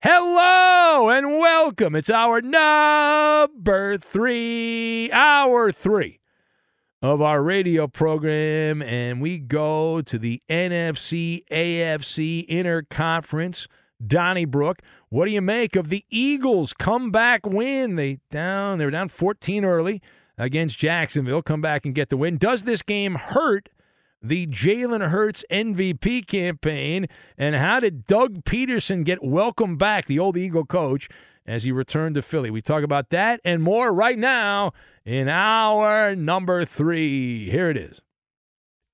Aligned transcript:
Hello 0.00 1.08
and 1.10 1.40
welcome. 1.40 1.96
It's 1.96 2.08
hour 2.08 2.40
number 2.40 3.98
three, 3.98 5.10
hour 5.10 5.72
three 5.72 6.20
of 7.02 7.20
our 7.20 7.42
radio 7.42 7.88
program, 7.88 8.80
and 8.80 9.20
we 9.20 9.38
go 9.38 10.00
to 10.02 10.16
the 10.16 10.40
NFC 10.48 11.42
AFC 11.50 12.48
Interconference. 12.48 13.66
Donnybrook. 14.06 14.82
What 15.08 15.24
do 15.24 15.32
you 15.32 15.42
make 15.42 15.74
of 15.74 15.88
the 15.88 16.04
Eagles' 16.08 16.72
comeback 16.72 17.44
win? 17.44 17.96
They 17.96 18.20
down 18.30 18.78
they 18.78 18.84
were 18.84 18.92
down 18.92 19.08
14 19.08 19.64
early 19.64 20.00
against 20.36 20.78
Jacksonville. 20.78 21.42
Come 21.42 21.60
back 21.60 21.84
and 21.84 21.92
get 21.92 22.08
the 22.08 22.16
win. 22.16 22.38
Does 22.38 22.62
this 22.62 22.82
game 22.82 23.16
hurt 23.16 23.68
the 24.22 24.46
Jalen 24.46 25.08
Hurts 25.10 25.44
MVP 25.50 26.26
campaign? 26.26 27.06
And 27.36 27.54
how 27.54 27.80
did 27.80 28.06
Doug 28.06 28.44
Pederson 28.44 29.04
get 29.04 29.22
welcome 29.22 29.76
back, 29.76 30.06
the 30.06 30.18
old 30.18 30.36
Eagle 30.36 30.64
coach, 30.64 31.08
as 31.46 31.64
he 31.64 31.72
returned 31.72 32.14
to 32.16 32.22
Philly? 32.22 32.50
We 32.50 32.62
talk 32.62 32.82
about 32.82 33.10
that 33.10 33.40
and 33.44 33.62
more 33.62 33.92
right 33.92 34.18
now 34.18 34.72
in 35.04 35.28
hour 35.28 36.14
number 36.14 36.64
three. 36.64 37.50
Here 37.50 37.70
it 37.70 37.76
is. 37.76 38.00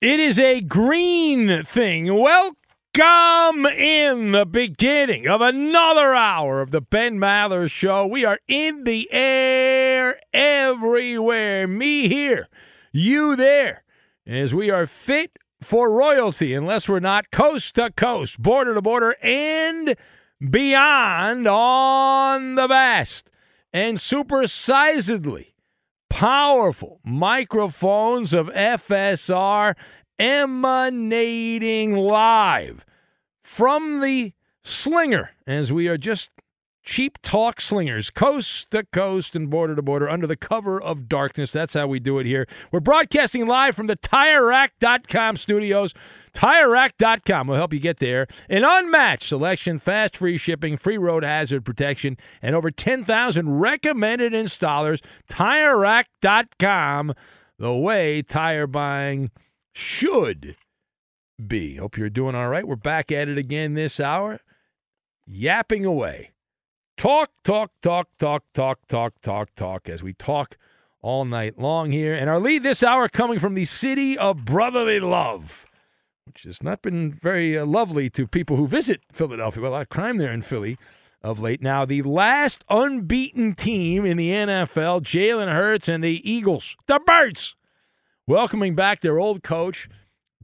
It 0.01 0.19
is 0.19 0.37
a 0.39 0.61
green 0.61 1.63
thing. 1.63 2.13
Welcome 2.13 2.57
Come 2.95 3.65
in 3.65 4.31
the 4.31 4.45
beginning 4.45 5.27
of 5.27 5.41
another 5.41 6.15
hour 6.15 6.61
of 6.61 6.71
the 6.71 6.79
Ben 6.79 7.17
Maller 7.17 7.69
Show. 7.69 8.07
We 8.07 8.23
are 8.23 8.39
in 8.47 8.85
the 8.85 9.11
air 9.11 10.17
everywhere. 10.33 11.67
Me 11.67 12.07
here, 12.07 12.47
you 12.93 13.35
there, 13.35 13.83
as 14.27 14.53
we 14.53 14.69
are 14.69 14.87
fit 14.87 15.37
for 15.61 15.91
royalty, 15.91 16.53
unless 16.53 16.89
we're 16.89 16.99
not 16.99 17.31
coast 17.31 17.75
to 17.75 17.91
coast, 17.91 18.41
border 18.41 18.73
to 18.73 18.81
border, 18.81 19.15
and 19.21 19.95
beyond 20.49 21.47
on 21.47 22.55
the 22.55 22.67
vast 22.67 23.29
and 23.71 23.97
supersizedly 23.97 25.53
powerful 26.09 26.99
microphones 27.03 28.33
of 28.33 28.47
FSR 28.47 29.75
emanating 30.17 31.95
live 31.95 32.85
from 33.43 34.01
the 34.01 34.33
slinger 34.63 35.31
as 35.45 35.71
we 35.71 35.87
are 35.87 35.97
just 35.97 36.29
cheap 36.85 37.17
talk 37.21 37.59
slingers, 37.59 38.09
coast 38.09 38.69
to 38.71 38.83
coast 38.83 39.35
and 39.35 39.49
border 39.49 39.75
to 39.75 39.81
border 39.81 40.07
under 40.07 40.27
the 40.27 40.35
cover 40.37 40.81
of 40.81 41.09
darkness. 41.09 41.51
That's 41.51 41.73
how 41.73 41.87
we 41.87 41.99
do 41.99 42.19
it 42.19 42.25
here. 42.25 42.47
We're 42.71 42.79
broadcasting 42.79 43.47
live 43.47 43.75
from 43.75 43.87
the 43.87 43.95
TireRack.com 43.97 45.37
studios. 45.37 45.93
TireRack.com 46.33 47.47
will 47.47 47.55
help 47.55 47.73
you 47.73 47.79
get 47.79 47.97
there. 47.99 48.27
An 48.49 48.63
unmatched 48.63 49.27
selection, 49.27 49.79
fast 49.79 50.15
free 50.15 50.37
shipping, 50.37 50.77
free 50.77 50.97
road 50.97 51.23
hazard 51.23 51.65
protection, 51.65 52.17
and 52.41 52.55
over 52.55 52.69
10,000 52.69 53.59
recommended 53.59 54.33
installers. 54.33 55.01
TireRack.com, 55.29 57.13
the 57.57 57.73
way 57.73 58.21
tire 58.21 58.67
buying 58.67 59.31
should 59.73 60.55
be. 61.45 61.77
Hope 61.77 61.97
you're 61.97 62.09
doing 62.09 62.35
all 62.35 62.49
right. 62.49 62.67
We're 62.67 62.75
back 62.75 63.11
at 63.11 63.27
it 63.27 63.37
again 63.37 63.73
this 63.73 63.99
hour, 63.99 64.39
yapping 65.25 65.83
away. 65.83 66.31
Talk, 66.97 67.31
talk, 67.43 67.71
talk, 67.81 68.07
talk, 68.17 68.43
talk, 68.53 68.79
talk, 68.87 69.19
talk, 69.21 69.53
talk, 69.55 69.89
as 69.89 70.01
we 70.01 70.13
talk 70.13 70.57
all 71.01 71.25
night 71.25 71.59
long 71.59 71.91
here. 71.91 72.13
And 72.13 72.29
our 72.29 72.39
lead 72.39 72.63
this 72.63 72.81
hour 72.83 73.09
coming 73.09 73.37
from 73.37 73.53
the 73.53 73.65
city 73.65 74.17
of 74.17 74.45
brotherly 74.45 74.99
love. 74.99 75.65
which 76.25 76.43
has 76.43 76.63
not 76.63 76.81
been 76.81 77.11
very 77.11 77.57
uh, 77.57 77.65
lovely 77.65 78.09
to 78.11 78.25
people 78.25 78.55
who 78.57 78.65
visit 78.67 79.01
Philadelphia. 79.11 79.61
Well, 79.61 79.71
a 79.71 79.73
lot 79.73 79.81
of 79.81 79.89
crime 79.89 80.17
there 80.17 80.31
in 80.31 80.41
Philly 80.41 80.77
of 81.21 81.39
late. 81.41 81.61
Now, 81.61 81.85
the 81.85 82.01
last 82.01 82.63
unbeaten 82.69 83.55
team 83.55 84.05
in 84.05 84.15
the 84.17 84.29
NFL, 84.29 85.01
Jalen 85.01 85.51
Hurts 85.51 85.89
and 85.89 86.03
the 86.03 86.21
Eagles, 86.29 86.77
the 86.87 86.99
Birds, 87.05 87.55
welcoming 88.25 88.73
back 88.73 89.01
their 89.01 89.19
old 89.19 89.43
coach, 89.43 89.89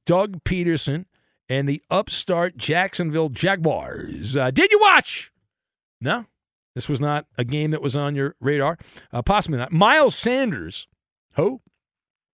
Doug 0.05 0.43
Pederson, 0.43 1.05
and 1.47 1.67
the 1.67 1.81
upstart 1.89 2.57
Jacksonville 2.57 3.29
Jaguars. 3.29 4.35
Uh, 4.35 4.51
did 4.51 4.71
you 4.71 4.79
watch? 4.79 5.31
No, 5.99 6.25
this 6.75 6.87
was 6.87 6.99
not 6.99 7.25
a 7.37 7.43
game 7.43 7.71
that 7.71 7.81
was 7.81 7.95
on 7.95 8.15
your 8.15 8.35
radar. 8.39 8.77
Uh, 9.11 9.21
possibly 9.21 9.57
not. 9.57 9.71
Miles 9.71 10.15
Sanders, 10.15 10.87
who? 11.35 11.61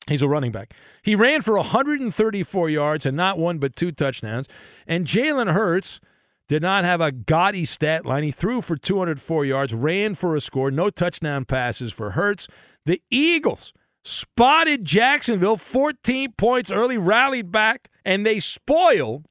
He's 0.07 0.21
a 0.21 0.27
running 0.27 0.51
back. 0.51 0.73
He 1.03 1.15
ran 1.15 1.41
for 1.41 1.55
134 1.57 2.69
yards 2.69 3.05
and 3.05 3.17
not 3.17 3.37
one 3.37 3.57
but 3.57 3.75
two 3.75 3.91
touchdowns. 3.91 4.47
And 4.87 5.05
Jalen 5.05 5.51
Hurts 5.53 5.99
did 6.47 6.61
not 6.61 6.85
have 6.85 7.01
a 7.01 7.11
gaudy 7.11 7.65
stat 7.65 8.05
line. 8.05 8.23
He 8.23 8.31
threw 8.31 8.61
for 8.61 8.77
204 8.77 9.45
yards, 9.45 9.73
ran 9.73 10.15
for 10.15 10.35
a 10.35 10.39
score, 10.39 10.71
no 10.71 10.89
touchdown 10.89 11.45
passes 11.45 11.91
for 11.91 12.11
Hurts. 12.11 12.47
The 12.85 13.01
Eagles 13.11 13.73
spotted 14.03 14.85
Jacksonville 14.85 15.57
14 15.57 16.33
points 16.37 16.71
early, 16.71 16.97
rallied 16.97 17.51
back, 17.51 17.89
and 18.05 18.25
they 18.25 18.39
spoil 18.39 19.23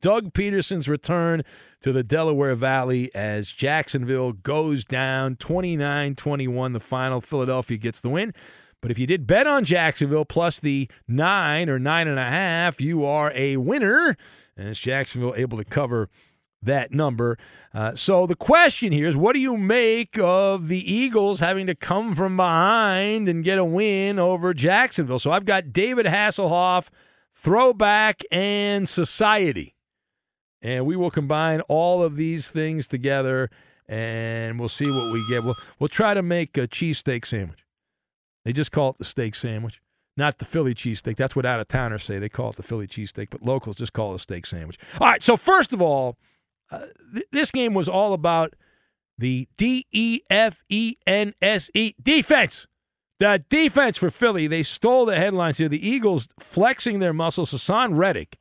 Doug 0.00 0.32
Pederson's 0.32 0.88
return 0.88 1.42
to 1.82 1.92
the 1.92 2.02
Delaware 2.02 2.54
Valley 2.54 3.14
as 3.14 3.48
Jacksonville 3.48 4.32
goes 4.32 4.84
down 4.84 5.36
29 5.36 6.14
21. 6.14 6.72
The 6.72 6.80
final, 6.80 7.20
Philadelphia 7.20 7.76
gets 7.76 8.00
the 8.00 8.08
win. 8.08 8.34
But 8.80 8.90
if 8.90 8.98
you 8.98 9.06
did 9.06 9.26
bet 9.26 9.46
on 9.46 9.64
Jacksonville 9.64 10.24
plus 10.24 10.60
the 10.60 10.88
nine 11.08 11.68
or 11.68 11.78
nine 11.78 12.08
and 12.08 12.18
a 12.18 12.24
half, 12.24 12.80
you 12.80 13.04
are 13.04 13.32
a 13.34 13.56
winner. 13.56 14.16
And 14.56 14.68
it's 14.68 14.78
Jacksonville 14.78 15.34
able 15.36 15.58
to 15.58 15.64
cover 15.64 16.08
that 16.62 16.92
number. 16.92 17.38
Uh, 17.74 17.94
so 17.94 18.26
the 18.26 18.34
question 18.34 18.92
here 18.92 19.06
is 19.06 19.16
what 19.16 19.34
do 19.34 19.40
you 19.40 19.56
make 19.56 20.18
of 20.18 20.68
the 20.68 20.92
Eagles 20.92 21.40
having 21.40 21.66
to 21.66 21.74
come 21.74 22.14
from 22.14 22.36
behind 22.36 23.28
and 23.28 23.44
get 23.44 23.58
a 23.58 23.64
win 23.64 24.18
over 24.18 24.54
Jacksonville? 24.54 25.18
So 25.18 25.30
I've 25.30 25.44
got 25.44 25.72
David 25.72 26.06
Hasselhoff, 26.06 26.88
throwback, 27.34 28.22
and 28.30 28.88
society. 28.88 29.75
And 30.66 30.84
we 30.84 30.96
will 30.96 31.12
combine 31.12 31.60
all 31.62 32.02
of 32.02 32.16
these 32.16 32.50
things 32.50 32.88
together 32.88 33.50
and 33.88 34.58
we'll 34.58 34.68
see 34.68 34.90
what 34.90 35.12
we 35.12 35.24
get. 35.30 35.44
We'll, 35.44 35.54
we'll 35.78 35.88
try 35.88 36.12
to 36.12 36.22
make 36.22 36.58
a 36.58 36.66
cheesesteak 36.66 37.24
sandwich. 37.24 37.64
They 38.44 38.52
just 38.52 38.72
call 38.72 38.90
it 38.90 38.98
the 38.98 39.04
steak 39.04 39.36
sandwich, 39.36 39.80
not 40.16 40.38
the 40.38 40.44
Philly 40.44 40.74
cheesesteak. 40.74 41.16
That's 41.16 41.36
what 41.36 41.46
out 41.46 41.60
of 41.60 41.68
towners 41.68 42.02
say. 42.02 42.18
They 42.18 42.28
call 42.28 42.50
it 42.50 42.56
the 42.56 42.64
Philly 42.64 42.88
cheesesteak, 42.88 43.28
but 43.30 43.44
locals 43.44 43.76
just 43.76 43.92
call 43.92 44.10
it 44.10 44.16
a 44.16 44.18
steak 44.18 44.44
sandwich. 44.44 44.76
All 45.00 45.06
right, 45.06 45.22
so 45.22 45.36
first 45.36 45.72
of 45.72 45.80
all, 45.80 46.16
uh, 46.72 46.86
th- 47.14 47.26
this 47.30 47.52
game 47.52 47.72
was 47.72 47.88
all 47.88 48.12
about 48.12 48.54
the 49.18 49.46
D 49.56 49.86
E 49.92 50.20
F 50.28 50.64
E 50.68 50.96
N 51.06 51.32
S 51.40 51.70
E 51.74 51.94
defense. 52.02 52.66
The 53.20 53.44
defense 53.48 53.96
for 53.96 54.10
Philly. 54.10 54.48
They 54.48 54.64
stole 54.64 55.06
the 55.06 55.16
headlines 55.16 55.58
here. 55.58 55.68
The 55.68 55.88
Eagles 55.88 56.28
flexing 56.40 56.98
their 56.98 57.12
muscles. 57.12 57.52
Haason 57.52 57.96
Reddick, 57.96 58.36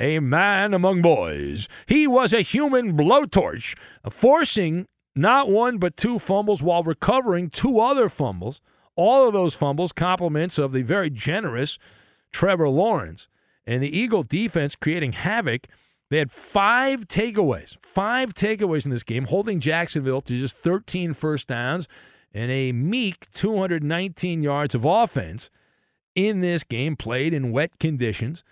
a 0.00 0.18
man 0.18 0.72
among 0.72 1.02
boys. 1.02 1.68
He 1.86 2.06
was 2.06 2.32
a 2.32 2.40
human 2.40 2.96
blowtorch, 2.96 3.76
forcing 4.10 4.86
not 5.14 5.50
one 5.50 5.78
but 5.78 5.96
two 5.96 6.18
fumbles 6.18 6.62
while 6.62 6.82
recovering 6.82 7.50
two 7.50 7.78
other 7.78 8.08
fumbles. 8.08 8.60
All 8.96 9.26
of 9.26 9.34
those 9.34 9.54
fumbles, 9.54 9.92
compliments 9.92 10.58
of 10.58 10.72
the 10.72 10.82
very 10.82 11.10
generous 11.10 11.78
Trevor 12.32 12.68
Lawrence. 12.68 13.28
And 13.66 13.82
the 13.82 13.96
Eagle 13.96 14.22
defense 14.22 14.74
creating 14.74 15.12
havoc. 15.12 15.66
They 16.08 16.18
had 16.18 16.32
five 16.32 17.06
takeaways, 17.06 17.76
five 17.82 18.34
takeaways 18.34 18.84
in 18.84 18.90
this 18.90 19.04
game, 19.04 19.26
holding 19.26 19.60
Jacksonville 19.60 20.20
to 20.22 20.38
just 20.38 20.56
13 20.56 21.14
first 21.14 21.46
downs 21.46 21.86
and 22.32 22.50
a 22.50 22.72
meek 22.72 23.30
219 23.32 24.42
yards 24.42 24.74
of 24.74 24.84
offense 24.84 25.50
in 26.16 26.40
this 26.40 26.64
game 26.64 26.96
played 26.96 27.32
in 27.32 27.52
wet 27.52 27.78
conditions 27.78 28.42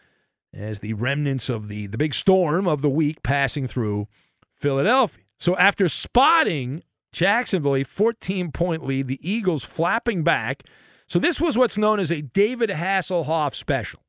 as 0.54 0.80
the 0.80 0.94
remnants 0.94 1.48
of 1.48 1.68
the, 1.68 1.86
the 1.86 1.98
big 1.98 2.14
storm 2.14 2.66
of 2.66 2.82
the 2.82 2.88
week 2.88 3.22
passing 3.22 3.66
through 3.66 4.08
Philadelphia. 4.54 5.24
So 5.38 5.56
after 5.56 5.88
spotting 5.88 6.82
Jacksonville, 7.12 7.76
a 7.76 7.84
14 7.84 8.52
point 8.52 8.84
lead. 8.84 9.08
The 9.08 9.18
Eagles 9.28 9.64
flapping 9.64 10.22
back. 10.22 10.64
So 11.06 11.18
this 11.18 11.40
was 11.40 11.56
what's 11.56 11.78
known 11.78 12.00
as 12.00 12.12
a 12.12 12.22
David 12.22 12.70
Hasselhoff 12.70 13.54
special. 13.54 14.00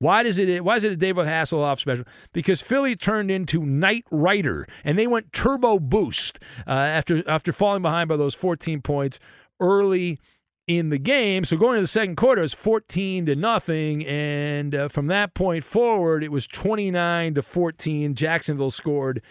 Why 0.00 0.22
does 0.22 0.38
it? 0.38 0.64
Why 0.64 0.76
is 0.76 0.84
it 0.84 0.92
a 0.92 0.96
David 0.96 1.26
Hasselhoff 1.26 1.80
special? 1.80 2.04
Because 2.32 2.60
Philly 2.60 2.94
turned 2.94 3.30
into 3.30 3.66
Knight 3.66 4.04
Rider 4.10 4.66
and 4.84 4.96
they 4.96 5.08
went 5.08 5.32
turbo 5.32 5.78
boost 5.78 6.38
uh, 6.66 6.70
after 6.70 7.28
after 7.28 7.52
falling 7.52 7.82
behind 7.82 8.08
by 8.08 8.16
those 8.16 8.34
14 8.34 8.80
points 8.80 9.18
early 9.60 10.20
in 10.68 10.90
the 10.90 10.98
game. 10.98 11.44
So 11.44 11.56
going 11.56 11.76
to 11.76 11.80
the 11.80 11.88
second 11.88 12.16
quarter, 12.16 12.40
it 12.40 12.42
was 12.42 12.52
14 12.52 13.26
to 13.26 13.34
nothing, 13.34 14.06
and 14.06 14.74
uh, 14.74 14.88
from 14.88 15.06
that 15.08 15.34
point 15.34 15.64
forward, 15.64 16.22
it 16.22 16.30
was 16.30 16.46
29 16.46 17.34
to 17.34 17.42
14. 17.42 18.14
Jacksonville 18.14 18.70
scored 18.70 19.22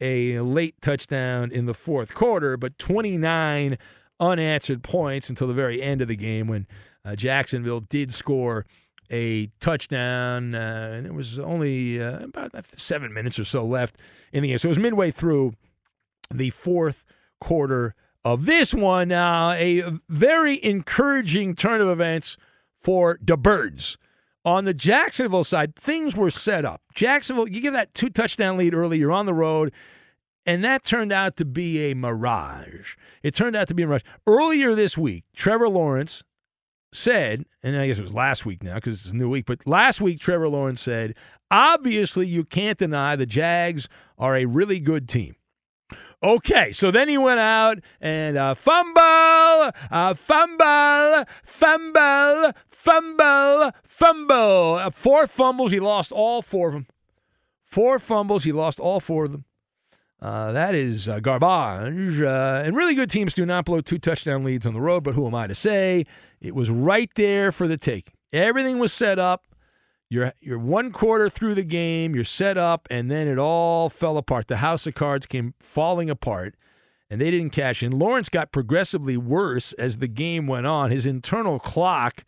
a 0.00 0.38
late 0.40 0.80
touchdown 0.80 1.50
in 1.50 1.66
the 1.66 1.74
fourth 1.74 2.14
quarter, 2.14 2.56
but 2.56 2.78
29 2.78 3.76
unanswered 4.20 4.84
points 4.84 5.28
until 5.28 5.48
the 5.48 5.52
very 5.52 5.82
end 5.82 6.00
of 6.00 6.06
the 6.08 6.16
game 6.16 6.46
when 6.46 6.66
uh, 7.04 7.16
Jacksonville 7.16 7.80
did 7.80 8.14
score 8.14 8.64
a 9.10 9.46
touchdown. 9.60 10.54
Uh, 10.54 10.92
and 10.94 11.06
it 11.06 11.14
was 11.14 11.40
only 11.40 12.00
uh, 12.00 12.20
about 12.20 12.52
seven 12.76 13.12
minutes 13.12 13.38
or 13.38 13.44
so 13.44 13.64
left 13.64 13.96
in 14.32 14.42
the 14.42 14.48
game. 14.48 14.58
So 14.58 14.68
it 14.68 14.70
was 14.70 14.78
midway 14.78 15.10
through 15.10 15.54
the 16.32 16.50
fourth 16.50 17.04
quarter 17.40 17.94
of 18.24 18.46
this 18.46 18.72
one. 18.72 19.08
Now, 19.08 19.50
a 19.50 19.82
very 20.08 20.62
encouraging 20.64 21.54
turn 21.54 21.80
of 21.80 21.88
events 21.88 22.36
for 22.80 23.18
the 23.22 23.36
Birds. 23.36 23.98
On 24.44 24.64
the 24.64 24.74
Jacksonville 24.74 25.44
side, 25.44 25.74
things 25.74 26.14
were 26.14 26.30
set 26.30 26.64
up. 26.64 26.82
Jacksonville, 26.94 27.48
you 27.48 27.60
give 27.60 27.72
that 27.72 27.94
two 27.94 28.10
touchdown 28.10 28.58
lead 28.58 28.74
early, 28.74 28.98
you're 28.98 29.12
on 29.12 29.24
the 29.24 29.32
road, 29.32 29.72
and 30.44 30.62
that 30.62 30.84
turned 30.84 31.12
out 31.12 31.36
to 31.38 31.46
be 31.46 31.90
a 31.90 31.94
mirage. 31.94 32.96
It 33.22 33.34
turned 33.34 33.56
out 33.56 33.68
to 33.68 33.74
be 33.74 33.84
a 33.84 33.86
mirage. 33.86 34.02
Earlier 34.26 34.74
this 34.74 34.98
week, 34.98 35.24
Trevor 35.34 35.70
Lawrence 35.70 36.22
said, 36.92 37.46
and 37.62 37.74
I 37.76 37.86
guess 37.86 37.98
it 37.98 38.02
was 38.02 38.12
last 38.12 38.44
week 38.44 38.62
now 38.62 38.74
because 38.74 39.00
it's 39.00 39.10
a 39.10 39.16
new 39.16 39.30
week, 39.30 39.46
but 39.46 39.66
last 39.66 40.02
week, 40.02 40.20
Trevor 40.20 40.48
Lawrence 40.48 40.82
said, 40.82 41.14
obviously, 41.50 42.26
you 42.26 42.44
can't 42.44 42.78
deny 42.78 43.16
the 43.16 43.24
Jags 43.24 43.88
are 44.18 44.36
a 44.36 44.44
really 44.44 44.78
good 44.78 45.08
team. 45.08 45.36
Okay, 46.24 46.72
so 46.72 46.90
then 46.90 47.10
he 47.10 47.18
went 47.18 47.38
out 47.38 47.80
and 48.00 48.38
uh, 48.38 48.54
fumble, 48.54 49.70
uh, 49.90 50.14
fumble, 50.14 51.26
fumble, 51.44 52.52
fumble, 52.70 53.72
fumble. 53.82 54.74
Uh, 54.76 54.90
four 54.90 55.26
fumbles. 55.26 55.70
He 55.70 55.80
lost 55.80 56.12
all 56.12 56.40
four 56.40 56.68
of 56.68 56.72
them. 56.72 56.86
Four 57.62 57.98
fumbles. 57.98 58.44
He 58.44 58.52
lost 58.52 58.80
all 58.80 59.00
four 59.00 59.26
of 59.26 59.32
them. 59.32 59.44
Uh, 60.22 60.52
that 60.52 60.74
is 60.74 61.10
uh, 61.10 61.20
garbage. 61.20 62.18
Uh, 62.18 62.62
and 62.64 62.74
really 62.74 62.94
good 62.94 63.10
teams 63.10 63.34
do 63.34 63.44
not 63.44 63.66
blow 63.66 63.82
two 63.82 63.98
touchdown 63.98 64.44
leads 64.44 64.64
on 64.64 64.72
the 64.72 64.80
road, 64.80 65.04
but 65.04 65.14
who 65.14 65.26
am 65.26 65.34
I 65.34 65.46
to 65.46 65.54
say? 65.54 66.06
It 66.40 66.54
was 66.54 66.70
right 66.70 67.10
there 67.16 67.52
for 67.52 67.68
the 67.68 67.76
taking. 67.76 68.14
Everything 68.32 68.78
was 68.78 68.94
set 68.94 69.18
up. 69.18 69.44
You're, 70.10 70.32
you're 70.40 70.58
one 70.58 70.92
quarter 70.92 71.28
through 71.28 71.54
the 71.54 71.64
game, 71.64 72.14
you're 72.14 72.24
set 72.24 72.56
up, 72.56 72.86
and 72.90 73.10
then 73.10 73.26
it 73.26 73.38
all 73.38 73.88
fell 73.88 74.16
apart. 74.16 74.48
The 74.48 74.58
house 74.58 74.86
of 74.86 74.94
cards 74.94 75.26
came 75.26 75.54
falling 75.58 76.10
apart, 76.10 76.54
and 77.10 77.20
they 77.20 77.30
didn't 77.30 77.50
cash 77.50 77.82
in. 77.82 77.98
Lawrence 77.98 78.28
got 78.28 78.52
progressively 78.52 79.16
worse 79.16 79.72
as 79.74 79.98
the 79.98 80.08
game 80.08 80.46
went 80.46 80.66
on. 80.66 80.90
His 80.90 81.06
internal 81.06 81.58
clock 81.58 82.24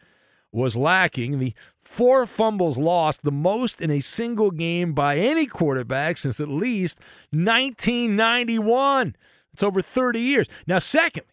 was 0.50 0.74
lacking. 0.74 1.38
The 1.38 1.54
four 1.80 2.26
fumbles 2.26 2.78
lost, 2.78 3.22
the 3.22 3.30
most 3.30 3.80
in 3.80 3.90
a 3.90 4.00
single 4.00 4.50
game 4.50 4.92
by 4.92 5.18
any 5.18 5.46
quarterback 5.46 6.16
since 6.16 6.40
at 6.40 6.48
least 6.48 6.98
1991. 7.30 9.14
It's 9.52 9.62
over 9.62 9.80
30 9.80 10.20
years. 10.20 10.48
Now, 10.66 10.78
secondly, 10.78 11.30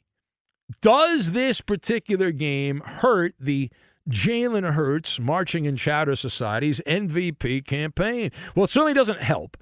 does 0.81 1.31
this 1.31 1.61
particular 1.61 2.31
game 2.31 2.81
hurt 2.81 3.35
the 3.39 3.69
Jalen 4.09 4.73
Hurts 4.73 5.19
Marching 5.19 5.65
in 5.65 5.75
Chowder 5.75 6.15
Society's 6.15 6.81
MVP 6.85 7.65
campaign? 7.65 8.31
Well, 8.55 8.65
it 8.65 8.69
certainly 8.69 8.93
doesn't 8.93 9.21
help. 9.21 9.57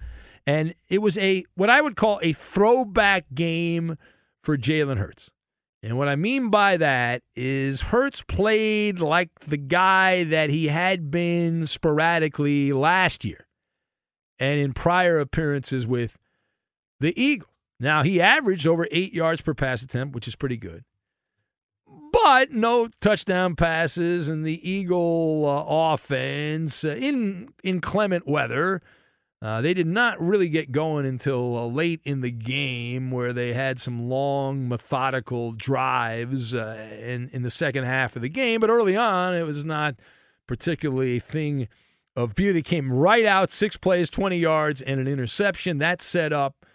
And 0.47 0.73
it 0.89 0.99
was 1.01 1.17
a 1.17 1.43
what 1.55 1.69
I 1.69 1.81
would 1.81 1.95
call 1.95 2.19
a 2.23 2.33
throwback 2.33 3.25
game 3.33 3.97
for 4.41 4.57
Jalen 4.57 4.97
Hurts. 4.97 5.29
And 5.83 5.97
what 5.97 6.07
I 6.07 6.15
mean 6.15 6.49
by 6.49 6.77
that 6.77 7.23
is 7.35 7.81
Hurts 7.81 8.21
played 8.23 8.99
like 8.99 9.29
the 9.41 9.57
guy 9.57 10.23
that 10.25 10.49
he 10.49 10.67
had 10.67 11.09
been 11.09 11.65
sporadically 11.65 12.71
last 12.71 13.25
year 13.25 13.47
and 14.39 14.59
in 14.59 14.73
prior 14.73 15.19
appearances 15.19 15.87
with 15.87 16.17
the 16.99 17.19
Eagles. 17.19 17.49
Now, 17.79 18.03
he 18.03 18.21
averaged 18.21 18.67
over 18.67 18.87
eight 18.91 19.11
yards 19.11 19.41
per 19.41 19.55
pass 19.55 19.81
attempt, 19.81 20.13
which 20.13 20.27
is 20.27 20.35
pretty 20.35 20.57
good. 20.57 20.83
But 22.11 22.51
no 22.51 22.89
touchdown 22.99 23.55
passes, 23.55 24.27
and 24.27 24.45
the 24.45 24.69
Eagle 24.69 25.45
uh, 25.45 25.93
offense 25.93 26.83
uh, 26.83 26.89
in 26.89 27.49
inclement 27.63 28.27
weather. 28.27 28.81
Uh, 29.43 29.59
they 29.59 29.73
did 29.73 29.87
not 29.87 30.21
really 30.21 30.47
get 30.47 30.71
going 30.71 31.03
until 31.03 31.57
uh, 31.57 31.65
late 31.65 31.99
in 32.03 32.21
the 32.21 32.29
game, 32.29 33.09
where 33.09 33.33
they 33.33 33.53
had 33.53 33.79
some 33.79 34.07
long, 34.07 34.69
methodical 34.69 35.51
drives 35.51 36.53
uh, 36.53 36.89
in 36.99 37.29
in 37.33 37.41
the 37.41 37.49
second 37.49 37.83
half 37.85 38.15
of 38.15 38.21
the 38.21 38.29
game. 38.29 38.59
But 38.59 38.69
early 38.69 38.95
on, 38.95 39.33
it 39.33 39.43
was 39.43 39.65
not 39.65 39.95
particularly 40.47 41.17
a 41.17 41.21
thing 41.21 41.67
of 42.15 42.35
beauty. 42.35 42.61
Came 42.61 42.91
right 42.93 43.25
out, 43.25 43.51
six 43.51 43.77
plays, 43.77 44.11
twenty 44.11 44.37
yards, 44.37 44.81
and 44.81 44.99
an 44.99 45.07
interception. 45.07 45.79
That 45.79 46.03
set 46.03 46.31
up 46.31 46.65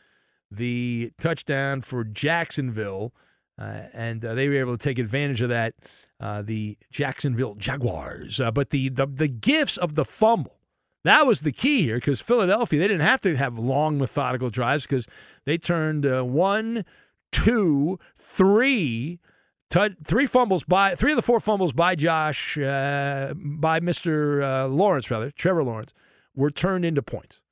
the 0.50 1.12
touchdown 1.20 1.82
for 1.82 2.02
Jacksonville. 2.02 3.12
Uh, 3.58 3.82
and 3.92 4.24
uh, 4.24 4.34
they 4.34 4.48
were 4.48 4.56
able 4.56 4.76
to 4.76 4.82
take 4.82 4.98
advantage 4.98 5.40
of 5.40 5.48
that. 5.48 5.74
Uh, 6.18 6.40
the 6.40 6.78
Jacksonville 6.90 7.54
Jaguars, 7.56 8.40
but 8.54 8.70
the, 8.70 8.88
the 8.88 9.04
the 9.06 9.28
gifts 9.28 9.76
of 9.76 9.96
the 9.96 10.04
fumble 10.04 10.56
that 11.04 11.26
was 11.26 11.42
the 11.42 11.52
key 11.52 11.82
here 11.82 11.96
because 11.96 12.22
Philadelphia 12.22 12.80
they 12.80 12.88
didn't 12.88 13.06
have 13.06 13.20
to 13.20 13.36
have 13.36 13.58
long 13.58 13.98
methodical 13.98 14.48
drives 14.48 14.84
because 14.84 15.06
they 15.44 15.58
turned 15.58 16.06
one, 16.32 16.86
two, 17.32 17.98
three, 18.16 19.20
t- 19.68 19.96
three 20.02 20.26
fumbles 20.26 20.64
by 20.64 20.94
three 20.94 21.12
of 21.12 21.16
the 21.16 21.22
four 21.22 21.38
fumbles 21.38 21.74
by 21.74 21.94
Josh 21.94 22.56
by 22.56 23.80
Mr. 23.80 24.74
Lawrence 24.74 25.10
rather 25.10 25.30
Trevor 25.30 25.64
Lawrence 25.64 25.92
were 26.34 26.50
turned 26.50 26.86
into 26.86 27.02
points 27.02 27.42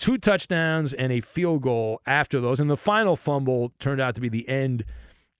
two 0.00 0.16
touchdowns 0.16 0.94
and 0.94 1.12
a 1.12 1.20
field 1.20 1.62
goal 1.62 2.00
after 2.06 2.40
those. 2.40 2.58
And 2.58 2.70
the 2.70 2.76
final 2.76 3.16
fumble 3.16 3.72
turned 3.78 4.00
out 4.00 4.14
to 4.14 4.20
be 4.20 4.30
the 4.30 4.48
end 4.48 4.84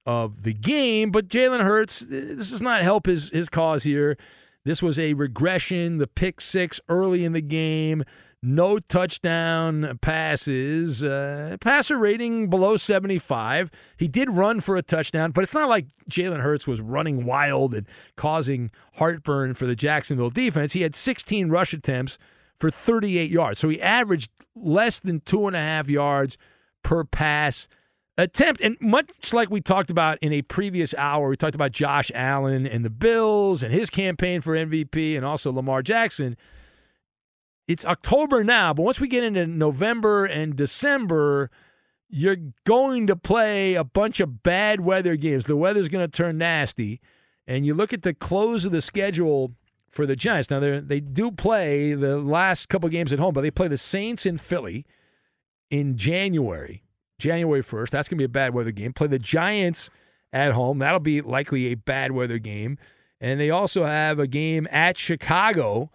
of 0.06 0.42
the 0.42 0.52
game. 0.52 1.10
But 1.10 1.28
Jalen 1.28 1.62
Hurts, 1.62 2.00
this 2.00 2.50
does 2.50 2.62
not 2.62 2.82
help 2.82 3.06
his, 3.06 3.30
his 3.30 3.48
cause 3.48 3.82
here. 3.82 4.16
This 4.64 4.82
was 4.82 4.98
a 4.98 5.14
regression, 5.14 5.98
the 5.98 6.06
pick 6.06 6.40
six 6.40 6.80
early 6.88 7.24
in 7.24 7.32
the 7.32 7.40
game, 7.40 8.04
no 8.42 8.78
touchdown 8.78 9.98
passes, 10.00 11.04
uh, 11.04 11.56
passer 11.60 11.96
rating 11.96 12.48
below 12.48 12.76
75. 12.76 13.70
He 13.96 14.08
did 14.08 14.30
run 14.30 14.60
for 14.60 14.76
a 14.76 14.82
touchdown, 14.82 15.32
but 15.32 15.44
it's 15.44 15.54
not 15.54 15.68
like 15.68 15.86
Jalen 16.10 16.40
Hurts 16.40 16.66
was 16.66 16.80
running 16.80 17.24
wild 17.24 17.74
and 17.74 17.86
causing 18.16 18.70
heartburn 18.94 19.54
for 19.54 19.66
the 19.66 19.76
Jacksonville 19.76 20.30
defense. 20.30 20.72
He 20.72 20.82
had 20.82 20.94
16 20.94 21.48
rush 21.48 21.72
attempts 21.72 22.18
for 22.58 22.70
38 22.70 23.30
yards. 23.30 23.58
So 23.58 23.68
he 23.68 23.80
averaged 23.80 24.30
less 24.54 25.00
than 25.00 25.20
two 25.20 25.46
and 25.46 25.56
a 25.56 25.60
half 25.60 25.88
yards 25.88 26.36
per 26.82 27.04
pass 27.04 27.68
attempt. 28.20 28.60
And 28.60 28.76
much 28.80 29.32
like 29.32 29.50
we 29.50 29.60
talked 29.60 29.90
about 29.90 30.18
in 30.20 30.32
a 30.32 30.42
previous 30.42 30.94
hour, 30.94 31.28
we 31.28 31.36
talked 31.36 31.54
about 31.54 31.72
Josh 31.72 32.10
Allen 32.14 32.66
and 32.66 32.84
the 32.84 32.90
Bills 32.90 33.62
and 33.62 33.72
his 33.72 33.90
campaign 33.90 34.40
for 34.40 34.54
MVP 34.54 35.16
and 35.16 35.24
also 35.24 35.52
Lamar 35.52 35.82
Jackson. 35.82 36.36
It's 37.66 37.84
October 37.84 38.42
now, 38.42 38.74
but 38.74 38.82
once 38.82 39.00
we 39.00 39.08
get 39.08 39.22
into 39.22 39.46
November 39.46 40.24
and 40.24 40.56
December, 40.56 41.50
you're 42.08 42.38
going 42.64 43.06
to 43.06 43.14
play 43.14 43.74
a 43.74 43.84
bunch 43.84 44.18
of 44.18 44.42
bad 44.42 44.80
weather 44.80 45.14
games. 45.16 45.46
The 45.46 45.56
weather's 45.56 45.88
going 45.88 46.08
to 46.08 46.16
turn 46.16 46.38
nasty. 46.38 47.00
And 47.46 47.64
you 47.64 47.74
look 47.74 47.92
at 47.92 48.02
the 48.02 48.14
close 48.14 48.64
of 48.64 48.72
the 48.72 48.80
schedule 48.80 49.54
for 49.88 50.06
the 50.06 50.16
Giants. 50.16 50.50
Now 50.50 50.60
they 50.60 51.00
do 51.00 51.30
play 51.30 51.94
the 51.94 52.16
last 52.18 52.68
couple 52.68 52.88
games 52.88 53.12
at 53.12 53.18
home, 53.18 53.34
but 53.34 53.42
they 53.42 53.50
play 53.50 53.68
the 53.68 53.76
Saints 53.76 54.26
in 54.26 54.38
Philly 54.38 54.84
in 55.70 55.96
January. 55.96 56.82
January 57.20 57.62
1st. 57.62 57.90
That's 57.90 58.08
going 58.08 58.16
to 58.16 58.22
be 58.22 58.24
a 58.24 58.28
bad 58.28 58.54
weather 58.54 58.72
game. 58.72 58.92
Play 58.92 59.06
the 59.06 59.18
Giants 59.18 59.90
at 60.32 60.52
home. 60.52 60.78
That'll 60.78 61.00
be 61.00 61.20
likely 61.20 61.66
a 61.66 61.74
bad 61.74 62.12
weather 62.12 62.38
game. 62.38 62.78
And 63.20 63.38
they 63.38 63.50
also 63.50 63.84
have 63.84 64.18
a 64.18 64.26
game 64.26 64.66
at 64.70 64.98
Chicago 64.98 65.90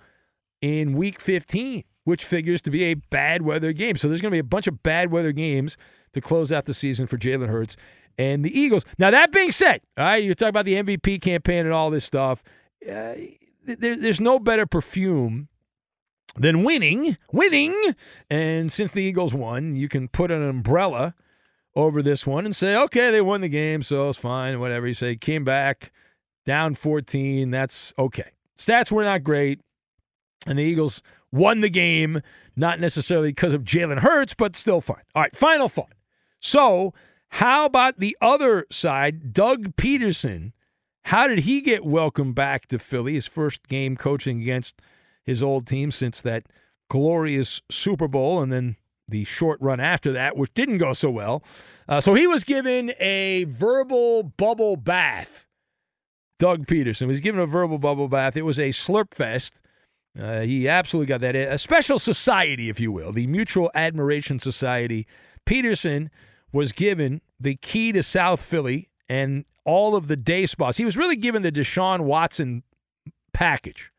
in 0.61 0.95
week 0.95 1.19
15, 1.19 1.83
which 2.03 2.23
figures 2.23 2.61
to 2.61 2.71
be 2.71 2.85
a 2.85 2.93
bad 2.93 3.41
weather 3.41 3.73
game. 3.73 3.97
So 3.97 4.07
there's 4.07 4.21
going 4.21 4.31
to 4.31 4.35
be 4.35 4.39
a 4.39 4.43
bunch 4.43 4.67
of 4.67 4.83
bad 4.83 5.11
weather 5.11 5.31
games 5.31 5.75
to 6.13 6.21
close 6.21 6.51
out 6.51 6.65
the 6.65 6.73
season 6.73 7.07
for 7.07 7.17
Jalen 7.17 7.49
Hurts 7.49 7.75
and 8.17 8.45
the 8.45 8.57
Eagles. 8.57 8.85
Now, 8.97 9.11
that 9.11 9.31
being 9.31 9.51
said, 9.51 9.81
all 9.97 10.05
right, 10.05 10.23
you're 10.23 10.35
talking 10.35 10.49
about 10.49 10.65
the 10.65 10.75
MVP 10.75 11.21
campaign 11.21 11.65
and 11.65 11.73
all 11.73 11.89
this 11.89 12.05
stuff. 12.05 12.43
Uh, 12.87 13.15
there, 13.65 13.97
there's 13.97 14.21
no 14.21 14.39
better 14.39 14.65
perfume 14.65 15.47
then 16.35 16.63
winning, 16.63 17.17
winning. 17.31 17.75
And 18.29 18.71
since 18.71 18.91
the 18.91 19.01
Eagles 19.01 19.33
won, 19.33 19.75
you 19.75 19.87
can 19.87 20.07
put 20.07 20.31
an 20.31 20.43
umbrella 20.43 21.15
over 21.75 22.01
this 22.01 22.25
one 22.25 22.45
and 22.45 22.55
say, 22.55 22.75
okay, 22.75 23.11
they 23.11 23.21
won 23.21 23.41
the 23.41 23.49
game, 23.49 23.83
so 23.83 24.09
it's 24.09 24.17
fine, 24.17 24.59
whatever. 24.59 24.87
You 24.87 24.93
say, 24.93 25.15
came 25.15 25.43
back 25.43 25.91
down 26.45 26.75
14, 26.75 27.51
that's 27.51 27.93
okay. 27.99 28.31
Stats 28.57 28.91
were 28.91 29.03
not 29.03 29.23
great, 29.23 29.59
and 30.45 30.57
the 30.57 30.63
Eagles 30.63 31.01
won 31.31 31.61
the 31.61 31.69
game, 31.69 32.21
not 32.55 32.79
necessarily 32.79 33.29
because 33.29 33.53
of 33.53 33.63
Jalen 33.63 33.99
Hurts, 33.99 34.33
but 34.33 34.55
still 34.55 34.79
fine. 34.79 35.03
All 35.13 35.21
right, 35.21 35.35
final 35.35 35.67
thought. 35.67 35.93
So, 36.39 36.93
how 37.29 37.65
about 37.65 37.99
the 37.99 38.15
other 38.21 38.65
side? 38.71 39.33
Doug 39.33 39.75
Pederson? 39.75 40.51
how 41.09 41.27
did 41.27 41.39
he 41.39 41.61
get 41.61 41.85
welcomed 41.85 42.33
back 42.33 42.65
to 42.65 42.79
Philly, 42.79 43.13
his 43.13 43.27
first 43.27 43.67
game 43.67 43.95
coaching 43.95 44.41
against– 44.41 44.75
his 45.25 45.41
old 45.43 45.67
team 45.67 45.91
since 45.91 46.21
that 46.21 46.45
glorious 46.89 47.61
Super 47.69 48.07
Bowl 48.07 48.41
and 48.41 48.51
then 48.51 48.75
the 49.07 49.23
short 49.23 49.59
run 49.61 49.79
after 49.79 50.11
that, 50.13 50.35
which 50.35 50.53
didn't 50.53 50.77
go 50.77 50.93
so 50.93 51.09
well. 51.09 51.43
Uh, 51.87 52.01
so 52.01 52.13
he 52.13 52.25
was 52.25 52.43
given 52.43 52.91
a 52.99 53.43
verbal 53.45 54.23
bubble 54.23 54.75
bath. 54.75 55.45
Doug 56.39 56.65
Pederson 56.65 57.07
was 57.07 57.19
given 57.19 57.39
a 57.39 57.45
verbal 57.45 57.77
bubble 57.77 58.07
bath. 58.07 58.35
It 58.35 58.41
was 58.41 58.59
a 58.59 58.69
slurp 58.69 59.13
fest. 59.13 59.61
Uh, 60.19 60.41
he 60.41 60.67
absolutely 60.67 61.07
got 61.07 61.21
that. 61.21 61.35
A 61.35 61.57
special 61.57 61.99
society, 61.99 62.69
if 62.69 62.79
you 62.79 62.91
will, 62.91 63.11
the 63.11 63.27
Mutual 63.27 63.69
Admiration 63.75 64.39
Society. 64.39 65.07
Pederson 65.45 66.09
was 66.51 66.71
given 66.71 67.21
the 67.39 67.55
key 67.57 67.91
to 67.91 68.01
South 68.01 68.41
Philly 68.41 68.89
and 69.07 69.45
all 69.65 69.95
of 69.95 70.07
the 70.07 70.15
day 70.15 70.45
spas. 70.45 70.77
He 70.77 70.85
was 70.85 70.97
really 70.97 71.15
given 71.15 71.41
the 71.41 71.51
Deshaun 71.51 72.01
Watson 72.01 72.63
package. 73.33 73.91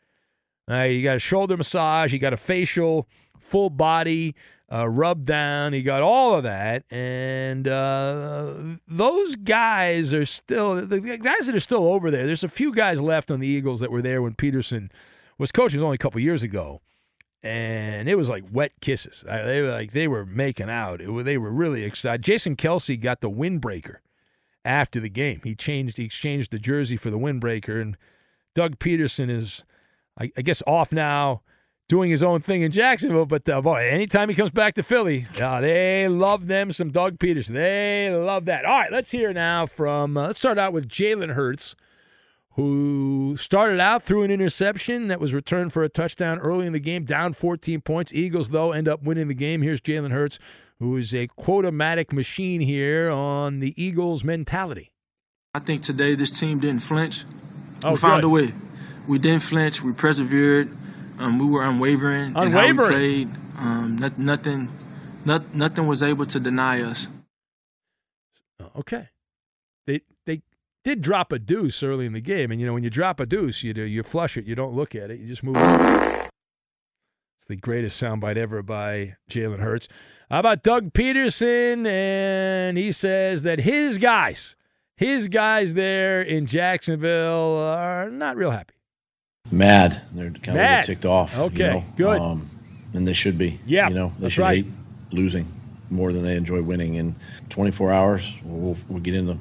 Uh, 0.68 0.82
you 0.82 1.02
got 1.02 1.16
a 1.16 1.20
shoulder 1.20 1.56
massage, 1.56 2.12
you 2.12 2.18
got 2.18 2.32
a 2.32 2.36
facial, 2.36 3.08
full 3.38 3.70
body 3.70 4.34
uh, 4.72 4.88
rub 4.88 5.24
down, 5.24 5.72
you 5.72 5.82
got 5.82 6.02
all 6.02 6.34
of 6.34 6.42
that, 6.42 6.84
and 6.90 7.68
uh, 7.68 8.54
those 8.88 9.36
guys 9.36 10.12
are 10.12 10.26
still 10.26 10.84
the 10.84 11.00
guys 11.18 11.46
that 11.46 11.54
are 11.54 11.60
still 11.60 11.84
over 11.84 12.10
there. 12.10 12.26
There's 12.26 12.42
a 12.42 12.48
few 12.48 12.72
guys 12.74 13.00
left 13.00 13.30
on 13.30 13.38
the 13.38 13.46
Eagles 13.46 13.80
that 13.80 13.92
were 13.92 14.02
there 14.02 14.20
when 14.20 14.34
Pederson 14.34 14.90
was 15.38 15.52
coaching. 15.52 15.80
only 15.80 15.94
a 15.94 15.98
couple 15.98 16.20
years 16.20 16.42
ago, 16.42 16.80
and 17.44 18.08
it 18.08 18.16
was 18.16 18.28
like 18.28 18.42
wet 18.50 18.72
kisses. 18.80 19.24
they 19.26 19.62
were 19.62 19.70
like 19.70 19.92
they 19.92 20.08
were 20.08 20.26
making 20.26 20.68
out. 20.68 21.00
It, 21.00 21.24
they 21.24 21.38
were 21.38 21.52
really 21.52 21.84
excited. 21.84 22.22
Jason 22.22 22.56
Kelce 22.56 23.00
got 23.00 23.20
the 23.20 23.30
windbreaker 23.30 23.98
after 24.64 24.98
the 24.98 25.08
game. 25.08 25.42
He 25.44 25.54
changed, 25.54 25.96
he 25.96 26.04
exchanged 26.04 26.50
the 26.50 26.58
jersey 26.58 26.96
for 26.96 27.10
the 27.10 27.18
windbreaker, 27.18 27.80
and 27.80 27.96
Doug 28.56 28.80
Pederson 28.80 29.30
is 29.30 29.64
I, 30.18 30.30
I 30.36 30.42
guess 30.42 30.62
off 30.66 30.92
now, 30.92 31.42
doing 31.88 32.10
his 32.10 32.22
own 32.22 32.40
thing 32.40 32.62
in 32.62 32.72
Jacksonville. 32.72 33.26
But 33.26 33.48
uh, 33.48 33.60
boy, 33.60 33.88
anytime 33.88 34.28
he 34.28 34.34
comes 34.34 34.50
back 34.50 34.74
to 34.74 34.82
Philly, 34.82 35.26
uh, 35.40 35.60
they 35.60 36.08
love 36.08 36.46
them 36.46 36.72
some 36.72 36.90
Doug 36.90 37.18
Pederson. 37.18 37.54
They 37.54 38.10
love 38.10 38.46
that. 38.46 38.64
All 38.64 38.78
right, 38.78 38.92
let's 38.92 39.10
hear 39.10 39.32
now 39.32 39.66
from. 39.66 40.16
Uh, 40.16 40.28
let's 40.28 40.38
start 40.38 40.58
out 40.58 40.72
with 40.72 40.88
Jalen 40.88 41.34
Hurts, 41.34 41.76
who 42.52 43.36
started 43.38 43.80
out 43.80 44.02
through 44.02 44.22
an 44.22 44.30
interception 44.30 45.08
that 45.08 45.20
was 45.20 45.34
returned 45.34 45.72
for 45.72 45.82
a 45.84 45.88
touchdown 45.88 46.38
early 46.38 46.66
in 46.66 46.72
the 46.72 46.80
game, 46.80 47.04
down 47.04 47.32
14 47.32 47.80
points. 47.82 48.12
Eagles 48.12 48.50
though 48.50 48.72
end 48.72 48.88
up 48.88 49.02
winning 49.02 49.28
the 49.28 49.34
game. 49.34 49.62
Here's 49.62 49.80
Jalen 49.80 50.12
Hurts, 50.12 50.38
who 50.78 50.96
is 50.96 51.14
a 51.14 51.26
quotomatic 51.28 52.12
machine 52.12 52.60
here 52.60 53.10
on 53.10 53.60
the 53.60 53.74
Eagles' 53.82 54.24
mentality. 54.24 54.92
I 55.54 55.58
think 55.58 55.80
today 55.80 56.14
this 56.14 56.38
team 56.38 56.58
didn't 56.60 56.82
flinch. 56.82 57.24
Oh, 57.84 57.92
we 57.92 57.96
found 57.96 58.22
good. 58.22 58.26
a 58.26 58.28
way 58.28 58.52
we 59.06 59.18
didn't 59.18 59.42
flinch. 59.42 59.82
We 59.82 59.92
persevered. 59.92 60.70
Um, 61.18 61.38
we 61.38 61.46
were 61.46 61.64
unwavering, 61.64 62.36
unwavering. 62.36 62.46
in 62.46 62.76
how 62.76 62.82
we 62.82 62.88
played. 62.88 63.28
Um, 63.58 63.96
not, 63.98 64.18
nothing, 64.18 64.68
not, 65.24 65.54
nothing 65.54 65.86
was 65.86 66.02
able 66.02 66.26
to 66.26 66.38
deny 66.38 66.82
us. 66.82 67.08
Okay, 68.76 69.08
they 69.86 70.02
they 70.26 70.42
did 70.84 71.00
drop 71.00 71.32
a 71.32 71.38
deuce 71.38 71.82
early 71.82 72.04
in 72.04 72.12
the 72.12 72.20
game, 72.20 72.50
and 72.50 72.60
you 72.60 72.66
know 72.66 72.74
when 72.74 72.84
you 72.84 72.90
drop 72.90 73.20
a 73.20 73.26
deuce, 73.26 73.62
you 73.62 73.72
do 73.72 73.82
you 73.82 74.02
flush 74.02 74.36
it. 74.36 74.44
You 74.44 74.54
don't 74.54 74.74
look 74.74 74.94
at 74.94 75.10
it. 75.10 75.18
You 75.18 75.26
just 75.26 75.42
move. 75.42 75.56
It. 75.56 76.30
It's 77.38 77.46
the 77.48 77.56
greatest 77.56 78.00
soundbite 78.02 78.36
ever 78.36 78.62
by 78.62 79.16
Jalen 79.30 79.60
Hurts. 79.60 79.88
How 80.30 80.40
about 80.40 80.62
Doug 80.62 80.92
Pederson? 80.92 81.86
And 81.86 82.76
he 82.76 82.92
says 82.92 83.42
that 83.42 83.60
his 83.60 83.96
guys, 83.96 84.56
his 84.96 85.28
guys 85.28 85.74
there 85.74 86.20
in 86.20 86.46
Jacksonville, 86.46 87.58
are 87.58 88.10
not 88.10 88.36
real 88.36 88.50
happy. 88.50 88.75
Mad. 89.52 90.00
They're 90.12 90.30
kind 90.30 90.56
Mad. 90.56 90.80
of 90.80 90.86
ticked 90.86 91.04
off. 91.04 91.38
Okay, 91.38 91.56
you 91.58 91.64
know? 91.80 91.84
good. 91.96 92.20
Um, 92.20 92.46
and 92.94 93.06
they 93.06 93.12
should 93.12 93.38
be. 93.38 93.58
Yeah, 93.66 93.88
You 93.88 93.94
know, 93.94 94.12
they 94.18 94.28
should 94.28 94.42
right. 94.42 94.64
hate 94.64 94.72
losing 95.12 95.46
more 95.90 96.12
than 96.12 96.24
they 96.24 96.36
enjoy 96.36 96.62
winning. 96.62 96.94
In 96.94 97.14
24 97.50 97.92
hours, 97.92 98.36
we'll, 98.44 98.76
we'll 98.88 99.00
get 99.00 99.14
in 99.14 99.26
the 99.26 99.38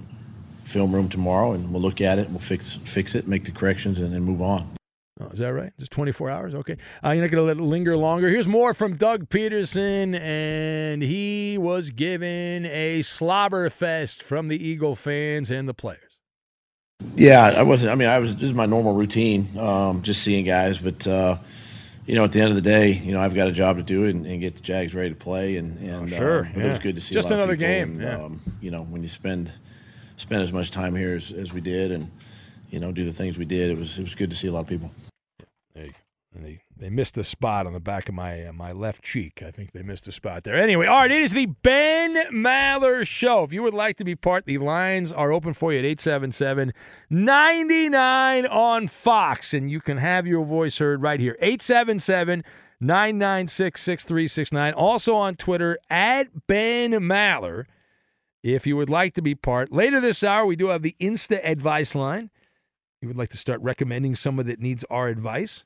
film 0.66 0.94
room 0.94 1.10
tomorrow, 1.10 1.54
and 1.54 1.72
we'll 1.72 1.82
look 1.82 2.02
at 2.02 2.20
it, 2.20 2.26
and 2.26 2.32
we'll 2.32 2.40
fix 2.40 2.76
fix 2.78 3.16
it, 3.16 3.28
make 3.28 3.46
the 3.46 3.52
corrections, 3.52 4.00
and 4.00 4.14
then 4.14 4.22
move 4.24 4.42
on. 4.42 4.66
Oh, 5.22 5.28
is 5.28 5.40
that 5.40 5.54
right? 5.54 5.72
Just 5.80 5.92
24 5.92 6.30
hours? 6.30 6.54
Okay. 6.56 6.76
Uh, 7.04 7.12
you're 7.12 7.24
not 7.24 7.32
going 7.32 7.42
to 7.42 7.44
let 7.44 7.56
it 7.58 7.62
linger 7.64 7.96
longer. 7.96 8.28
Here's 8.28 8.50
more 8.50 8.74
from 8.74 8.98
Doug 8.98 9.30
Pederson, 9.30 10.20
and 10.20 11.02
he 11.02 11.58
was 11.58 11.92
given 11.92 12.66
a 12.66 13.02
slobber 13.02 13.70
fest 13.70 14.22
from 14.22 14.50
the 14.50 14.62
Eagle 14.62 14.98
fans 14.98 15.50
and 15.50 15.70
the 15.70 15.74
players. 15.74 16.15
Yeah, 17.16 17.54
I 17.56 17.64
wasn't. 17.64 17.92
I 17.92 17.96
mean, 17.96 18.08
I 18.10 18.20
was. 18.20 18.36
This 18.36 18.46
is 18.46 18.54
my 18.54 18.66
normal 18.66 18.94
routine, 18.94 19.46
um, 19.60 20.02
just 20.02 20.24
seeing 20.24 20.46
guys. 20.46 20.78
But 20.78 21.08
uh, 21.08 21.38
you 22.06 22.16
know, 22.16 22.24
at 22.24 22.32
the 22.32 22.42
end 22.42 22.50
of 22.50 22.56
the 22.56 22.62
day, 22.62 22.92
you 22.94 23.14
know, 23.14 23.20
I've 23.20 23.36
got 23.36 23.48
a 23.48 23.52
job 23.52 23.78
to 23.78 23.84
do 23.84 24.06
and, 24.06 24.26
and 24.26 24.42
get 24.42 24.56
the 24.56 24.62
Jags 24.62 24.94
ready 24.94 25.10
to 25.10 25.16
play. 25.16 25.58
And, 25.58 25.78
and 25.80 26.14
oh, 26.14 26.18
sure, 26.18 26.40
uh, 26.42 26.50
but 26.54 26.60
yeah. 26.60 26.66
it 26.66 26.70
was 26.70 26.80
good 26.80 26.96
to 26.96 27.02
see 27.02 27.16
just 27.16 27.28
a 27.28 27.32
lot 27.32 27.40
another 27.40 27.54
of 27.54 27.60
game. 27.60 28.00
And, 28.00 28.02
yeah. 28.02 28.26
um, 28.26 28.40
you 28.62 28.72
know, 28.72 28.84
when 28.84 29.02
you 29.02 29.10
spend 29.10 29.52
spend 30.16 30.42
as 30.42 30.54
much 30.54 30.72
time 30.72 30.96
here 30.96 31.16
as, 31.16 31.32
as 31.32 31.54
we 31.54 31.62
did, 31.62 31.92
and 31.92 32.12
you 32.70 32.80
know, 32.80 32.92
do 32.92 33.06
the 33.06 33.14
things 33.14 33.38
we 33.38 33.46
did, 33.46 33.72
it 33.72 33.78
was 33.78 34.00
it 34.00 34.04
was 34.04 34.16
good 34.16 34.30
to 34.30 34.36
see 34.36 34.48
a 34.48 34.52
lot 34.52 34.62
of 34.62 34.68
people. 34.68 34.92
There 35.74 35.86
you 35.86 35.92
go. 35.92 35.96
They 36.78 36.90
missed 36.90 37.18
a 37.18 37.24
spot 37.24 37.66
on 37.66 37.74
the 37.74 37.80
back 37.80 38.10
of 38.10 38.16
my 38.16 38.46
uh, 38.46 38.52
my 38.52 38.74
left 38.74 39.02
cheek. 39.02 39.42
I 39.42 39.52
think 39.52 39.72
they 39.72 39.82
missed 39.82 40.08
a 40.10 40.12
spot 40.12 40.44
there. 40.44 40.56
Anyway, 40.56 40.88
all 40.88 41.00
right, 41.00 41.12
it 41.12 41.22
is 41.22 41.32
the 41.32 41.46
Ben 41.46 42.16
Maller 42.34 43.08
Show. 43.08 43.44
If 43.44 43.54
you 43.54 43.64
would 43.64 43.74
like 43.74 43.96
to 43.98 44.04
be 44.04 44.16
part, 44.16 44.46
the 44.46 44.58
lines 44.58 45.14
are 45.14 45.32
open 45.32 45.54
for 45.54 45.72
you 45.72 45.80
at 45.80 45.86
877 45.86 46.74
99 47.10 48.46
on 48.48 48.88
Fox, 48.90 49.54
and 49.54 49.72
you 49.72 49.80
can 49.80 49.98
have 49.98 50.28
your 50.28 50.44
voice 50.44 50.78
heard 50.78 51.02
right 51.02 51.20
here. 51.20 51.38
877 51.40 52.44
996 52.82 53.82
6369. 53.82 54.74
Also 54.74 55.16
on 55.16 55.36
Twitter 55.36 55.78
at 55.90 56.48
Ben 56.48 56.92
Maller. 56.92 57.66
If 58.44 58.68
you 58.68 58.76
would 58.78 58.92
like 58.92 59.16
to 59.16 59.24
be 59.24 59.34
part, 59.34 59.72
later 59.72 60.00
this 60.00 60.24
hour, 60.24 60.46
we 60.46 60.56
do 60.56 60.68
have 60.68 60.84
the 60.84 60.96
Insta 61.00 61.40
advice 61.44 61.96
line. 61.96 62.30
You 63.02 63.08
would 63.08 63.18
like 63.18 63.30
to 63.30 63.38
start 63.38 63.62
recommending 63.62 64.16
someone 64.16 64.46
that 64.48 64.60
needs 64.60 64.84
our 64.90 65.08
advice. 65.08 65.64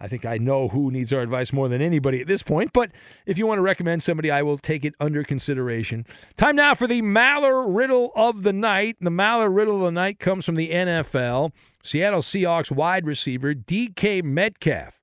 I 0.00 0.08
think 0.08 0.24
I 0.24 0.38
know 0.38 0.68
who 0.68 0.90
needs 0.90 1.12
our 1.12 1.20
advice 1.20 1.52
more 1.52 1.68
than 1.68 1.82
anybody 1.82 2.22
at 2.22 2.26
this 2.26 2.42
point, 2.42 2.72
but 2.72 2.90
if 3.26 3.36
you 3.36 3.46
want 3.46 3.58
to 3.58 3.62
recommend 3.62 4.02
somebody, 4.02 4.30
I 4.30 4.42
will 4.42 4.56
take 4.56 4.84
it 4.84 4.94
under 4.98 5.22
consideration. 5.22 6.06
Time 6.36 6.56
now 6.56 6.74
for 6.74 6.86
the 6.86 7.02
Maller 7.02 7.64
Riddle 7.68 8.10
of 8.16 8.42
the 8.42 8.52
Night. 8.52 8.96
The 9.00 9.10
Maller 9.10 9.54
Riddle 9.54 9.76
of 9.76 9.82
the 9.82 9.90
Night 9.90 10.18
comes 10.18 10.46
from 10.46 10.54
the 10.54 10.70
NFL. 10.70 11.52
Seattle 11.82 12.22
Seahawks 12.22 12.70
wide 12.70 13.06
receiver 13.06 13.54
DK 13.54 14.22
Metcalf 14.24 15.00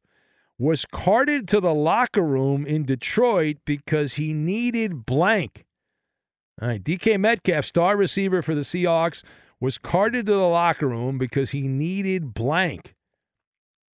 was 0.57 0.85
carted 0.91 1.47
to 1.49 1.59
the 1.59 1.73
locker 1.73 2.23
room 2.23 2.65
in 2.65 2.83
Detroit 2.83 3.57
because 3.65 4.15
he 4.15 4.33
needed 4.33 5.05
blank. 5.05 5.65
All 6.59 6.67
right, 6.69 6.83
DK 6.83 7.19
Metcalf, 7.19 7.65
star 7.65 7.95
receiver 7.95 8.41
for 8.41 8.55
the 8.55 8.61
Seahawks, 8.61 9.21
was 9.59 9.77
carted 9.77 10.25
to 10.25 10.31
the 10.31 10.37
locker 10.39 10.87
room 10.87 11.19
because 11.19 11.51
he 11.51 11.67
needed 11.67 12.33
blank. 12.33 12.95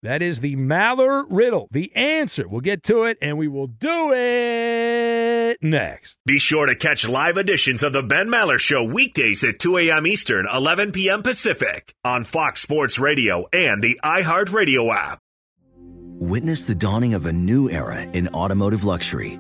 That 0.04 0.22
is 0.22 0.42
the 0.42 0.58
Maller 0.58 1.26
riddle. 1.30 1.70
The 1.72 1.96
answer. 1.96 2.46
We'll 2.46 2.60
get 2.60 2.84
to 2.84 3.04
it 3.04 3.18
and 3.22 3.38
we 3.38 3.48
will 3.48 3.68
do 3.68 4.12
it 4.14 5.58
next. 5.62 6.18
Be 6.26 6.40
sure 6.40 6.66
to 6.66 6.76
catch 6.76 7.08
live 7.08 7.38
editions 7.38 7.84
of 7.84 7.94
the 7.94 8.04
Ben 8.04 8.28
Maller 8.28 8.60
Show 8.60 8.84
weekdays 8.84 9.46
at 9.46 9.60
2 9.60 9.78
a.m. 9.78 10.06
Eastern, 10.06 10.46
11 10.54 10.92
p.m. 10.92 11.24
Pacific 11.24 11.96
on 12.04 12.26
Fox 12.26 12.62
Sports 12.62 13.00
Radio 13.00 13.48
and 13.54 13.82
the 13.82 13.98
iHeartRadio 14.04 14.94
app. 14.94 15.20
Witness 16.20 16.66
the 16.66 16.76
dawning 16.76 17.14
of 17.14 17.26
a 17.26 17.32
new 17.32 17.70
era 17.70 18.02
in 18.02 18.28
automotive 18.30 18.84
luxury 18.84 19.40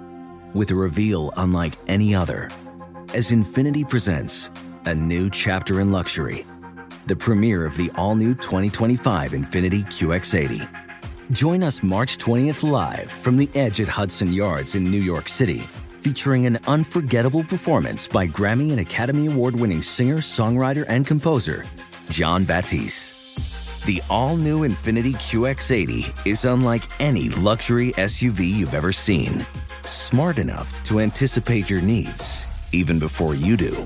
with 0.53 0.71
a 0.71 0.75
reveal 0.75 1.33
unlike 1.35 1.73
any 1.87 2.15
other 2.15 2.49
as 3.13 3.31
Infiniti 3.31 3.87
presents 3.87 4.49
a 4.85 4.95
new 4.95 5.29
chapter 5.29 5.81
in 5.81 5.91
luxury 5.91 6.45
the 7.05 7.15
premiere 7.15 7.65
of 7.65 7.75
the 7.77 7.91
all 7.95 8.15
new 8.15 8.33
2025 8.35 9.31
Infiniti 9.31 9.83
QX80. 9.85 10.67
Join 11.31 11.63
us 11.63 11.83
March 11.83 12.17
20th 12.17 12.69
live 12.69 13.09
from 13.09 13.37
the 13.37 13.49
edge 13.55 13.81
at 13.81 13.87
Hudson 13.87 14.31
Yards 14.31 14.75
in 14.75 14.83
New 14.83 15.01
York 15.01 15.29
City, 15.29 15.59
featuring 16.01 16.45
an 16.45 16.59
unforgettable 16.67 17.43
performance 17.43 18.07
by 18.07 18.27
Grammy 18.27 18.71
and 18.71 18.79
Academy 18.79 19.27
Award 19.27 19.59
winning 19.59 19.81
singer, 19.81 20.17
songwriter, 20.17 20.85
and 20.87 21.07
composer, 21.07 21.65
Jon 22.09 22.43
Batiste. 22.43 23.13
The 23.85 24.01
all 24.09 24.37
new 24.37 24.67
Infiniti 24.67 25.13
QX80 25.13 26.25
is 26.25 26.45
unlike 26.45 26.83
any 27.01 27.29
luxury 27.29 27.91
SUV 27.93 28.47
you've 28.49 28.73
ever 28.73 28.93
seen. 28.93 29.45
Smart 29.85 30.37
enough 30.37 30.85
to 30.85 31.01
anticipate 31.01 31.69
your 31.69 31.81
needs, 31.81 32.45
even 32.71 32.97
before 32.97 33.35
you 33.35 33.57
do. 33.57 33.85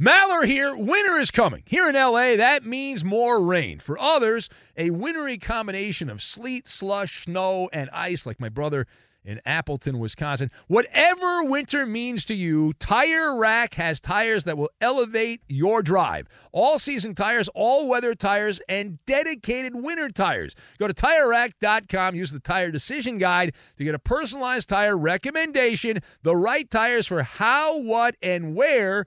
Maller 0.00 0.44
here. 0.44 0.76
Winter 0.76 1.20
is 1.20 1.30
coming. 1.30 1.62
Here 1.66 1.88
in 1.88 1.94
LA, 1.94 2.34
that 2.34 2.66
means 2.66 3.04
more 3.04 3.40
rain. 3.40 3.78
For 3.78 3.96
others, 3.96 4.48
a 4.76 4.90
wintry 4.90 5.38
combination 5.38 6.10
of 6.10 6.20
sleet, 6.20 6.66
slush, 6.66 7.26
snow, 7.26 7.68
and 7.72 7.88
ice, 7.90 8.26
like 8.26 8.40
my 8.40 8.48
brother 8.48 8.88
in 9.24 9.40
Appleton, 9.46 10.00
Wisconsin. 10.00 10.50
Whatever 10.66 11.44
winter 11.44 11.86
means 11.86 12.24
to 12.24 12.34
you, 12.34 12.72
Tire 12.74 13.36
Rack 13.36 13.74
has 13.74 14.00
tires 14.00 14.42
that 14.42 14.58
will 14.58 14.70
elevate 14.80 15.42
your 15.48 15.80
drive. 15.80 16.26
All 16.50 16.80
season 16.80 17.14
tires, 17.14 17.48
all 17.54 17.86
weather 17.86 18.16
tires, 18.16 18.60
and 18.68 18.98
dedicated 19.06 19.76
winter 19.76 20.08
tires. 20.08 20.56
Go 20.80 20.88
to 20.88 20.92
tirerack.com, 20.92 22.16
use 22.16 22.32
the 22.32 22.40
tire 22.40 22.72
decision 22.72 23.16
guide 23.18 23.54
to 23.78 23.84
get 23.84 23.94
a 23.94 24.00
personalized 24.00 24.68
tire 24.68 24.98
recommendation, 24.98 26.00
the 26.24 26.34
right 26.34 26.68
tires 26.68 27.06
for 27.06 27.22
how, 27.22 27.78
what, 27.78 28.16
and 28.20 28.56
where 28.56 29.06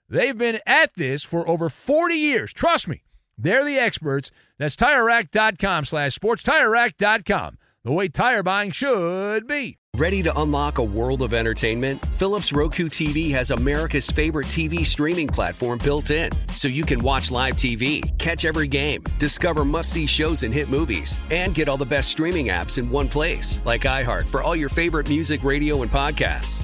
They've 0.11 0.37
been 0.37 0.59
at 0.65 0.93
this 0.95 1.23
for 1.23 1.47
over 1.47 1.69
40 1.69 2.15
years. 2.15 2.51
Trust 2.51 2.89
me, 2.89 3.03
they're 3.37 3.63
the 3.63 3.79
experts. 3.79 4.29
That's 4.59 4.75
TireRack.com 4.75 5.85
slash 5.85 6.13
sports. 6.15 6.43
TireRack.com, 6.43 7.57
the 7.85 7.93
way 7.93 8.09
tire 8.09 8.43
buying 8.43 8.71
should 8.71 9.47
be. 9.47 9.77
Ready 9.95 10.21
to 10.23 10.37
unlock 10.39 10.79
a 10.79 10.83
world 10.83 11.21
of 11.21 11.33
entertainment? 11.33 12.05
Philips 12.07 12.51
Roku 12.51 12.89
TV 12.89 13.31
has 13.31 13.51
America's 13.51 14.09
favorite 14.09 14.47
TV 14.47 14.85
streaming 14.85 15.27
platform 15.27 15.79
built 15.79 16.11
in, 16.11 16.29
so 16.55 16.67
you 16.67 16.83
can 16.83 16.99
watch 17.01 17.31
live 17.31 17.55
TV, 17.55 18.01
catch 18.17 18.43
every 18.43 18.67
game, 18.67 19.03
discover 19.17 19.63
must 19.63 19.91
see 19.93 20.05
shows 20.07 20.43
and 20.43 20.53
hit 20.53 20.69
movies, 20.69 21.21
and 21.29 21.53
get 21.53 21.69
all 21.69 21.77
the 21.77 21.85
best 21.85 22.09
streaming 22.09 22.47
apps 22.47 22.77
in 22.77 22.89
one 22.89 23.07
place, 23.07 23.61
like 23.65 23.81
iHeart 23.81 24.27
for 24.27 24.41
all 24.41 24.55
your 24.55 24.69
favorite 24.69 25.09
music, 25.09 25.43
radio, 25.43 25.81
and 25.81 25.91
podcasts. 25.91 26.63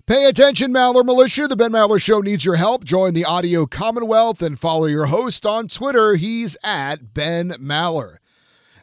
Pay 0.11 0.25
attention, 0.25 0.73
Maller 0.73 1.05
Militia. 1.05 1.47
The 1.47 1.55
Ben 1.55 1.71
Maller 1.71 1.97
Show 1.97 2.19
needs 2.19 2.43
your 2.43 2.57
help. 2.57 2.83
Join 2.83 3.13
the 3.13 3.23
audio 3.23 3.65
commonwealth 3.65 4.41
and 4.41 4.59
follow 4.59 4.83
your 4.83 5.05
host 5.05 5.45
on 5.45 5.69
Twitter. 5.69 6.15
He's 6.15 6.57
at 6.65 7.13
Ben 7.13 7.51
Maller. 7.51 8.17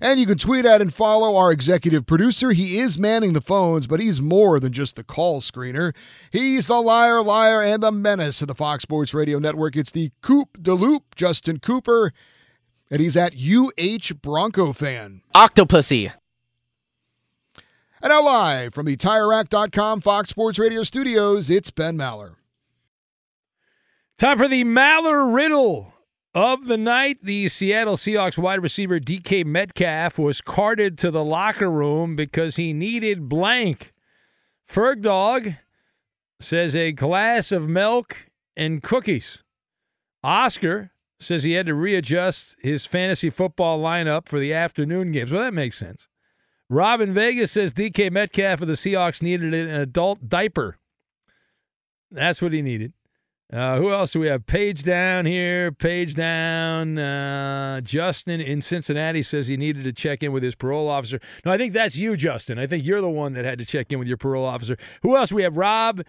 And 0.01 0.19
you 0.19 0.25
can 0.25 0.39
tweet 0.39 0.65
at 0.65 0.81
and 0.81 0.95
follow 0.95 1.37
our 1.37 1.53
executive 1.53 2.07
producer. 2.07 2.53
He 2.53 2.79
is 2.79 2.99
manning 2.99 3.35
the 3.35 3.43
phones, 3.43 3.87
but 3.87 4.01
he's 4.01 4.23
more 4.23 4.59
than 4.59 4.73
just 4.73 4.97
the 4.97 5.05
call 5.05 5.43
screener. 5.43 5.95
He's 6.31 6.67
the 6.67 6.81
liar, 6.81 7.21
liar, 7.21 7.63
and 7.63 7.83
the 7.83 7.93
menace 7.93 8.41
of 8.41 8.49
the 8.49 8.55
Fox 8.55 8.85
Sports 8.85 9.13
Radio 9.13 9.39
Network. 9.39 9.77
It's 9.77 9.91
the 9.91 10.13
Coop 10.23 10.63
de 10.63 10.73
Loop, 10.73 11.15
Justin 11.15 11.59
Cooper, 11.59 12.11
and 12.91 13.03
he's 13.03 13.19
at 13.19 13.35
UH 13.35 14.15
Bronco 14.23 14.73
fan. 14.73 15.21
Octopussy. 15.35 16.11
And 18.01 18.11
now 18.11 18.23
live 18.23 18.75
from 18.75 18.87
the 18.87 18.97
TireRack.com 18.97 20.03
Fox 20.03 20.31
Sports 20.31 20.59
Radio 20.59 20.85
studios, 20.85 21.51
it's 21.51 21.71
Ben 21.71 21.97
Maller. 21.97 22.37
Time 24.17 24.39
for 24.39 24.47
the 24.47 24.65
Maller 24.65 25.33
Riddle 25.35 25.95
of 26.35 26.67
the 26.67 26.77
night. 26.77 27.23
The 27.23 27.49
Seattle 27.49 27.97
Seahawks 27.97 28.39
wide 28.39 28.63
receiver 28.63 29.01
DK 29.01 29.45
Metcalf 29.45 30.19
was 30.19 30.41
carted 30.41 30.97
to 30.99 31.11
the 31.11 31.25
locker 31.25 31.71
room 31.71 32.15
because 32.15 32.57
he 32.57 32.73
needed 32.73 33.29
blank. 33.29 33.93
Ferg 34.71 35.03
Dog 35.03 35.55
says 36.41 36.77
a 36.77 36.93
glass 36.93 37.51
of 37.51 37.69
milk 37.69 38.17
and 38.57 38.83
cookies. 38.83 39.43
Oscar 40.23 40.93
says 41.21 41.43
he 41.43 41.53
had 41.53 41.67
to 41.67 41.75
readjust 41.75 42.57
his 42.61 42.87
fantasy 42.87 43.31
football 43.31 43.81
lineup 43.81 44.29
for 44.29 44.39
the 44.39 44.53
afternoon 44.53 45.11
games. 45.11 45.33
Well, 45.33 45.43
that 45.43 45.55
makes 45.55 45.79
sense. 45.79 46.08
Robin 46.71 47.15
Vegas 47.15 47.53
says 47.53 47.73
DK 47.73 48.11
Metcalf 48.11 48.61
of 48.61 48.69
the 48.69 48.75
Seahawks 48.75 49.23
needed 49.23 49.55
an 49.55 49.69
adult 49.69 50.29
diaper. 50.29 50.77
That's 52.11 52.43
what 52.43 52.53
he 52.53 52.63
needed. 52.63 52.93
Uh, 53.51 53.79
who 53.79 53.91
else 53.91 54.13
do 54.13 54.21
we 54.21 54.27
have? 54.27 54.45
Page 54.47 54.83
down 54.83 55.25
here. 55.25 55.73
Page 55.73 56.15
down. 56.15 56.99
Uh, 56.99 57.81
Justin 57.81 58.43
in 58.43 58.61
Cincinnati 58.61 59.23
says 59.23 59.47
he 59.47 59.57
needed 59.57 59.85
to 59.85 59.93
check 59.93 60.23
in 60.23 60.33
with 60.33 60.43
his 60.43 60.55
parole 60.55 60.89
officer. 60.89 61.19
No, 61.47 61.53
I 61.53 61.57
think 61.57 61.73
that's 61.73 61.97
you, 61.97 62.15
Justin. 62.15 62.59
I 62.59 62.67
think 62.67 62.85
you're 62.85 63.01
the 63.01 63.09
one 63.09 63.33
that 63.33 63.47
had 63.47 63.59
to 63.59 63.65
check 63.65 63.91
in 63.91 63.99
with 63.99 64.09
your 64.09 64.19
parole 64.19 64.45
officer. 64.45 64.77
Who 65.03 65.17
else? 65.17 65.33
We 65.33 65.45
have 65.45 65.57
Rob 65.57 66.03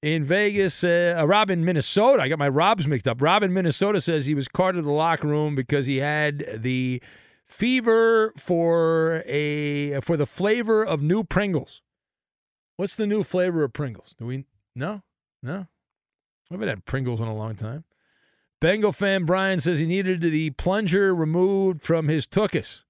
in 0.00 0.24
Vegas. 0.24 0.82
Uh, 0.82 1.22
Rob 1.26 1.50
in 1.50 1.66
Minnesota. 1.66 2.22
I 2.22 2.28
got 2.28 2.38
my 2.38 2.48
Robs 2.48 2.86
mixed 2.86 3.06
up. 3.06 3.20
Rob 3.20 3.42
in 3.42 3.52
Minnesota 3.52 4.00
says 4.00 4.24
he 4.24 4.34
was 4.34 4.48
carted 4.48 4.82
to 4.82 4.86
the 4.86 4.92
locker 4.92 5.28
room 5.28 5.54
because 5.54 5.84
he 5.84 5.98
had 5.98 6.62
the 6.62 7.02
fever 7.46 8.32
for 8.36 9.22
a 9.26 10.00
for 10.00 10.16
the 10.16 10.26
flavor 10.26 10.84
of 10.84 11.02
new 11.02 11.24
Pringles. 11.24 11.82
What's 12.76 12.96
the 12.96 13.06
new 13.06 13.24
flavor 13.24 13.64
of 13.64 13.72
Pringles? 13.72 14.14
Do 14.18 14.26
we 14.26 14.44
no 14.74 15.02
no? 15.42 15.66
I 16.50 16.54
haven't 16.54 16.68
had 16.68 16.84
Pringles 16.84 17.20
in 17.20 17.26
a 17.26 17.34
long 17.34 17.56
time. 17.56 17.84
Bengal 18.60 18.92
fan 18.92 19.24
Brian 19.24 19.60
says 19.60 19.78
he 19.78 19.86
needed 19.86 20.20
the 20.20 20.50
plunger 20.50 21.14
removed 21.14 21.82
from 21.82 22.08
his 22.08 22.26
tuchus. 22.26 22.84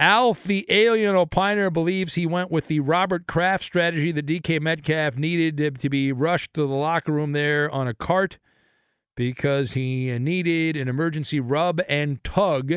Alf, 0.00 0.44
the 0.44 0.64
alien 0.68 1.16
opiner, 1.16 1.72
believes 1.72 2.14
he 2.14 2.26
went 2.26 2.52
with 2.52 2.68
the 2.68 2.78
Robert 2.80 3.26
Kraft 3.26 3.64
strategy 3.64 4.12
that 4.12 4.26
DK 4.26 4.60
Metcalf 4.60 5.16
needed 5.16 5.80
to 5.80 5.88
be 5.88 6.12
rushed 6.12 6.54
to 6.54 6.60
the 6.60 6.74
locker 6.74 7.12
room 7.12 7.32
there 7.32 7.68
on 7.70 7.88
a 7.88 7.94
cart 7.94 8.38
because 9.16 9.72
he 9.72 10.16
needed 10.18 10.76
an 10.76 10.86
emergency 10.86 11.40
rub 11.40 11.80
and 11.88 12.22
tug 12.22 12.74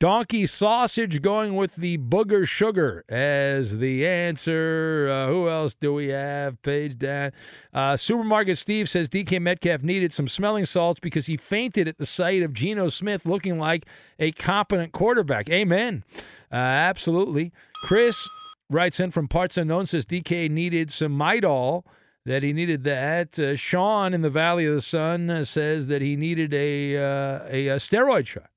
Donkey 0.00 0.46
sausage 0.46 1.20
going 1.20 1.56
with 1.56 1.76
the 1.76 1.98
booger 1.98 2.48
sugar 2.48 3.04
as 3.10 3.76
the 3.76 4.06
answer. 4.06 5.06
Uh, 5.12 5.30
who 5.30 5.46
else 5.46 5.74
do 5.74 5.92
we 5.92 6.08
have? 6.08 6.60
Page 6.62 6.98
down. 6.98 7.32
Uh, 7.74 7.98
Supermarket 7.98 8.56
Steve 8.56 8.88
says 8.88 9.10
DK 9.10 9.42
Metcalf 9.42 9.82
needed 9.82 10.14
some 10.14 10.26
smelling 10.26 10.64
salts 10.64 11.00
because 11.00 11.26
he 11.26 11.36
fainted 11.36 11.86
at 11.86 11.98
the 11.98 12.06
sight 12.06 12.42
of 12.42 12.54
Geno 12.54 12.88
Smith 12.88 13.26
looking 13.26 13.58
like 13.58 13.84
a 14.18 14.32
competent 14.32 14.92
quarterback. 14.92 15.50
Amen. 15.50 16.02
Uh, 16.50 16.54
absolutely. 16.54 17.52
Chris 17.84 18.26
writes 18.70 19.00
in 19.00 19.10
from 19.10 19.28
Parts 19.28 19.58
Unknown 19.58 19.84
says 19.84 20.06
DK 20.06 20.50
needed 20.50 20.90
some 20.90 21.12
Midol 21.12 21.84
that 22.24 22.42
he 22.42 22.54
needed 22.54 22.84
that. 22.84 23.38
Uh, 23.38 23.54
Sean 23.54 24.14
in 24.14 24.22
the 24.22 24.30
Valley 24.30 24.64
of 24.64 24.76
the 24.76 24.80
Sun 24.80 25.28
uh, 25.28 25.44
says 25.44 25.88
that 25.88 26.00
he 26.00 26.16
needed 26.16 26.54
a, 26.54 26.96
uh, 26.96 27.40
a, 27.50 27.68
a 27.68 27.76
steroid 27.76 28.26
shot. 28.26 28.48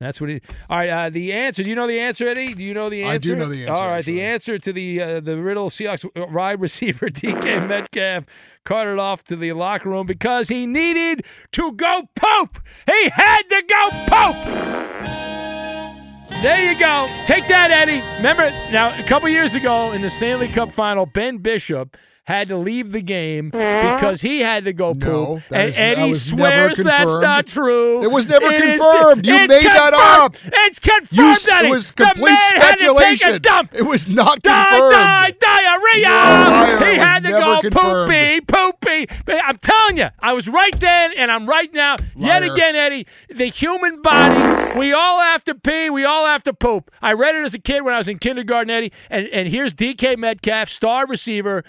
That's 0.00 0.18
what 0.18 0.30
he. 0.30 0.40
All 0.70 0.78
right. 0.78 0.88
Uh, 0.88 1.10
the 1.10 1.32
answer. 1.34 1.62
Do 1.62 1.68
you 1.68 1.76
know 1.76 1.86
the 1.86 2.00
answer, 2.00 2.26
Eddie? 2.26 2.54
Do 2.54 2.64
you 2.64 2.72
know 2.72 2.88
the 2.88 3.02
answer? 3.02 3.14
I 3.14 3.18
do 3.18 3.36
know 3.36 3.48
the 3.50 3.66
answer. 3.66 3.82
All 3.82 3.88
right. 3.88 3.98
actually. 3.98 4.14
The 4.14 4.22
answer 4.22 4.58
to 4.58 4.72
the 4.72 5.02
uh, 5.02 5.20
the 5.20 5.36
riddle 5.36 5.68
Seahawks 5.68 6.32
wide 6.32 6.58
receiver 6.60 7.06
DK 7.10 7.68
Metcalf 7.68 8.24
carted 8.64 8.98
off 8.98 9.22
to 9.24 9.36
the 9.36 9.52
locker 9.52 9.90
room 9.90 10.06
because 10.06 10.48
he 10.48 10.66
needed 10.66 11.24
to 11.52 11.72
go 11.72 12.08
poop. 12.16 12.60
He 12.86 13.10
had 13.10 13.42
to 13.42 13.62
go 13.68 13.90
poop. 14.06 14.36
There 16.42 16.72
you 16.72 16.78
go. 16.78 17.06
Take 17.26 17.46
that, 17.48 17.70
Eddie. 17.70 18.02
Remember 18.16 18.50
now, 18.72 18.98
a 18.98 19.02
couple 19.02 19.28
years 19.28 19.54
ago 19.54 19.92
in 19.92 20.00
the 20.00 20.08
Stanley 20.08 20.48
Cup 20.48 20.72
final, 20.72 21.04
Ben 21.04 21.36
Bishop 21.38 21.94
had 22.30 22.48
to 22.48 22.56
leave 22.56 22.92
the 22.92 23.02
game 23.02 23.50
because 23.50 24.20
he 24.20 24.40
had 24.40 24.64
to 24.64 24.72
go 24.72 24.94
poop. 24.94 25.42
that 25.50 25.60
and 25.60 25.68
is- 25.68 25.80
Eddie 25.80 26.14
swears 26.14 26.78
that's 26.78 26.98
confirmed. 27.04 27.22
not 27.22 27.46
true. 27.46 28.02
It 28.02 28.10
was 28.10 28.28
never 28.28 28.46
It 28.46 28.62
is 28.62 28.80
confirmed. 28.80 29.24
ju- 29.24 29.32
You 29.32 29.48
made 29.48 29.62
that 29.64 29.92
up. 29.94 30.36
It's 30.44 30.78
confirmed. 30.78 31.08
You 31.12 31.30
Eddie. 31.56 31.66
it 31.66 31.70
was 31.70 31.90
complete 31.90 32.30
man 32.30 32.38
Had 32.56 32.78
to 32.78 32.94
take 32.94 33.22
a 33.22 33.34
speculation. 33.34 33.68
It 33.72 33.82
was 33.86 34.08
not 34.08 34.40
Die, 34.42 34.64
confirmed. 34.70 34.92
die, 34.92 35.34
diarrhea. 35.40 36.08
You're 36.08 36.10
a 36.10 36.50
liar. 36.50 36.90
He 36.92 36.96
had 36.98 37.20
to 37.24 37.30
go 37.30 37.60
confirmed. 37.60 38.08
poopy, 38.10 38.40
poopy. 38.42 39.06
But 39.24 39.44
I'm 39.44 39.58
telling 39.58 39.98
you, 39.98 40.08
I 40.20 40.32
was 40.32 40.48
right 40.48 40.78
then 40.78 41.12
and 41.16 41.30
I'm 41.32 41.46
right 41.48 41.72
now. 41.74 41.96
Yet 42.16 42.42
again, 42.42 42.76
Eddie, 42.76 43.06
the 43.28 43.46
human 43.46 44.00
body, 44.02 44.78
we 44.78 44.92
all 44.92 45.20
have 45.20 45.42
to 45.44 45.54
pee, 45.54 45.90
we 45.90 46.04
all 46.04 46.26
have 46.26 46.42
to 46.44 46.52
poop. 46.52 46.90
I 47.02 47.12
read 47.12 47.34
it 47.34 47.44
as 47.44 47.54
a 47.54 47.58
kid 47.58 47.82
when 47.82 47.94
I 47.94 47.98
was 47.98 48.08
in 48.08 48.18
kindergarten, 48.18 48.70
Eddie, 48.70 48.92
and, 49.10 49.26
and 49.28 49.48
here's 49.48 49.74
DK 49.74 50.16
Metcalf, 50.16 50.68
star 50.68 51.06
receiver, 51.06 51.64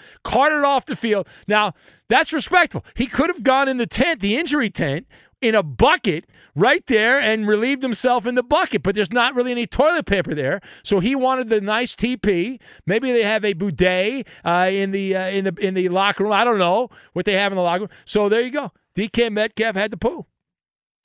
carted 0.52 0.64
off 0.64 0.86
the 0.86 0.96
field. 0.96 1.26
Now, 1.46 1.74
that's 2.08 2.32
respectful. 2.32 2.84
He 2.94 3.06
could 3.06 3.28
have 3.28 3.42
gone 3.42 3.68
in 3.68 3.78
the 3.78 3.86
tent, 3.86 4.20
the 4.20 4.36
injury 4.36 4.70
tent, 4.70 5.06
in 5.40 5.54
a 5.56 5.62
bucket 5.62 6.24
right 6.54 6.86
there 6.86 7.18
and 7.18 7.48
relieved 7.48 7.82
himself 7.82 8.26
in 8.26 8.36
the 8.36 8.42
bucket. 8.42 8.82
But 8.82 8.94
there's 8.94 9.10
not 9.10 9.34
really 9.34 9.50
any 9.50 9.66
toilet 9.66 10.06
paper 10.06 10.34
there, 10.34 10.60
so 10.84 11.00
he 11.00 11.16
wanted 11.16 11.48
the 11.48 11.60
nice 11.60 11.96
TP. 11.96 12.60
Maybe 12.86 13.12
they 13.12 13.24
have 13.24 13.44
a 13.44 13.54
boudet 13.54 14.26
uh, 14.44 14.68
in 14.70 14.92
the 14.92 15.16
uh, 15.16 15.28
in 15.28 15.44
the 15.44 15.54
in 15.58 15.74
the 15.74 15.88
locker 15.88 16.24
room. 16.24 16.32
I 16.32 16.44
don't 16.44 16.58
know 16.58 16.90
what 17.12 17.24
they 17.24 17.34
have 17.34 17.50
in 17.50 17.56
the 17.56 17.62
locker 17.62 17.82
room. 17.82 17.90
So 18.04 18.28
there 18.28 18.40
you 18.40 18.52
go. 18.52 18.70
DK 18.96 19.32
Metcalf 19.32 19.74
had 19.74 19.90
to 19.90 19.96
poo, 19.96 20.26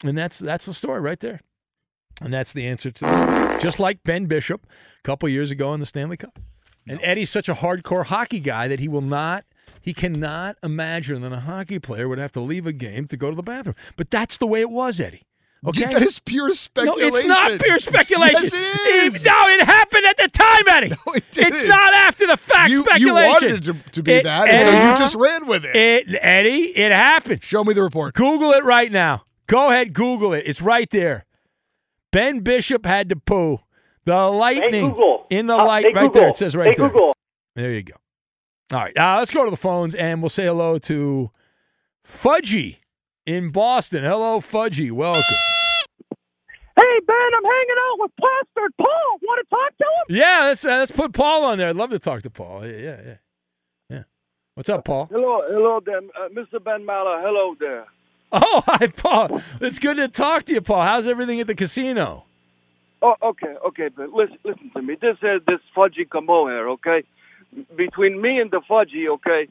and 0.04 0.16
that's 0.18 0.38
that's 0.38 0.66
the 0.66 0.74
story 0.74 1.02
right 1.02 1.20
there. 1.20 1.42
And 2.22 2.34
that's 2.34 2.52
the 2.52 2.66
answer 2.68 2.92
to 2.92 3.02
that. 3.06 3.62
Just 3.62 3.80
like 3.80 4.04
Ben 4.04 4.26
Bishop 4.26 4.66
a 4.66 5.04
couple 5.04 5.30
years 5.30 5.52
ago 5.52 5.74
in 5.74 5.80
the 5.80 5.86
Stanley 5.86 6.18
Cup. 6.18 6.40
And 6.90 7.00
Eddie's 7.04 7.30
such 7.30 7.50
a 7.50 7.54
hardcore 7.54 8.06
hockey 8.06 8.40
guy 8.40 8.68
that 8.68 8.80
he 8.80 8.88
will 8.88 9.02
not, 9.02 9.46
he 9.82 9.94
cannot 9.94 10.58
imagine 10.64 11.22
that 11.22 11.32
a 11.34 11.42
hockey 11.42 11.80
player 11.80 12.08
would 12.08 12.18
have 12.20 12.32
to 12.34 12.40
leave 12.42 12.66
a 12.66 12.74
game 12.74 13.08
to 13.08 13.18
go 13.18 13.30
to 13.30 13.36
the 13.36 13.44
bathroom. 13.44 13.76
But 13.96 14.10
that's 14.10 14.38
the 14.38 14.48
way 14.48 14.62
it 14.62 14.70
was, 14.70 15.00
Eddie. 15.00 15.24
Okay, 15.68 15.86
that 15.86 16.04
is 16.04 16.20
pure 16.20 16.50
no, 16.50 16.54
speculation. 16.54 17.18
it's 17.18 17.28
not 17.28 17.60
pure 17.60 17.80
speculation. 17.80 18.44
Yes, 18.44 18.54
it 18.54 19.16
is. 19.16 19.26
no, 19.26 19.34
it 19.48 19.66
happened 19.66 20.06
at 20.06 20.18
the 20.18 20.28
time, 20.30 20.64
Eddie. 20.70 20.90
No, 21.08 21.14
it 21.14 21.24
didn't. 21.32 21.56
It's 21.56 21.68
not 21.68 21.94
after 21.96 22.28
the 22.28 22.38
fact 22.38 22.70
You, 22.70 22.86
you 22.98 23.14
wanted 23.14 23.52
it 23.54 23.64
to, 23.64 23.74
to 23.94 24.04
be 24.04 24.12
It- 24.14 24.24
that, 24.26 24.50
and 24.50 24.64
so 24.64 24.92
you 24.92 24.98
just 25.00 25.16
ran 25.16 25.48
with 25.48 25.66
it. 25.66 25.76
It, 25.76 26.16
Eddie, 26.22 26.78
it 26.78 26.92
happened. 26.94 27.44
Show 27.44 27.64
me 27.64 27.74
the 27.74 27.82
report. 27.82 28.14
Google 28.14 28.52
it 28.52 28.64
right 28.64 28.92
now. 28.92 29.24
Go 29.48 29.72
ahead, 29.72 29.94
Google 29.94 30.34
it. 30.34 30.44
It's 30.46 30.62
right 30.62 30.90
there. 30.92 31.26
Ben 32.12 32.42
Bishop 32.42 32.86
had 32.86 33.10
to 33.10 33.16
poo. 33.16 33.60
The 34.08 34.16
lightning 34.16 34.90
Google. 34.92 35.28
in 35.30 35.48
the 35.48 35.56
light 35.58 35.86
hey, 35.86 35.92
right 35.94 36.14
there. 36.14 36.30
It 36.30 36.38
says 36.38 36.56
right 36.56 36.70
Hey, 36.70 36.76
there. 36.76 36.88
Google. 36.88 37.14
There 37.58 37.74
you 37.74 37.84
go. 37.84 37.96
All 38.72 38.80
right, 38.80 38.98
uh, 38.98 39.18
let's 39.20 39.32
go 39.32 39.44
to 39.44 39.52
the 39.52 39.58
phones 39.58 39.96
and 39.96 40.22
we'll 40.22 40.30
say 40.30 40.46
hello 40.46 40.78
to 40.80 41.30
Fudgy 42.08 42.78
in 43.26 43.52
Boston. 43.52 44.06
Hello, 44.06 44.40
Fudgy. 44.40 44.92
Welcome. 44.94 45.36
Hey, 46.78 47.00
Ben, 47.06 47.16
I'm 47.36 47.44
hanging 47.44 47.76
out 47.80 47.96
with 48.00 48.12
Plastered 48.18 48.72
Paul. 48.78 49.18
Want 49.24 49.46
to 49.46 49.50
talk 49.50 49.78
to 49.78 49.84
him? 49.84 50.18
Yeah, 50.18 50.46
let's 50.46 50.66
uh, 50.66 50.78
let's 50.78 50.92
put 50.92 51.12
Paul 51.12 51.44
on 51.44 51.58
there. 51.58 51.68
I'd 51.70 51.76
love 51.76 51.90
to 51.90 52.00
talk 52.00 52.22
to 52.24 52.30
Paul. 52.30 52.66
Yeah, 52.66 52.78
yeah, 52.78 52.98
yeah. 53.06 53.16
yeah. 53.90 54.04
What's 54.56 54.70
up, 54.70 54.86
Paul? 54.86 55.10
Hello, 55.12 55.42
hello 55.50 55.82
there, 55.86 55.98
uh, 55.98 56.30
Mr. 56.30 56.64
Ben 56.64 56.86
Maller. 56.86 57.22
Hello 57.22 57.56
there. 57.60 57.86
Oh, 58.30 58.62
hi, 58.66 58.88
Paul. 58.88 59.42
It's 59.62 59.80
good 59.80 59.96
to 59.98 60.10
talk 60.10 60.44
to 60.46 60.54
you, 60.54 60.60
Paul. 60.62 60.84
How's 60.84 61.08
everything 61.08 61.40
at 61.40 61.48
the 61.48 61.56
casino? 61.56 62.26
Oh, 63.02 63.14
okay, 63.22 63.54
okay, 63.68 63.90
but 63.96 64.10
listen, 64.12 64.38
listen 64.44 64.72
to 64.76 64.82
me. 64.82 64.96
This 65.00 65.18
is 65.22 65.42
this 65.48 65.60
fudgy 65.76 66.10
combo 66.10 66.48
here, 66.48 66.70
okay? 66.70 67.04
Between 67.76 68.20
me 68.22 68.40
and 68.40 68.50
the 68.50 68.62
fudgy, 68.70 69.08
okay, 69.16 69.48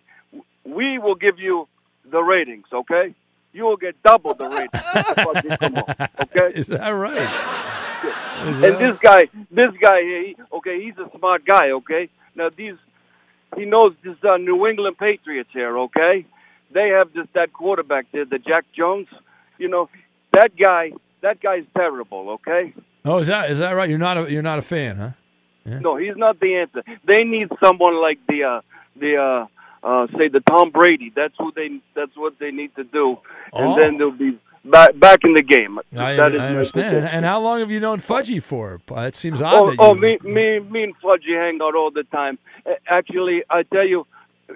we 0.64 0.98
will 0.98 1.14
give 1.14 1.38
you 1.38 1.68
the 2.11 2.20
ratings, 2.22 2.66
okay? 2.72 3.14
You 3.52 3.64
will 3.64 3.76
get 3.76 4.02
double 4.02 4.35
the 4.35 4.48
ratings. 4.48 4.70
fudgy 4.82 5.59
combo, 5.61 5.82
okay? 6.22 6.59
Is 6.59 6.66
that 6.66 6.88
right? 6.88 8.48
Is 8.48 8.56
And 8.56 8.64
that- 8.64 8.78
this 8.80 8.98
guy, 9.00 9.20
this 9.50 9.70
guy 9.80 10.02
here, 10.02 10.22
he, 10.26 10.37
okay, 10.52 10.82
he's 10.85 10.98
a 10.98 11.09
smart 11.16 11.44
guy, 11.46 11.70
okay? 11.70 12.09
Now 12.35 12.50
these, 12.54 12.74
he 13.56 13.64
knows 13.64 13.94
this 14.04 14.16
uh, 14.28 14.37
New 14.38 14.66
England 14.66 14.98
Patriots 14.98 15.50
here, 15.52 15.78
okay? 15.78 16.26
They 16.74 16.88
have 16.88 17.12
this 17.12 17.26
that 17.35 17.52
quarterback 17.52 18.06
there, 18.12 18.24
the 18.24 18.38
Jack 18.38 18.64
Jones. 18.76 19.06
You 19.56 19.68
know, 19.68 19.88
that 20.32 20.50
guy, 20.62 20.92
that 21.22 21.40
guy's 21.40 21.64
terrible, 21.76 22.30
okay? 22.30 22.74
Oh, 23.06 23.18
is 23.18 23.28
that 23.28 23.50
is 23.50 23.58
that 23.58 23.70
right? 23.70 23.88
You're 23.88 23.98
not 23.98 24.18
a 24.18 24.30
you're 24.30 24.42
not 24.42 24.58
a 24.58 24.62
fan, 24.62 24.96
huh? 24.96 25.10
Yeah. 25.64 25.78
No, 25.80 25.96
he's 25.96 26.16
not 26.16 26.38
the 26.40 26.56
answer. 26.56 26.82
They 27.06 27.24
need 27.24 27.48
someone 27.64 28.00
like 28.00 28.18
the 28.28 28.44
uh, 28.44 28.60
the 28.98 29.16
uh, 29.16 29.86
uh, 29.86 30.06
say 30.18 30.28
the 30.28 30.40
Tom 30.40 30.70
Brady. 30.70 31.12
That's 31.14 31.34
who 31.38 31.52
they. 31.54 31.80
That's 31.94 32.16
what 32.16 32.38
they 32.38 32.50
need 32.50 32.74
to 32.76 32.84
do, 32.84 33.18
and 33.52 33.72
Oh. 33.72 33.80
then 33.80 33.98
they'll 33.98 34.10
be 34.10 34.38
back 34.64 34.98
back 34.98 35.20
in 35.24 35.34
the 35.34 35.42
game. 35.42 35.78
I, 35.98 36.14
I 36.16 36.20
understand. 36.48 36.96
And, 36.96 37.06
and 37.06 37.24
how 37.24 37.40
long 37.40 37.60
have 37.60 37.70
you 37.70 37.78
known 37.80 38.00
Fudgy 38.00 38.42
for? 38.42 38.80
It 38.90 39.14
seems 39.14 39.40
odd 39.42 39.54
Oh, 39.56 39.66
that 39.66 39.72
you. 39.72 39.78
oh, 39.80 39.94
me, 39.94 40.18
me, 40.22 40.58
me 40.60 40.82
and 40.84 40.94
Fudgy 41.00 41.34
hang 41.36 41.60
out 41.62 41.74
all 41.76 41.90
the 41.92 42.04
time. 42.04 42.38
Uh, 42.66 42.72
Actually, 42.88 43.42
I 43.50 43.62
tell 43.64 43.86
you, 43.86 44.06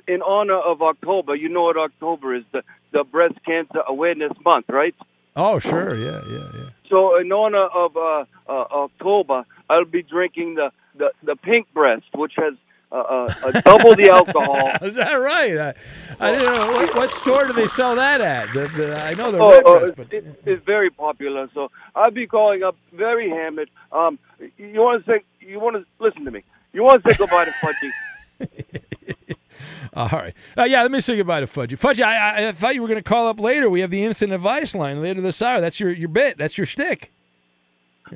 in 0.08 0.22
honor 0.22 0.58
of 0.58 0.82
October, 0.82 1.34
you 1.36 1.48
know 1.48 1.62
what 1.62 1.76
October 1.76 2.34
is 2.34 2.44
the 2.52 2.62
the 2.92 3.04
Breast 3.04 3.34
Cancer 3.46 3.82
Awareness 3.86 4.32
Month, 4.44 4.66
right? 4.68 4.94
Oh, 5.36 5.60
sure. 5.60 5.94
Yeah, 5.94 6.20
yeah, 6.28 6.48
yeah. 6.56 6.68
So 6.90 7.16
in 7.18 7.32
honor 7.32 7.66
of 7.66 7.96
uh, 7.96 8.24
uh, 8.48 8.52
October, 8.52 9.44
I'll 9.70 9.84
be 9.84 10.02
drinking 10.02 10.56
the, 10.56 10.70
the, 10.96 11.12
the 11.22 11.36
pink 11.36 11.72
breast, 11.72 12.04
which 12.14 12.32
has 12.36 12.54
uh, 12.92 12.96
uh, 12.96 13.34
uh, 13.44 13.60
double 13.60 13.94
the 13.94 14.10
alcohol. 14.10 14.72
Is 14.82 14.96
that 14.96 15.12
right? 15.12 15.56
I, 15.56 15.74
I 16.18 16.32
didn't 16.32 16.52
know 16.52 16.72
what, 16.72 16.96
what 16.96 17.14
store 17.14 17.46
do 17.46 17.52
they 17.52 17.68
sell 17.68 17.94
that 17.94 18.20
at. 18.20 18.52
The, 18.52 18.68
the, 18.76 18.96
I 18.96 19.14
know 19.14 19.30
the 19.30 19.38
Oh, 19.38 19.50
red 19.50 19.62
oh, 19.64 19.92
but 19.92 20.12
it, 20.12 20.42
it's 20.44 20.64
very 20.66 20.90
popular. 20.90 21.48
So 21.54 21.70
I'll 21.94 22.10
be 22.10 22.26
calling 22.26 22.64
up 22.64 22.76
very 22.92 23.30
hammered. 23.30 23.70
Um, 23.92 24.18
you 24.58 24.80
want 24.80 25.04
to 25.06 25.12
say? 25.12 25.20
You 25.38 25.60
want 25.60 25.76
to 25.76 25.84
listen 26.04 26.24
to 26.24 26.32
me? 26.32 26.42
You 26.72 26.82
want 26.82 27.04
to 27.04 27.12
say 27.12 27.16
goodbye 27.16 27.44
to 27.44 27.52
Fudgy? 27.52 28.80
all 29.94 30.08
right. 30.08 30.34
Uh, 30.56 30.64
yeah, 30.64 30.82
let 30.82 30.90
me 30.90 31.00
say 31.00 31.16
goodbye 31.16 31.40
to 31.40 31.46
Fudgy. 31.46 31.78
Fudgy, 31.78 32.02
I, 32.02 32.44
I, 32.44 32.48
I 32.48 32.52
thought 32.52 32.74
you 32.74 32.82
were 32.82 32.88
going 32.88 33.02
to 33.02 33.08
call 33.08 33.28
up 33.28 33.40
later. 33.40 33.68
We 33.68 33.80
have 33.80 33.90
the 33.90 34.04
instant 34.04 34.32
advice 34.32 34.74
line 34.74 35.02
later 35.02 35.20
this 35.20 35.40
hour. 35.42 35.60
That's 35.60 35.80
your, 35.80 35.90
your 35.90 36.08
bit. 36.08 36.38
That's 36.38 36.56
your 36.58 36.66
shtick. 36.66 37.12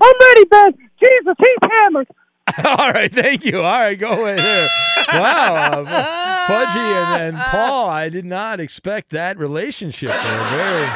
Ready, 0.01 0.45
Ben. 0.47 0.73
Jesus, 0.99 1.35
he's 1.39 1.71
hammered. 1.71 2.09
All 2.65 2.93
right, 2.93 3.13
thank 3.13 3.45
you. 3.45 3.59
All 3.59 3.81
right, 3.81 3.99
go 3.99 4.11
away 4.11 4.37
there. 4.37 4.69
Wow, 5.09 5.85
uh, 5.87 6.47
Fudgy 6.47 7.17
and, 7.17 7.37
and 7.37 7.37
Paul, 7.37 7.89
I 7.89 8.09
did 8.11 8.25
not 8.25 8.61
expect 8.61 9.11
that 9.11 9.39
relationship 9.39 10.11
there. 10.11 10.49
Very, 10.51 10.87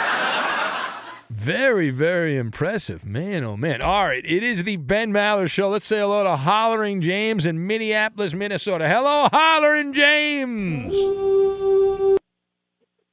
very, 1.31 1.91
very 1.91 2.37
impressive. 2.37 3.05
Man, 3.05 3.45
oh 3.45 3.57
man. 3.57 3.83
All 3.83 4.07
right, 4.07 4.25
it 4.25 4.43
is 4.43 4.65
the 4.65 4.77
Ben 4.77 5.13
Maller 5.13 5.49
Show. 5.49 5.69
Let's 5.69 5.87
say 5.87 5.99
hello 5.99 6.25
to 6.25 6.37
Hollering 6.37 7.01
James 7.01 7.45
in 7.47 7.67
Minneapolis, 7.67 8.35
Minnesota. 8.35 8.89
Hello, 8.89 9.29
Hollering 9.33 9.93
James. 9.93 10.93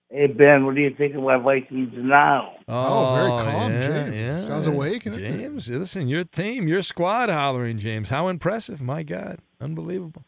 Hey 0.10 0.28
Ben, 0.28 0.66
what 0.66 0.76
do 0.76 0.82
you 0.82 0.96
think 0.98 1.14
of 1.16 1.24
my 1.24 1.38
Vikings 1.38 1.92
now? 1.94 2.54
Oh, 2.70 2.86
oh 2.86 3.16
very 3.16 3.30
calm, 3.44 3.72
yeah, 3.74 3.82
James. 3.82 4.16
yeah. 4.16 4.40
Sounds 4.40 4.66
awake, 4.66 5.06
isn't 5.08 5.22
it? 5.22 5.30
James, 5.30 5.70
listen, 5.70 6.08
your 6.08 6.24
team, 6.24 6.70
your 6.70 6.82
squad, 6.84 7.30
Hollering 7.30 7.80
James. 7.80 8.10
How 8.10 8.30
impressive. 8.30 8.82
My 8.82 9.04
God. 9.04 9.40
Unbelievable. 9.60 10.24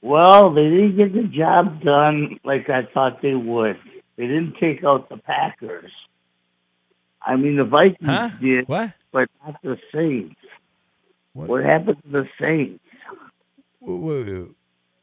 Well, 0.00 0.54
they 0.54 0.62
didn't 0.62 0.96
get 0.96 1.12
the 1.12 1.24
job 1.24 1.82
done 1.82 2.38
like 2.44 2.70
I 2.70 2.82
thought 2.94 3.20
they 3.22 3.34
would. 3.34 3.76
They 4.16 4.26
didn't 4.26 4.54
take 4.60 4.82
out 4.84 5.08
the 5.08 5.16
Packers. 5.18 5.90
I 7.20 7.36
mean, 7.36 7.56
the 7.56 7.64
Vikings 7.64 8.08
Huh? 8.08 8.30
did, 8.40 8.68
What? 8.68 8.92
but 9.12 9.28
not 9.44 9.60
the 9.62 9.76
Saints. 9.92 10.36
What? 11.32 11.48
What, 11.48 11.64
happened 11.64 11.98
to 12.04 12.08
the 12.10 12.28
Saints? 12.40 12.82
Whoa, 13.80 13.96
whoa. 13.96 14.48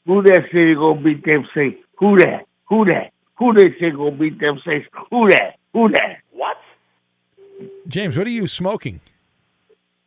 Who 0.06 0.22
that 0.24 0.42
say 0.52 0.66
they 0.70 0.74
gonna 0.74 1.02
beat 1.02 1.24
them 1.26 1.46
Saints? 1.56 1.80
Who 2.00 2.18
that? 2.18 2.46
Who 2.70 2.86
that? 2.86 3.12
Who 3.38 3.54
they 3.54 3.70
say 3.80 3.92
gonna 3.92 4.12
beat 4.12 4.40
them 4.40 4.60
Saints? 4.66 4.88
Who 5.12 5.30
that? 5.30 5.58
Who 5.74 5.90
that? 5.90 6.18
What? 6.32 6.58
James, 7.88 8.18
what 8.18 8.26
are 8.28 8.32
you 8.32 8.48
smoking? 8.48 9.00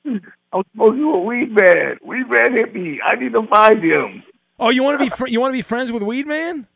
I'm 0.04 0.62
smoking 0.74 1.00
to 1.00 1.10
a 1.10 1.20
weed 1.20 1.50
man. 1.52 1.98
Weed 2.02 2.24
man 2.28 2.52
hit 2.52 2.74
me. 2.74 3.00
I 3.04 3.16
need 3.16 3.32
to 3.32 3.46
find 3.46 3.82
him. 3.82 4.22
Oh, 4.58 4.70
you 4.70 4.82
want 4.82 4.98
to 4.98 5.04
be 5.04 5.10
fr- 5.10 5.26
you 5.28 5.40
want 5.40 5.52
to 5.52 5.56
be 5.58 5.62
friends 5.62 5.92
with 5.92 6.02
Weed 6.02 6.26
Man? 6.26 6.66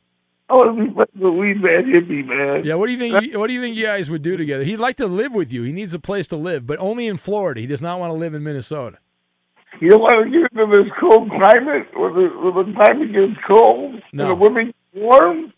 Oh, 0.53 0.63
I 0.63 0.67
want 0.67 0.79
to 0.79 0.85
be 0.89 0.95
friends 0.95 1.11
with 1.15 1.35
weed 1.35 1.63
man 1.63 2.09
me, 2.09 2.23
man. 2.23 2.65
Yeah. 2.65 2.75
What 2.75 2.87
do 2.87 2.93
you 2.93 2.99
think? 2.99 3.37
What 3.37 3.47
do 3.47 3.53
you 3.53 3.61
think 3.61 3.77
you 3.77 3.85
guys 3.87 4.11
would 4.11 4.23
do 4.23 4.37
together? 4.37 4.65
He'd 4.65 4.79
like 4.79 4.97
to 4.97 5.07
live 5.07 5.33
with 5.33 5.53
you. 5.53 5.63
He 5.63 5.73
needs 5.73 5.95
a 5.95 5.99
place 5.99 6.27
to 6.29 6.37
live, 6.37 6.67
but 6.67 6.79
only 6.81 7.07
in 7.07 7.17
Florida. 7.17 7.61
He 7.61 7.67
does 7.67 7.81
not 7.81 8.01
want 8.01 8.11
to 8.11 8.15
live 8.15 8.35
in 8.35 8.43
Minnesota. 8.43 8.99
You 9.81 9.91
don't 9.91 10.01
want 10.01 10.25
to 10.27 10.31
get 10.31 10.51
into 10.51 10.83
this 10.83 10.93
cold 10.99 11.29
climate 11.31 11.87
where 11.97 12.13
the, 12.13 12.29
where 12.41 12.65
the 12.65 12.73
climate 12.75 13.13
gets 13.13 13.41
cold 13.47 14.03
No. 14.13 14.25
and 14.25 14.31
the 14.33 14.35
women 14.35 14.75
warm. 14.93 15.53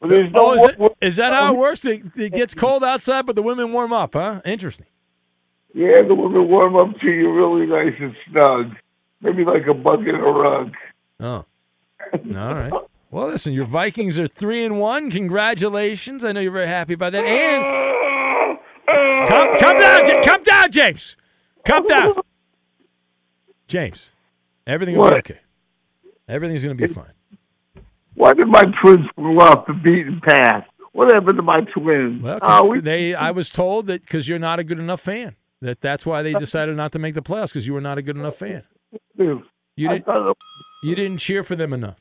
But 0.00 0.10
there's 0.10 0.30
no 0.32 0.40
Oh, 0.42 0.52
is, 0.54 0.62
it, 0.64 0.78
is 1.00 1.16
that 1.16 1.32
how 1.32 1.52
it 1.54 1.56
works? 1.56 1.84
It, 1.86 2.02
it 2.14 2.32
gets 2.34 2.54
cold 2.64 2.84
outside, 2.84 3.24
but 3.24 3.36
the 3.36 3.42
women 3.42 3.72
warm 3.72 3.92
up, 3.94 4.12
huh? 4.12 4.42
Interesting. 4.44 4.86
Yeah, 5.72 6.02
the 6.06 6.14
women 6.14 6.46
warm 6.48 6.76
up 6.76 7.00
to 7.00 7.06
you 7.10 7.32
really 7.32 7.66
nice 7.66 7.94
and 7.98 8.14
snug. 8.30 8.76
Maybe 9.22 9.44
like 9.44 9.66
a 9.66 9.74
bucket 9.74 10.14
of 10.14 10.20
rug. 10.20 10.72
Oh. 11.20 11.44
All 12.12 12.54
right. 12.54 12.72
Well, 13.14 13.28
listen, 13.28 13.52
your 13.52 13.64
Vikings 13.64 14.18
are 14.18 14.26
three 14.26 14.64
and 14.64 14.80
one. 14.80 15.08
Congratulations! 15.08 16.24
I 16.24 16.32
know 16.32 16.40
you're 16.40 16.50
very 16.50 16.66
happy 16.66 16.94
about 16.94 17.12
that. 17.12 17.24
And 17.24 18.58
come, 19.28 19.56
come 19.60 19.78
down, 19.78 20.22
come 20.24 20.42
down, 20.42 20.72
James. 20.72 21.16
Come 21.64 21.86
down, 21.86 22.14
James. 23.68 24.10
Everything 24.66 24.98
will 24.98 25.10
be 25.10 25.14
okay. 25.14 25.38
Everything's 26.28 26.64
going 26.64 26.76
to 26.76 26.88
be 26.88 26.92
fine. 26.92 27.12
Why 28.14 28.32
did 28.34 28.48
my 28.48 28.64
twins 28.82 29.06
fall 29.14 29.40
off 29.44 29.64
the 29.68 29.74
beaten 29.74 30.20
path? 30.26 30.64
What 30.90 31.12
happened 31.12 31.36
to 31.36 31.42
my 31.42 31.60
twins? 31.72 32.20
Well, 32.20 32.40
ah, 32.42 32.62
'cause 32.62 32.68
we, 32.68 32.80
they, 32.80 33.14
I 33.14 33.30
was 33.30 33.48
told 33.48 33.86
that 33.86 34.00
because 34.00 34.26
you're 34.26 34.40
not 34.40 34.58
a 34.58 34.64
good 34.64 34.80
enough 34.80 35.00
fan, 35.02 35.36
that 35.60 35.80
that's 35.80 36.04
why 36.04 36.22
they 36.22 36.32
decided 36.34 36.76
not 36.76 36.90
to 36.90 36.98
make 36.98 37.14
the 37.14 37.22
playoffs 37.22 37.50
because 37.50 37.64
you 37.64 37.74
were 37.74 37.80
not 37.80 37.96
a 37.96 38.02
good 38.02 38.16
enough 38.16 38.34
fan. 38.34 38.64
You 39.16 39.44
didn't, 39.88 40.04
you 40.82 40.96
didn't 40.96 41.18
cheer 41.18 41.44
for 41.44 41.54
them 41.54 41.72
enough. 41.72 41.98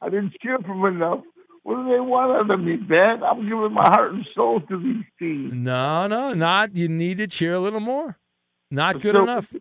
I 0.00 0.08
didn't 0.08 0.34
cheer 0.42 0.58
for 0.58 0.68
them 0.74 0.84
enough. 0.96 1.20
What 1.62 1.76
do 1.76 1.84
they 1.92 2.00
want 2.00 2.30
out 2.32 2.50
of 2.54 2.60
me, 2.60 2.76
Ben? 2.76 3.22
I'm 3.24 3.42
giving 3.42 3.72
my 3.72 3.88
heart 3.88 4.12
and 4.14 4.24
soul 4.34 4.60
to 4.68 4.78
these 4.78 5.04
teams. 5.18 5.52
No, 5.54 6.06
no, 6.06 6.32
not. 6.32 6.76
You 6.76 6.88
need 6.88 7.16
to 7.18 7.26
cheer 7.26 7.54
a 7.54 7.60
little 7.60 7.80
more. 7.80 8.18
Not 8.70 9.00
good 9.00 9.14
So- 9.14 9.22
enough. 9.22 9.52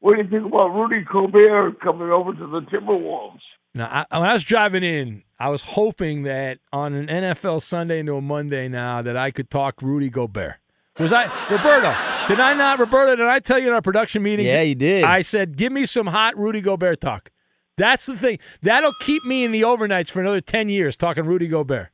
What 0.00 0.16
do 0.16 0.22
you 0.22 0.28
think 0.28 0.44
about 0.52 0.68
Rudy 0.74 1.04
Gobert 1.10 1.80
coming 1.80 2.10
over 2.10 2.32
to 2.34 2.46
the 2.46 2.60
Timberwolves? 2.70 3.40
Now, 3.74 4.04
I, 4.10 4.18
when 4.18 4.28
I 4.28 4.32
was 4.34 4.42
driving 4.44 4.82
in, 4.82 5.22
I 5.38 5.48
was 5.48 5.62
hoping 5.62 6.24
that 6.24 6.58
on 6.72 6.92
an 6.92 7.06
NFL 7.06 7.62
Sunday 7.62 8.00
into 8.00 8.14
a 8.16 8.20
Monday 8.20 8.68
now 8.68 9.00
that 9.00 9.16
I 9.16 9.30
could 9.30 9.48
talk 9.48 9.80
Rudy 9.80 10.10
Gobert. 10.10 10.56
Was 10.98 11.12
I 11.14 11.24
Roberto? 11.50 11.94
Did 12.28 12.40
I 12.40 12.52
not, 12.52 12.78
Roberto? 12.78 13.16
Did 13.16 13.26
I 13.26 13.38
tell 13.38 13.58
you 13.58 13.68
in 13.68 13.72
our 13.72 13.80
production 13.80 14.22
meeting? 14.22 14.44
Yeah, 14.44 14.60
you 14.60 14.74
did. 14.74 15.04
I 15.04 15.22
said, 15.22 15.56
"Give 15.56 15.72
me 15.72 15.86
some 15.86 16.08
hot 16.08 16.36
Rudy 16.36 16.60
Gobert 16.60 17.00
talk." 17.00 17.30
That's 17.80 18.04
the 18.04 18.14
thing. 18.16 18.38
That'll 18.60 18.92
keep 19.00 19.24
me 19.24 19.42
in 19.42 19.52
the 19.52 19.62
overnights 19.62 20.10
for 20.10 20.20
another 20.20 20.42
ten 20.42 20.68
years 20.68 20.96
talking 20.96 21.24
Rudy 21.24 21.48
Gobert. 21.48 21.88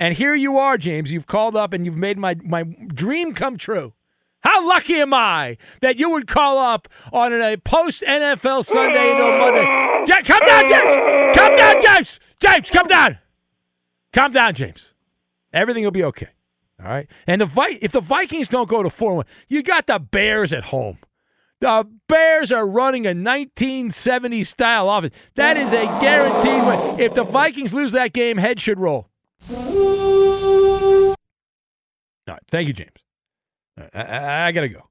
And 0.00 0.16
here 0.16 0.34
you 0.34 0.58
are, 0.58 0.76
James. 0.76 1.12
You've 1.12 1.28
called 1.28 1.54
up 1.54 1.72
and 1.72 1.86
you've 1.86 1.96
made 1.96 2.18
my, 2.18 2.34
my 2.42 2.64
dream 2.88 3.34
come 3.34 3.56
true. 3.56 3.92
How 4.40 4.66
lucky 4.66 4.96
am 4.96 5.14
I 5.14 5.56
that 5.80 5.96
you 5.96 6.10
would 6.10 6.26
call 6.26 6.58
up 6.58 6.88
on 7.12 7.32
a 7.32 7.56
post 7.56 8.02
NFL 8.02 8.64
Sunday 8.64 9.12
into 9.12 9.24
a 9.24 9.38
Monday? 9.38 9.62
Ja- 10.08 10.22
come 10.24 10.44
down, 10.44 10.68
James. 10.68 11.36
Come 11.36 11.54
down, 11.54 11.74
James. 11.82 12.20
James, 12.40 12.70
come 12.70 12.88
down. 12.88 13.18
Calm 14.12 14.32
down, 14.32 14.54
James. 14.54 14.92
Everything 15.52 15.84
will 15.84 15.90
be 15.92 16.04
okay. 16.04 16.28
All 16.82 16.88
right. 16.90 17.06
And 17.28 17.40
the 17.40 17.46
Vi- 17.46 17.78
if 17.80 17.92
the 17.92 18.00
Vikings 18.00 18.48
don't 18.48 18.68
go 18.68 18.82
to 18.82 18.90
four 18.90 19.14
one, 19.14 19.26
you 19.48 19.62
got 19.62 19.86
the 19.86 20.00
Bears 20.00 20.52
at 20.52 20.64
home. 20.64 20.98
The 21.60 21.88
Bears 22.08 22.52
are 22.52 22.66
running 22.66 23.06
a 23.06 23.10
1970s 23.10 24.46
style 24.46 24.88
offense. 24.88 25.12
That 25.34 25.56
is 25.56 25.72
a 25.72 25.86
guaranteed 26.00 26.64
win. 26.64 27.00
If 27.00 27.14
the 27.14 27.24
Vikings 27.24 27.74
lose 27.74 27.90
that 27.92 28.12
game, 28.12 28.36
head 28.38 28.60
should 28.60 28.78
roll. 28.78 29.08
All 29.50 31.16
right. 32.28 32.42
Thank 32.50 32.68
you, 32.68 32.74
James. 32.74 32.90
All 33.76 33.84
right, 33.92 34.08
I, 34.08 34.16
I, 34.16 34.46
I 34.46 34.52
gotta 34.52 34.68
go. 34.68 34.82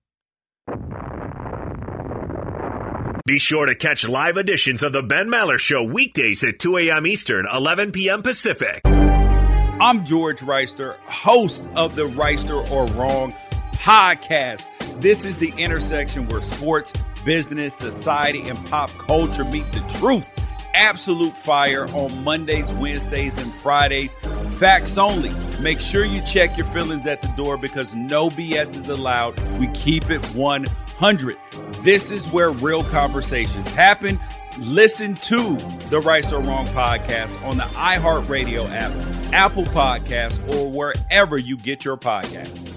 Be 3.26 3.40
sure 3.40 3.66
to 3.66 3.76
catch 3.76 4.08
live 4.08 4.38
editions 4.38 4.84
of 4.84 4.94
the 4.94 5.04
Ben 5.04 5.28
Maller 5.28 5.60
Show 5.60 5.84
weekdays 5.84 6.44
at 6.44 6.60
2 6.60 6.78
a.m. 6.78 7.06
Eastern, 7.06 7.46
11 7.52 7.92
p.m. 7.92 8.22
Pacific. 8.22 8.82
I'm 8.86 10.04
George 10.06 10.40
Reister, 10.40 10.96
host 11.04 11.70
of 11.76 11.96
the 11.96 12.06
Reister 12.06 12.70
or 12.72 12.86
Wrong 12.94 13.34
podcast. 13.80 14.70
This 15.02 15.26
is 15.26 15.38
the 15.38 15.54
intersection 15.58 16.28
where 16.28 16.42
sports, 16.42 16.94
business, 17.24 17.76
society, 17.76 18.48
and 18.48 18.64
pop 18.68 18.90
culture 18.92 19.46
meet 19.46 19.72
the 19.72 19.84
truth. 20.00 20.26
Absolute 20.74 21.36
fire 21.36 21.86
on 21.94 22.24
Mondays, 22.24 22.72
Wednesdays, 22.74 23.38
and 23.38 23.54
Fridays. 23.54 24.16
Facts 24.60 24.98
only. 24.98 25.32
Make 25.60 25.82
sure 25.82 26.06
you 26.06 26.22
check 26.22 26.56
your 26.58 26.68
feelings 26.68 27.08
at 27.08 27.22
the 27.22 27.30
door 27.30 27.58
because 27.58 27.96
no 27.96 28.30
BS 28.30 28.78
is 28.78 28.90
allowed. 28.90 29.40
We 29.60 29.68
keep 29.70 30.10
it 30.12 30.24
100. 30.36 31.38
This 31.80 32.12
is 32.12 32.28
where 32.32 32.52
real 32.52 32.84
conversations 32.84 33.72
happen. 33.72 34.20
Listen 34.60 35.14
to 35.16 35.58
the 35.90 36.00
Right 36.00 36.32
or 36.32 36.42
Wrong 36.42 36.68
podcast 36.68 37.44
on 37.44 37.58
the 37.58 37.64
iHeartRadio 37.64 38.70
app, 38.72 38.92
Apple 39.34 39.66
Podcasts, 39.66 40.42
or 40.56 40.72
wherever 40.72 41.38
you 41.38 41.58
get 41.58 41.86
your 41.86 41.98
podcasts. 41.98 42.77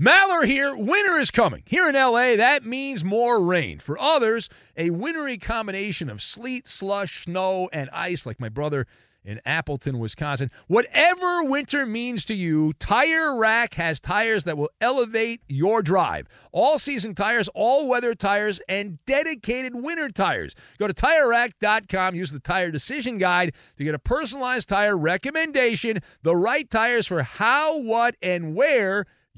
Maller 0.00 0.46
here. 0.46 0.74
Winter 0.74 1.18
is 1.18 1.30
coming. 1.30 1.62
Here 1.66 1.86
in 1.86 1.94
LA, 1.94 2.34
that 2.34 2.64
means 2.64 3.04
more 3.04 3.38
rain. 3.38 3.78
For 3.78 4.00
others, 4.00 4.48
a 4.74 4.88
wintry 4.88 5.36
combination 5.36 6.08
of 6.08 6.22
sleet, 6.22 6.66
slush, 6.66 7.24
snow, 7.24 7.68
and 7.70 7.90
ice, 7.92 8.24
like 8.24 8.40
my 8.40 8.48
brother 8.48 8.86
in 9.22 9.42
Appleton, 9.44 9.98
Wisconsin. 9.98 10.50
Whatever 10.68 11.44
winter 11.44 11.84
means 11.84 12.24
to 12.24 12.34
you, 12.34 12.72
Tire 12.74 13.36
Rack 13.36 13.74
has 13.74 14.00
tires 14.00 14.44
that 14.44 14.56
will 14.56 14.70
elevate 14.80 15.42
your 15.48 15.82
drive. 15.82 16.26
All 16.50 16.78
season 16.78 17.14
tires, 17.14 17.50
all 17.54 17.86
weather 17.86 18.14
tires, 18.14 18.58
and 18.70 19.04
dedicated 19.04 19.74
winter 19.74 20.08
tires. 20.08 20.54
Go 20.78 20.86
to 20.86 20.94
tirerack.com, 20.94 22.14
use 22.14 22.32
the 22.32 22.40
tire 22.40 22.70
decision 22.70 23.18
guide 23.18 23.52
to 23.76 23.84
get 23.84 23.94
a 23.94 23.98
personalized 23.98 24.70
tire 24.70 24.96
recommendation, 24.96 25.98
the 26.22 26.34
right 26.34 26.70
tires 26.70 27.06
for 27.06 27.22
how, 27.22 27.78
what, 27.78 28.16
and 28.22 28.54
where 28.54 29.04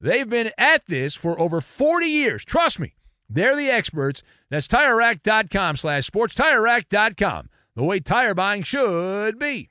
They've 0.00 0.28
been 0.28 0.50
at 0.56 0.86
this 0.86 1.14
for 1.14 1.38
over 1.38 1.60
40 1.60 2.06
years. 2.06 2.44
Trust 2.44 2.80
me, 2.80 2.94
they're 3.28 3.56
the 3.56 3.70
experts. 3.70 4.22
That's 4.48 4.66
TireRack.com 4.66 5.76
slash 5.76 6.06
sports. 6.06 6.34
TireRack.com, 6.34 7.50
the 7.76 7.84
way 7.84 8.00
tire 8.00 8.34
buying 8.34 8.62
should 8.62 9.38
be. 9.38 9.70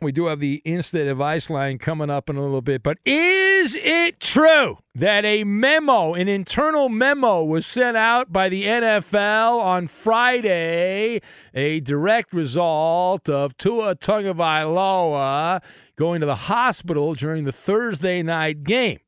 we 0.00 0.12
do 0.12 0.26
have 0.26 0.38
the 0.38 0.62
instant 0.64 1.08
advice 1.08 1.50
line 1.50 1.78
coming 1.78 2.08
up 2.08 2.30
in 2.30 2.36
a 2.36 2.42
little 2.42 2.62
bit, 2.62 2.82
but 2.82 2.98
is 3.04 3.74
it 3.74 4.20
true 4.20 4.78
that 4.94 5.24
a 5.24 5.42
memo, 5.42 6.14
an 6.14 6.28
internal 6.28 6.88
memo, 6.88 7.42
was 7.42 7.66
sent 7.66 7.96
out 7.96 8.32
by 8.32 8.48
the 8.48 8.64
NFL 8.64 9.60
on 9.60 9.88
Friday, 9.88 11.20
a 11.52 11.80
direct 11.80 12.32
result 12.32 13.28
of 13.28 13.56
Tua 13.56 13.96
Tagovailoa 13.96 15.62
going 15.96 16.20
to 16.20 16.26
the 16.26 16.36
hospital 16.36 17.14
during 17.14 17.44
the 17.44 17.52
Thursday 17.52 18.22
night 18.22 18.62
game? 18.62 19.00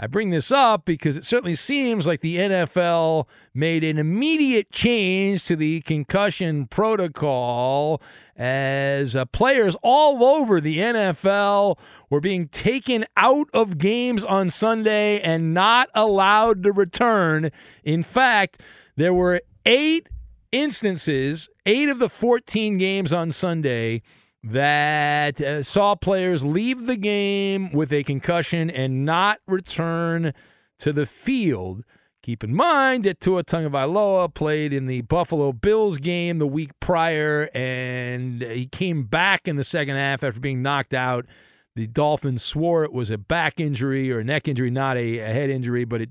I 0.00 0.06
bring 0.08 0.30
this 0.30 0.50
up 0.50 0.84
because 0.84 1.16
it 1.16 1.24
certainly 1.24 1.54
seems 1.54 2.06
like 2.08 2.20
the 2.20 2.36
NFL 2.36 3.26
made 3.54 3.84
an 3.84 3.98
immediate 3.98 4.72
change 4.72 5.44
to 5.44 5.54
the 5.54 5.82
concussion 5.82 6.66
protocol 6.66 8.02
as 8.36 9.14
uh, 9.14 9.24
players 9.26 9.76
all 9.82 10.24
over 10.24 10.60
the 10.60 10.78
NFL 10.78 11.78
were 12.10 12.20
being 12.20 12.48
taken 12.48 13.04
out 13.16 13.48
of 13.52 13.78
games 13.78 14.24
on 14.24 14.50
Sunday 14.50 15.20
and 15.20 15.54
not 15.54 15.88
allowed 15.94 16.62
to 16.62 16.72
return. 16.72 17.50
In 17.84 18.02
fact, 18.02 18.60
there 18.96 19.14
were 19.14 19.40
eight 19.66 20.08
instances, 20.50 21.48
eight 21.66 21.88
of 21.88 21.98
the 21.98 22.08
14 22.08 22.78
games 22.78 23.12
on 23.12 23.32
Sunday 23.32 24.02
that 24.44 25.40
uh, 25.40 25.62
saw 25.62 25.94
players 25.94 26.44
leave 26.44 26.86
the 26.86 26.96
game 26.96 27.72
with 27.72 27.92
a 27.92 28.02
concussion 28.02 28.70
and 28.70 29.04
not 29.04 29.38
return 29.46 30.32
to 30.78 30.92
the 30.92 31.06
field. 31.06 31.84
Keep 32.22 32.44
in 32.44 32.54
mind 32.54 33.04
that 33.04 33.20
Tua 33.20 33.42
Tagovailoa 33.42 34.32
played 34.32 34.72
in 34.72 34.86
the 34.86 35.00
Buffalo 35.00 35.52
Bills 35.52 35.98
game 35.98 36.38
the 36.38 36.46
week 36.46 36.70
prior, 36.78 37.50
and 37.52 38.40
he 38.42 38.66
came 38.66 39.02
back 39.02 39.48
in 39.48 39.56
the 39.56 39.64
second 39.64 39.96
half 39.96 40.22
after 40.22 40.38
being 40.38 40.62
knocked 40.62 40.94
out. 40.94 41.26
The 41.74 41.88
Dolphins 41.88 42.44
swore 42.44 42.84
it 42.84 42.92
was 42.92 43.10
a 43.10 43.18
back 43.18 43.58
injury 43.58 44.12
or 44.12 44.20
a 44.20 44.24
neck 44.24 44.46
injury, 44.46 44.70
not 44.70 44.96
a, 44.96 45.18
a 45.18 45.32
head 45.32 45.50
injury, 45.50 45.84
but 45.84 46.02
it, 46.02 46.10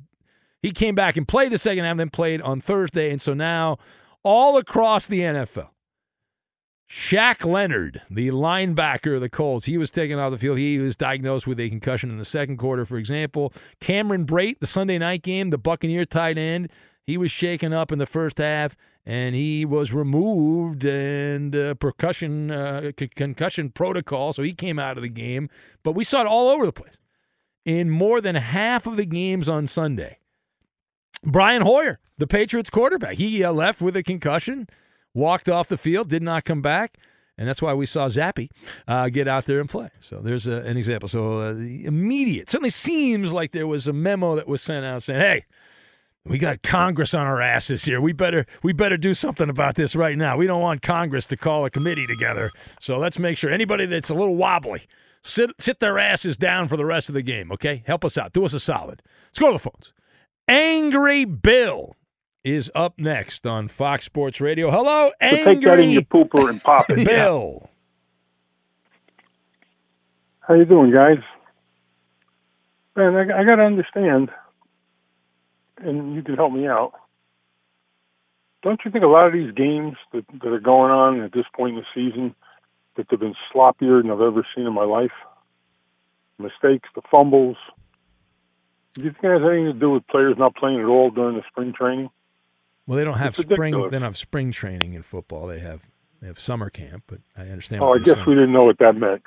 he 0.62 0.72
came 0.72 0.96
back 0.96 1.16
and 1.16 1.26
played 1.26 1.54
the 1.54 1.58
second 1.58 1.86
half, 1.86 1.96
then 1.96 2.10
played 2.10 2.42
on 2.42 2.60
Thursday, 2.60 3.10
and 3.10 3.22
so 3.22 3.34
now 3.34 3.78
all 4.22 4.58
across 4.58 5.08
the 5.08 5.22
NFL, 5.22 5.70
Shaq 6.92 7.50
Leonard, 7.50 8.02
the 8.10 8.32
linebacker 8.32 9.16
of 9.16 9.22
the 9.22 9.30
Colts, 9.30 9.66
he 9.66 9.78
was 9.78 9.90
taken 9.90 10.20
off 10.20 10.32
the 10.32 10.38
field. 10.38 10.58
He 10.58 10.78
was 10.78 10.98
diagnosed 10.98 11.48
with 11.48 11.58
a 11.58 11.70
concussion 11.70 12.10
in 12.10 12.18
the 12.18 12.26
second 12.26 12.58
quarter, 12.58 12.86
for 12.86 12.98
example. 12.98 13.54
Cameron 13.80 14.26
Brate, 14.26 14.60
the 14.60 14.68
Sunday 14.68 14.98
night 14.98 15.24
game, 15.24 15.52
the 15.52 15.58
Buccaneer 15.58 16.04
tight 16.04 16.38
end, 16.38 16.70
he 17.06 17.18
was 17.18 17.32
shaken 17.32 17.72
up 17.72 17.94
in 17.94 18.00
the 18.00 18.06
first 18.06 18.40
half 18.40 18.76
and 19.06 19.34
he 19.36 19.64
was 19.64 19.94
removed 19.94 20.84
and 20.84 21.56
uh, 21.56 21.76
percussion 21.76 22.52
uh, 22.52 22.92
c- 23.00 23.08
concussion 23.08 23.70
protocol, 23.70 24.34
so 24.34 24.44
he 24.44 24.54
came 24.54 24.78
out 24.78 24.98
of 24.98 25.02
the 25.02 25.10
game. 25.10 25.50
But 25.84 25.94
we 25.94 26.04
saw 26.04 26.22
it 26.22 26.28
all 26.28 26.50
over 26.50 26.66
the 26.66 26.74
place 26.74 26.98
in 27.64 27.90
more 27.90 28.20
than 28.20 28.36
half 28.36 28.86
of 28.86 28.98
the 28.98 29.06
games 29.06 29.48
on 29.48 29.66
Sunday. 29.66 30.20
Brian 31.24 31.62
Hoyer, 31.62 32.00
the 32.18 32.28
Patriots 32.28 32.70
quarterback, 32.70 33.16
he 33.16 33.46
uh, 33.46 33.54
left 33.54 33.82
with 33.82 33.96
a 33.96 34.04
concussion 34.04 34.68
walked 35.14 35.50
off 35.50 35.68
the 35.68 35.78
field, 35.78 36.10
did 36.10 36.24
not 36.24 36.46
come 36.46 36.62
back. 36.62 36.98
And 37.38 37.48
that's 37.48 37.62
why 37.62 37.74
we 37.74 37.86
saw 37.86 38.08
Zappe 38.08 38.50
uh, 38.88 39.10
get 39.10 39.28
out 39.28 39.46
there 39.46 39.60
and 39.60 39.70
play. 39.70 39.90
So 40.00 40.20
there's 40.22 40.46
a, 40.48 40.58
an 40.58 40.78
example. 40.78 41.10
So 41.10 41.38
uh, 41.40 41.54
the 41.54 41.86
immediate, 41.86 42.52
certainly 42.52 42.70
seems 42.70 43.34
like 43.34 43.52
there 43.52 43.66
was 43.66 43.88
a 43.88 43.94
memo 43.94 44.36
that 44.36 44.48
was 44.48 44.62
sent 44.62 44.86
out 44.86 45.02
saying, 45.02 45.22
hey, 45.22 45.46
we 46.24 46.38
got 46.38 46.62
Congress 46.62 47.16
on 47.16 47.26
our 47.26 47.42
asses 47.42 47.86
here. 47.86 48.00
We 48.00 48.14
better 48.14 48.46
we 48.62 48.74
better 48.74 48.96
do 48.96 49.16
something 49.16 49.50
about 49.50 49.74
this 49.74 49.96
right 49.96 50.16
now. 50.16 50.38
We 50.38 50.46
don't 50.46 50.62
want 50.62 50.84
Congress 50.84 51.26
to 51.28 51.38
call 51.38 51.66
a 51.66 51.72
committee 51.72 52.06
together. 52.06 52.52
So 52.80 53.00
let's 53.00 53.18
make 53.18 53.38
sure 53.38 53.50
anybody 53.50 53.88
that's 53.88 54.12
a 54.12 54.14
little 54.14 54.36
wobbly 54.36 54.84
sit 55.24 55.50
sit 55.60 55.80
their 55.80 55.98
asses 55.98 56.38
down 56.38 56.68
for 56.68 56.78
the 56.78 56.86
rest 56.86 57.10
of 57.10 57.16
the 57.16 57.22
game. 57.22 57.52
Okay, 57.52 57.84
help 57.88 58.06
us 58.06 58.18
out. 58.18 58.34
Do 58.34 58.46
us 58.46 58.54
a 58.54 58.60
solid. 58.60 59.02
Let's 59.30 59.40
go 59.40 59.48
to 59.48 59.54
the 59.54 59.60
phones. 59.60 59.94
Angry 60.48 61.26
Bill 61.26 61.96
is 62.44 62.72
up 62.74 62.98
next 62.98 63.46
on 63.46 63.68
Fox 63.68 64.06
Sports 64.06 64.42
Radio. 64.42 64.72
Hello, 64.72 65.10
so 65.10 65.14
Angry 65.22 65.56
take 65.56 65.64
that 65.64 65.80
in 65.80 65.92
your 65.92 66.02
pooper 66.02 66.50
and 66.50 66.62
pop 66.62 66.90
it. 66.90 67.06
Bill. 67.06 67.70
How 70.40 70.56
you 70.56 70.66
doing, 70.66 70.92
guys? 70.92 71.20
Man, 72.96 73.16
I, 73.16 73.42
I 73.42 73.46
got 73.46 73.56
to 73.56 73.64
understand, 73.64 74.30
and 75.78 76.16
you 76.16 76.24
can 76.24 76.36
help 76.36 76.52
me 76.52 76.68
out. 76.68 76.94
Don't 78.64 78.82
you 78.84 78.92
think 78.92 79.04
a 79.04 79.08
lot 79.08 79.28
of 79.28 79.34
these 79.34 79.54
games 79.54 79.96
that, 80.14 80.26
that 80.44 80.50
are 80.50 80.60
going 80.60 80.92
on 80.92 81.22
at 81.22 81.32
this 81.32 81.46
point 81.56 81.78
in 81.78 81.84
the 81.84 81.86
season 81.96 82.36
that 82.96 83.08
they've 83.10 83.20
been 83.20 83.36
sloppier 83.54 84.02
than 84.02 84.12
I've 84.12 84.22
ever 84.22 84.46
seen 84.56 84.68
in 84.68 84.74
my 84.74 84.84
life? 84.84 85.12
Mistakes, 86.38 86.90
the 86.96 87.02
fumbles. 87.10 87.58
Do 88.94 89.04
you 89.04 89.12
think 89.12 89.24
it 89.24 89.32
has 89.32 89.42
anything 89.42 89.74
to 89.74 89.80
do 89.80 89.92
with 89.92 90.06
players 90.08 90.36
not 90.38 90.56
playing 90.56 90.80
at 90.80 90.86
all 90.86 91.12
during 91.12 91.38
the 91.38 91.44
spring 91.50 91.74
training? 91.74 92.10
Well, 92.92 92.98
they 92.98 93.06
don't 93.06 93.20
have 93.20 93.40
it's 93.40 93.50
spring. 93.50 93.72
Ridiculous. 93.72 93.92
They 93.92 93.96
don't 94.00 94.04
have 94.04 94.18
spring 94.18 94.52
training 94.52 94.96
in 94.96 95.02
football. 95.02 95.48
They 95.48 95.60
have 95.60 95.80
they 96.20 96.28
have 96.28 96.38
summer 96.38 96.70
camp. 96.70 97.06
But 97.08 97.20
I 97.38 97.44
understand. 97.44 97.86
Oh, 97.86 97.94
I 97.94 98.00
guess 98.00 98.16
saying. 98.16 98.28
we 98.28 98.36
didn't 98.36 98.52
know 98.52 98.64
what 98.64 98.80
that 98.80 98.98
meant. 98.98 99.22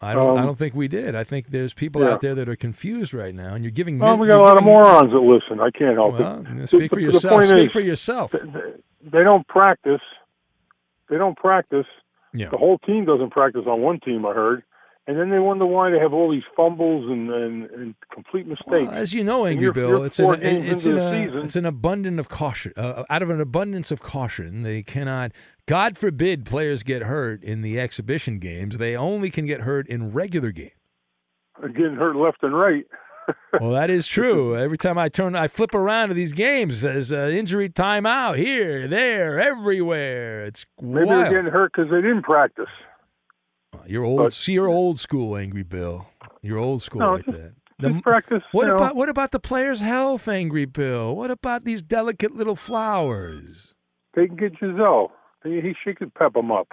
I 0.00 0.14
don't. 0.14 0.30
Um, 0.30 0.38
I 0.38 0.42
don't 0.46 0.56
think 0.56 0.76
we 0.76 0.86
did. 0.86 1.16
I 1.16 1.24
think 1.24 1.48
there's 1.48 1.72
people 1.72 2.02
yeah. 2.02 2.12
out 2.12 2.20
there 2.20 2.36
that 2.36 2.48
are 2.48 2.54
confused 2.54 3.12
right 3.12 3.34
now, 3.34 3.52
and 3.56 3.64
you're 3.64 3.72
giving. 3.72 3.98
Well, 3.98 4.16
we 4.16 4.28
got 4.28 4.38
a 4.38 4.44
lot 4.44 4.56
of 4.56 4.62
morons 4.62 5.10
that 5.10 5.18
listen. 5.18 5.58
I 5.58 5.72
can't 5.76 5.96
help 5.96 6.20
well, 6.20 6.46
it. 6.46 6.68
Speak 6.68 6.82
the, 6.82 6.88
for 6.90 7.00
yourself. 7.00 7.44
Speak 7.46 7.66
is, 7.66 7.72
for 7.72 7.80
yourself. 7.80 8.30
They, 8.30 8.38
they 9.02 9.24
don't 9.24 9.44
practice. 9.48 10.00
They 11.10 11.18
don't 11.18 11.36
practice. 11.36 11.86
Yeah. 12.32 12.50
The 12.50 12.58
whole 12.58 12.78
team 12.78 13.06
doesn't 13.06 13.30
practice 13.30 13.62
on 13.66 13.80
one 13.80 13.98
team. 13.98 14.24
I 14.24 14.34
heard, 14.34 14.62
and 15.06 15.18
then 15.18 15.30
they 15.30 15.38
wonder 15.38 15.66
why 15.66 15.90
they 15.90 15.98
have 15.98 16.14
all 16.14 16.30
these 16.30 16.44
fumbles 16.56 17.10
and, 17.10 17.30
and, 17.30 17.70
and 17.70 17.94
complete 18.10 18.46
mistakes. 18.46 18.66
Well, 18.88 18.90
as 18.90 19.12
you 19.12 19.22
know, 19.22 19.44
Angry 19.44 19.70
Bill, 19.70 19.88
you're 19.88 20.06
it's, 20.06 20.18
an, 20.18 20.42
it's, 20.42 20.86
an, 20.86 20.98
a, 20.98 21.42
it's 21.42 21.56
an 21.56 21.66
abundance 21.66 22.18
of 22.18 22.28
caution. 22.30 22.72
Uh, 22.76 23.04
out 23.10 23.22
of 23.22 23.28
an 23.28 23.40
abundance 23.40 23.90
of 23.90 24.00
caution, 24.00 24.62
they 24.62 24.82
cannot. 24.82 25.32
God 25.66 25.98
forbid 25.98 26.46
players 26.46 26.82
get 26.82 27.02
hurt 27.02 27.44
in 27.44 27.60
the 27.60 27.78
exhibition 27.78 28.38
games. 28.38 28.78
They 28.78 28.96
only 28.96 29.30
can 29.30 29.44
get 29.44 29.62
hurt 29.62 29.86
in 29.88 30.12
regular 30.12 30.52
games. 30.52 30.72
They're 31.60 31.68
getting 31.68 31.96
hurt 31.96 32.16
left 32.16 32.42
and 32.42 32.56
right. 32.56 32.86
well, 33.60 33.72
that 33.72 33.90
is 33.90 34.06
true. 34.06 34.56
Every 34.56 34.78
time 34.78 34.98
I 34.98 35.08
turn, 35.08 35.36
I 35.36 35.48
flip 35.48 35.74
around 35.74 36.08
to 36.08 36.14
these 36.14 36.32
games, 36.32 36.80
says 36.80 37.12
uh, 37.12 37.28
injury 37.28 37.68
timeout 37.68 38.38
here, 38.38 38.88
there, 38.88 39.40
everywhere. 39.40 40.46
It's 40.46 40.66
maybe 40.80 41.08
they're 41.08 41.30
getting 41.30 41.52
hurt 41.52 41.72
because 41.74 41.90
they 41.90 42.00
didn't 42.00 42.22
practice. 42.22 42.68
You're 43.86 44.04
old. 44.04 44.18
But, 44.18 44.32
see, 44.32 44.52
you're 44.52 44.68
old 44.68 45.00
school, 45.00 45.36
Angry 45.36 45.62
Bill. 45.62 46.06
You're 46.42 46.58
old 46.58 46.82
school 46.82 47.00
no, 47.00 47.12
like 47.14 47.24
just, 47.24 47.36
that. 47.36 47.52
The, 47.78 48.00
practice. 48.02 48.42
What 48.52 48.68
about 48.68 48.94
know. 48.94 48.94
what 48.94 49.08
about 49.08 49.32
the 49.32 49.40
players' 49.40 49.80
health, 49.80 50.28
Angry 50.28 50.64
Bill? 50.64 51.14
What 51.14 51.30
about 51.30 51.64
these 51.64 51.82
delicate 51.82 52.34
little 52.34 52.56
flowers? 52.56 53.74
They 54.14 54.26
can 54.26 54.36
get 54.36 54.58
Gisele. 54.58 55.10
He, 55.42 55.74
she 55.84 55.94
could 55.94 56.14
pep 56.14 56.34
them 56.34 56.52
up. 56.52 56.68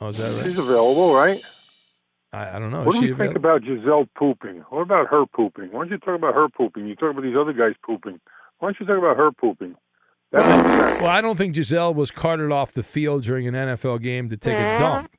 Oh, 0.00 0.08
is 0.08 0.18
that 0.18 0.36
right? 0.36 0.44
She's 0.44 0.58
available, 0.58 1.14
right? 1.14 1.40
I, 2.32 2.56
I 2.56 2.58
don't 2.58 2.70
know. 2.70 2.82
What 2.82 2.96
is 2.96 3.00
do 3.00 3.06
you 3.06 3.16
think 3.16 3.36
about 3.36 3.62
Gisele 3.62 4.06
pooping? 4.16 4.64
What 4.68 4.82
about 4.82 5.08
her 5.08 5.24
pooping? 5.26 5.68
Why 5.72 5.80
don't 5.80 5.90
you 5.90 5.98
talk 5.98 6.16
about 6.16 6.34
her 6.34 6.48
pooping? 6.48 6.86
You 6.86 6.94
talk 6.96 7.12
about 7.12 7.22
these 7.22 7.36
other 7.36 7.52
guys 7.52 7.74
pooping. 7.84 8.20
Why 8.58 8.68
don't 8.68 8.76
you 8.80 8.86
talk 8.86 8.98
about 8.98 9.16
her 9.16 9.32
pooping? 9.32 9.76
Well, 10.32 11.06
I 11.06 11.20
don't 11.20 11.36
think 11.36 11.54
Gisele 11.54 11.94
was 11.94 12.10
carted 12.10 12.50
off 12.50 12.72
the 12.72 12.82
field 12.82 13.22
during 13.22 13.46
an 13.46 13.54
NFL 13.54 14.02
game 14.02 14.28
to 14.30 14.36
take 14.36 14.58
a 14.58 14.78
dump 14.78 15.10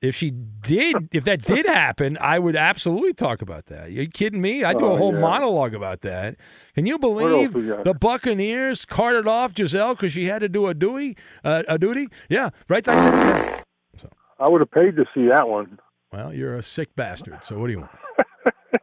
if 0.00 0.14
she 0.14 0.30
did, 0.30 1.08
if 1.12 1.24
that 1.24 1.42
did 1.42 1.66
happen, 1.66 2.18
I 2.20 2.38
would 2.38 2.56
absolutely 2.56 3.14
talk 3.14 3.42
about 3.42 3.66
that. 3.66 3.86
Are 3.86 3.90
you 3.90 4.08
kidding 4.08 4.40
me? 4.40 4.64
I'd 4.64 4.78
do 4.78 4.86
a 4.86 4.92
oh, 4.92 4.96
whole 4.96 5.14
yeah. 5.14 5.20
monologue 5.20 5.74
about 5.74 6.02
that. 6.02 6.36
Can 6.74 6.86
you 6.86 6.98
believe 6.98 7.52
the 7.52 7.94
Buccaneers 7.98 8.84
carted 8.84 9.26
off 9.26 9.54
Gisele 9.54 9.94
because 9.94 10.12
she 10.12 10.26
had 10.26 10.40
to 10.40 10.48
do 10.48 10.66
a 10.66 10.74
duty? 10.74 11.16
Uh, 11.42 11.62
a 11.68 11.78
duty? 11.78 12.08
Yeah, 12.28 12.50
right 12.68 12.84
there. 12.84 13.62
So. 14.00 14.10
I 14.38 14.48
would 14.50 14.60
have 14.60 14.70
paid 14.70 14.96
to 14.96 15.04
see 15.14 15.28
that 15.28 15.48
one. 15.48 15.78
Well, 16.12 16.32
you're 16.32 16.56
a 16.56 16.62
sick 16.62 16.94
bastard. 16.94 17.42
So 17.42 17.58
what 17.58 17.66
do 17.66 17.72
you 17.72 17.80
want? 17.80 17.90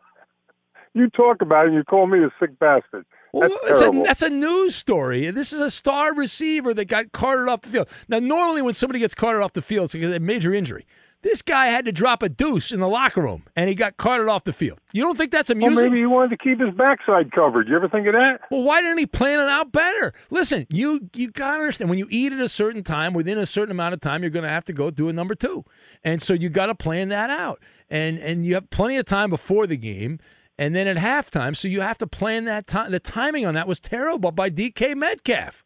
you 0.93 1.09
talk 1.09 1.41
about 1.41 1.65
it, 1.65 1.67
and 1.69 1.75
you 1.75 1.83
call 1.83 2.07
me 2.07 2.19
a 2.23 2.29
sick 2.39 2.57
bastard. 2.59 3.05
That's, 3.33 3.81
well, 3.81 4.01
a, 4.01 4.03
that's 4.03 4.21
a 4.21 4.29
news 4.29 4.75
story. 4.75 5.31
This 5.31 5.53
is 5.53 5.61
a 5.61 5.71
star 5.71 6.13
receiver 6.13 6.73
that 6.75 6.85
got 6.85 7.11
carted 7.13 7.49
off 7.49 7.61
the 7.61 7.69
field. 7.69 7.87
Now, 8.07 8.19
normally 8.19 8.61
when 8.61 8.75
somebody 8.75 8.99
gets 8.99 9.15
carted 9.15 9.41
off 9.41 9.53
the 9.53 9.61
field, 9.61 9.85
it's 9.85 9.95
a 9.95 10.19
major 10.19 10.53
injury. 10.53 10.85
This 11.23 11.41
guy 11.41 11.67
had 11.67 11.85
to 11.85 11.93
drop 11.93 12.21
a 12.21 12.27
deuce 12.27 12.73
in 12.73 12.81
the 12.81 12.87
locker 12.87 13.21
room, 13.21 13.43
and 13.55 13.69
he 13.69 13.75
got 13.75 13.95
carted 13.95 14.27
off 14.27 14.43
the 14.43 14.51
field. 14.51 14.79
You 14.91 15.03
don't 15.03 15.17
think 15.17 15.31
that's 15.31 15.49
amusing? 15.49 15.75
Well, 15.75 15.85
amusing? 15.85 15.91
maybe 15.93 16.01
he 16.01 16.05
wanted 16.05 16.29
to 16.31 16.37
keep 16.37 16.59
his 16.59 16.73
backside 16.75 17.31
covered. 17.31 17.69
You 17.69 17.77
ever 17.77 17.87
think 17.87 18.07
of 18.07 18.13
that? 18.13 18.39
Well, 18.51 18.63
why 18.63 18.81
didn't 18.81 18.97
he 18.97 19.05
plan 19.05 19.39
it 19.39 19.47
out 19.47 19.71
better? 19.71 20.13
Listen, 20.31 20.67
you 20.69 21.09
you 21.13 21.31
gotta 21.31 21.53
understand 21.53 21.89
when 21.89 21.97
you 21.97 22.07
eat 22.09 22.33
at 22.33 22.39
a 22.41 22.49
certain 22.49 22.83
time, 22.83 23.13
within 23.13 23.37
a 23.37 23.45
certain 23.45 23.71
amount 23.71 23.93
of 23.93 24.01
time, 24.01 24.21
you're 24.21 24.31
gonna 24.31 24.49
have 24.49 24.65
to 24.65 24.73
go 24.73 24.91
do 24.91 25.07
a 25.07 25.13
number 25.13 25.33
two, 25.33 25.63
and 26.03 26.21
so 26.21 26.33
you 26.33 26.49
got 26.49 26.65
to 26.65 26.75
plan 26.75 27.07
that 27.09 27.29
out, 27.29 27.63
and 27.89 28.19
and 28.19 28.45
you 28.45 28.55
have 28.55 28.69
plenty 28.69 28.97
of 28.97 29.05
time 29.05 29.29
before 29.29 29.65
the 29.65 29.77
game, 29.77 30.19
and 30.57 30.75
then 30.75 30.87
at 30.87 30.97
halftime, 30.97 31.55
so 31.55 31.67
you 31.67 31.81
have 31.81 31.97
to 31.99 32.07
plan 32.07 32.45
that 32.45 32.67
time. 32.67 32.91
The 32.91 32.99
timing 32.99 33.45
on 33.45 33.53
that 33.55 33.67
was 33.67 33.79
terrible 33.79 34.31
by 34.31 34.49
DK 34.49 34.95
Metcalf. 34.95 35.63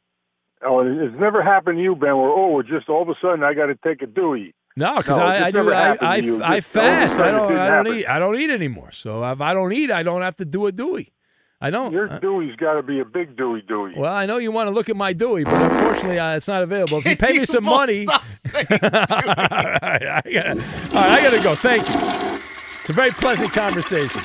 Oh, 0.66 0.82
it's 0.82 1.20
never 1.20 1.44
happened 1.44 1.78
to 1.78 1.84
you, 1.84 1.96
Ben. 1.96 2.18
Where 2.18 2.30
oh, 2.30 2.62
just 2.64 2.90
all 2.90 3.04
of 3.04 3.10
a 3.10 3.16
sudden 3.22 3.44
I 3.44 3.54
got 3.54 3.68
to 3.68 3.76
take 3.76 4.02
a 4.02 4.08
Dewey. 4.08 4.54
No, 4.76 4.98
because 4.98 5.18
No, 5.18 5.24
I, 5.24 5.46
I 5.48 5.52
do 5.52 5.58
never 5.58 5.74
I 5.74 5.80
happened 5.80 6.08
I, 6.10 6.20
to 6.22 6.26
you. 6.26 6.44
I 6.44 6.60
Just 6.60 6.76
all 6.78 6.84
of 6.84 6.88
a 6.88 6.92
fast. 7.08 7.20
I 7.20 7.32
don't 7.32 7.52
I 7.52 7.68
don't 7.70 7.86
happen. 7.86 7.94
eat 8.00 8.06
I 8.08 8.20
don't 8.20 8.40
eat 8.40 8.50
anymore. 8.50 8.92
So 8.92 9.24
if 9.24 9.42
I 9.42 9.54
don't 9.54 9.74
eat, 9.74 9.92
I 9.92 10.04
don't 10.04 10.22
have 10.22 10.36
to 10.38 10.46
do 10.46 10.66
a 10.68 10.72
Dewey. 10.72 11.14
I 11.60 11.72
don't. 11.72 11.92
Your 11.92 12.12
Uh, 12.12 12.20
Dewey's 12.20 12.56
got 12.58 12.74
to 12.76 12.84
be 12.84 13.00
a 13.00 13.06
big 13.06 13.36
Dewey 13.36 13.64
Dewey. 13.68 13.94
Well, 13.98 14.14
I 14.14 14.28
know 14.28 14.38
you 14.38 14.52
want 14.52 14.68
to 14.68 14.72
look 14.74 14.90
at 14.90 14.96
my 14.96 15.14
Dewey, 15.14 15.44
but 15.44 15.54
unfortunately, 15.56 16.20
uh, 16.20 16.36
it's 16.36 16.48
not 16.48 16.62
available. 16.62 17.00
If 17.00 17.06
you 17.06 17.18
pay 17.28 17.36
me 17.40 17.46
some 17.46 17.64
money, 17.64 18.06
all 18.12 18.20
right, 18.54 18.72
I 18.72 20.22
gotta, 20.32 20.50
all 20.52 20.94
right, 20.94 21.20
I 21.20 21.22
gotta 21.24 21.42
go. 21.42 21.56
Thank 21.56 21.88
you. 21.90 22.40
It's 22.82 22.90
a 22.92 22.94
very 22.94 23.12
pleasant 23.12 23.52
conversation. 23.54 24.22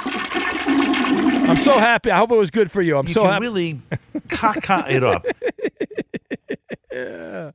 I'm 1.52 1.62
so 1.62 1.78
happy. 1.78 2.10
I 2.10 2.18
hope 2.18 2.30
it 2.32 2.36
was 2.36 2.50
good 2.50 2.70
for 2.70 2.80
you. 2.82 2.96
I'm 2.98 3.06
You 3.06 3.14
so 3.14 3.22
can 3.22 3.30
happy. 3.30 3.42
really 3.42 3.80
caca 4.28 4.90
it 4.90 5.04
up. 5.04 5.26
Yeah. 6.94 7.52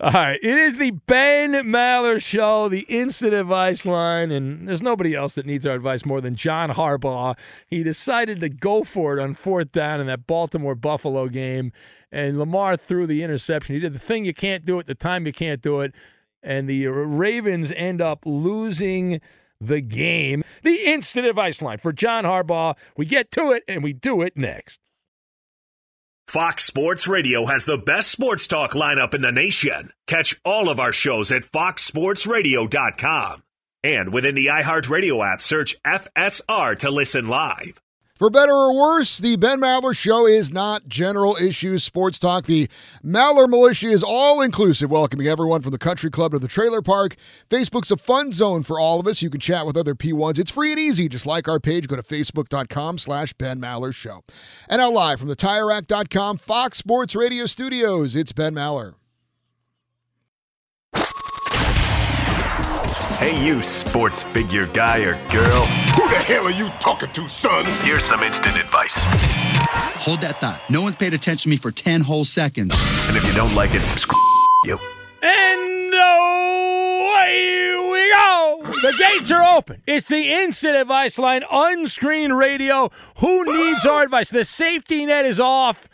All 0.00 0.10
right. 0.10 0.38
It 0.42 0.58
is 0.58 0.78
the 0.78 0.90
Ben 0.90 1.52
Maller 1.52 2.20
Show, 2.20 2.68
the 2.68 2.80
instant 2.88 3.32
advice 3.32 3.86
line, 3.86 4.32
and 4.32 4.68
there's 4.68 4.82
nobody 4.82 5.14
else 5.14 5.36
that 5.36 5.46
needs 5.46 5.64
our 5.64 5.74
advice 5.76 6.04
more 6.04 6.20
than 6.20 6.34
John 6.34 6.70
Harbaugh. 6.70 7.36
He 7.68 7.84
decided 7.84 8.40
to 8.40 8.48
go 8.48 8.82
for 8.82 9.16
it 9.16 9.22
on 9.22 9.34
fourth 9.34 9.70
down 9.70 10.00
in 10.00 10.08
that 10.08 10.26
Baltimore 10.26 10.74
Buffalo 10.74 11.28
game, 11.28 11.70
and 12.10 12.36
Lamar 12.36 12.76
threw 12.76 13.06
the 13.06 13.22
interception. 13.22 13.76
He 13.76 13.80
did 13.80 13.92
the 13.94 14.00
thing 14.00 14.24
you 14.24 14.34
can't 14.34 14.64
do 14.64 14.80
at 14.80 14.86
the 14.86 14.94
time 14.96 15.24
you 15.24 15.32
can't 15.32 15.62
do 15.62 15.80
it, 15.80 15.94
and 16.42 16.68
the 16.68 16.88
Ravens 16.88 17.70
end 17.76 18.02
up 18.02 18.24
losing 18.26 19.20
the 19.60 19.80
game. 19.80 20.44
The 20.62 20.86
instant 20.86 21.26
advice 21.26 21.62
line 21.62 21.78
for 21.78 21.92
John 21.92 22.24
Harbaugh. 22.24 22.74
We 22.96 23.06
get 23.06 23.30
to 23.32 23.52
it, 23.52 23.62
and 23.68 23.82
we 23.82 23.92
do 23.92 24.22
it 24.22 24.36
next. 24.36 24.78
Fox 26.28 26.64
Sports 26.64 27.08
Radio 27.08 27.46
has 27.46 27.64
the 27.64 27.78
best 27.78 28.10
sports 28.10 28.46
talk 28.46 28.72
lineup 28.72 29.14
in 29.14 29.22
the 29.22 29.32
nation. 29.32 29.92
Catch 30.06 30.38
all 30.44 30.68
of 30.68 30.78
our 30.78 30.92
shows 30.92 31.32
at 31.32 31.50
foxsportsradio.com. 31.50 33.42
And 33.82 34.12
within 34.12 34.34
the 34.34 34.46
iHeartRadio 34.46 35.26
app, 35.26 35.40
search 35.40 35.74
FSR 35.86 36.78
to 36.80 36.90
listen 36.90 37.28
live. 37.28 37.80
For 38.18 38.30
better 38.30 38.52
or 38.52 38.74
worse, 38.74 39.18
the 39.18 39.36
Ben 39.36 39.60
Maller 39.60 39.96
Show 39.96 40.26
is 40.26 40.52
not 40.52 40.88
general 40.88 41.36
issues 41.36 41.84
sports 41.84 42.18
talk. 42.18 42.46
The 42.46 42.68
Maller 43.04 43.48
Militia 43.48 43.86
is 43.86 44.02
all 44.02 44.42
inclusive, 44.42 44.90
welcoming 44.90 45.28
everyone 45.28 45.62
from 45.62 45.70
the 45.70 45.78
country 45.78 46.10
club 46.10 46.32
to 46.32 46.40
the 46.40 46.48
trailer 46.48 46.82
park. 46.82 47.14
Facebook's 47.48 47.92
a 47.92 47.96
fun 47.96 48.32
zone 48.32 48.64
for 48.64 48.80
all 48.80 48.98
of 48.98 49.06
us. 49.06 49.22
You 49.22 49.30
can 49.30 49.40
chat 49.40 49.66
with 49.66 49.76
other 49.76 49.94
P1s. 49.94 50.40
It's 50.40 50.50
free 50.50 50.72
and 50.72 50.80
easy. 50.80 51.08
Just 51.08 51.26
like 51.26 51.46
our 51.46 51.60
page, 51.60 51.86
go 51.86 51.94
to 51.94 52.02
facebook.com 52.02 52.98
slash 52.98 53.32
Ben 53.34 53.60
Maller 53.60 53.94
Show. 53.94 54.24
And 54.68 54.80
now 54.80 54.90
live 54.90 55.20
from 55.20 55.28
the 55.28 55.36
TireRack.com 55.36 56.38
Fox 56.38 56.78
Sports 56.78 57.14
Radio 57.14 57.46
studios, 57.46 58.16
it's 58.16 58.32
Ben 58.32 58.52
Maller. 58.52 58.94
Hey, 63.18 63.44
you 63.44 63.62
sports 63.62 64.24
figure 64.24 64.66
guy 64.66 64.98
or 65.02 65.12
girl. 65.30 66.07
Who 66.28 66.34
hell 66.34 66.44
are 66.44 66.50
you 66.50 66.68
talking 66.78 67.10
to, 67.12 67.26
son? 67.26 67.64
Here's 67.86 68.04
some 68.04 68.22
instant 68.22 68.54
advice. 68.56 68.92
Hold 70.04 70.20
that 70.20 70.38
thought. 70.38 70.60
No 70.68 70.82
one's 70.82 70.94
paid 70.94 71.14
attention 71.14 71.44
to 71.44 71.48
me 71.48 71.56
for 71.56 71.70
10 71.70 72.02
whole 72.02 72.26
seconds. 72.26 72.74
And 73.08 73.16
if 73.16 73.26
you 73.26 73.32
don't 73.32 73.54
like 73.54 73.70
it, 73.72 73.80
screw 73.80 74.20
you. 74.64 74.78
And 75.22 75.94
away 75.94 77.74
we 77.90 78.12
go. 78.12 78.60
The 78.82 78.94
gates 78.98 79.30
are 79.30 79.56
open. 79.56 79.80
It's 79.86 80.10
the 80.10 80.30
instant 80.30 80.76
advice 80.76 81.18
line, 81.18 81.44
unscreened 81.50 82.36
radio. 82.36 82.90
Who 83.20 83.44
needs 83.44 83.86
our 83.86 84.02
advice? 84.02 84.28
The 84.28 84.44
safety 84.44 85.06
net 85.06 85.24
is 85.24 85.40
off. 85.40 85.88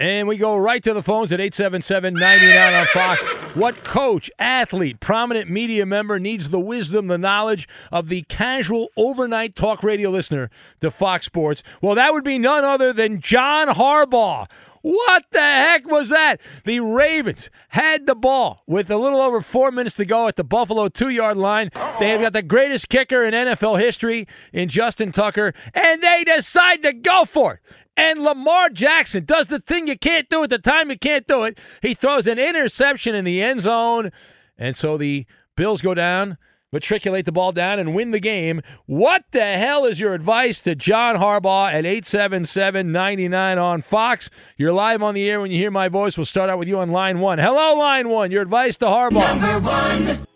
And 0.00 0.26
we 0.26 0.38
go 0.38 0.56
right 0.56 0.82
to 0.84 0.94
the 0.94 1.02
phones 1.02 1.30
at 1.30 1.42
877 1.42 2.14
99 2.14 2.74
on 2.74 2.86
Fox. 2.86 3.22
What 3.52 3.84
coach, 3.84 4.30
athlete, 4.38 4.98
prominent 4.98 5.50
media 5.50 5.84
member 5.84 6.18
needs 6.18 6.48
the 6.48 6.58
wisdom, 6.58 7.08
the 7.08 7.18
knowledge 7.18 7.68
of 7.92 8.08
the 8.08 8.22
casual 8.22 8.88
overnight 8.96 9.54
talk 9.54 9.82
radio 9.82 10.08
listener 10.08 10.48
to 10.80 10.90
Fox 10.90 11.26
Sports? 11.26 11.62
Well, 11.82 11.94
that 11.96 12.14
would 12.14 12.24
be 12.24 12.38
none 12.38 12.64
other 12.64 12.94
than 12.94 13.20
John 13.20 13.68
Harbaugh. 13.68 14.46
What 14.82 15.24
the 15.30 15.38
heck 15.38 15.86
was 15.90 16.08
that? 16.08 16.40
The 16.64 16.80
Ravens 16.80 17.50
had 17.68 18.06
the 18.06 18.14
ball 18.14 18.62
with 18.66 18.90
a 18.90 18.96
little 18.96 19.20
over 19.20 19.42
four 19.42 19.70
minutes 19.70 19.96
to 19.96 20.06
go 20.06 20.26
at 20.26 20.36
the 20.36 20.44
Buffalo 20.44 20.88
two 20.88 21.10
yard 21.10 21.36
line. 21.36 21.70
They 21.98 22.08
have 22.08 22.22
got 22.22 22.32
the 22.32 22.40
greatest 22.40 22.88
kicker 22.88 23.22
in 23.22 23.34
NFL 23.34 23.78
history 23.78 24.26
in 24.54 24.70
Justin 24.70 25.12
Tucker, 25.12 25.52
and 25.74 26.02
they 26.02 26.24
decide 26.24 26.82
to 26.84 26.94
go 26.94 27.26
for 27.26 27.54
it. 27.54 27.60
And 27.96 28.22
Lamar 28.22 28.70
Jackson 28.70 29.24
does 29.24 29.48
the 29.48 29.58
thing 29.58 29.86
you 29.86 29.98
can't 29.98 30.28
do 30.28 30.42
at 30.42 30.50
the 30.50 30.58
time 30.58 30.90
you 30.90 30.98
can't 30.98 31.26
do 31.26 31.44
it. 31.44 31.58
He 31.82 31.94
throws 31.94 32.26
an 32.26 32.38
interception 32.38 33.14
in 33.14 33.24
the 33.24 33.42
end 33.42 33.62
zone. 33.62 34.10
And 34.56 34.76
so 34.76 34.96
the 34.96 35.26
Bills 35.56 35.82
go 35.82 35.92
down, 35.94 36.38
matriculate 36.72 37.26
the 37.26 37.32
ball 37.32 37.52
down, 37.52 37.78
and 37.78 37.94
win 37.94 38.10
the 38.10 38.20
game. 38.20 38.62
What 38.86 39.24
the 39.32 39.56
hell 39.58 39.84
is 39.84 40.00
your 40.00 40.14
advice 40.14 40.60
to 40.62 40.74
John 40.74 41.16
Harbaugh 41.16 41.68
at 41.68 41.84
877 41.84 42.90
99 42.90 43.58
on 43.58 43.82
Fox? 43.82 44.30
You're 44.56 44.72
live 44.72 45.02
on 45.02 45.14
the 45.14 45.28
air 45.28 45.40
when 45.40 45.50
you 45.50 45.58
hear 45.58 45.70
my 45.70 45.88
voice. 45.88 46.16
We'll 46.16 46.24
start 46.24 46.48
out 46.48 46.58
with 46.58 46.68
you 46.68 46.78
on 46.78 46.90
line 46.90 47.20
one. 47.20 47.38
Hello, 47.38 47.74
line 47.74 48.08
one. 48.08 48.30
Your 48.30 48.42
advice 48.42 48.76
to 48.78 48.86
Harbaugh. 48.86 49.40
Number 49.40 49.60
one. 49.60 50.26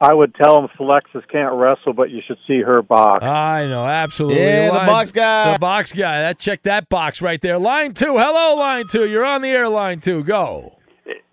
I 0.00 0.12
would 0.12 0.34
tell 0.34 0.58
him 0.58 0.68
Alexis 0.78 1.22
can't 1.32 1.54
wrestle, 1.54 1.94
but 1.94 2.10
you 2.10 2.20
should 2.26 2.36
see 2.46 2.60
her 2.60 2.82
box. 2.82 3.24
I 3.24 3.60
know, 3.60 3.86
absolutely. 3.86 4.42
Yeah, 4.42 4.70
the 4.70 4.80
box 4.80 5.10
guy. 5.10 5.54
The 5.54 5.58
box 5.58 5.90
guy. 5.92 6.20
That 6.20 6.38
check 6.38 6.62
that 6.64 6.90
box 6.90 7.22
right 7.22 7.40
there. 7.40 7.58
Line 7.58 7.94
two. 7.94 8.18
Hello, 8.18 8.54
line 8.56 8.84
two. 8.92 9.08
You're 9.08 9.24
on 9.24 9.40
the 9.40 9.48
air. 9.48 9.70
Line 9.70 10.00
two. 10.00 10.22
Go. 10.22 10.76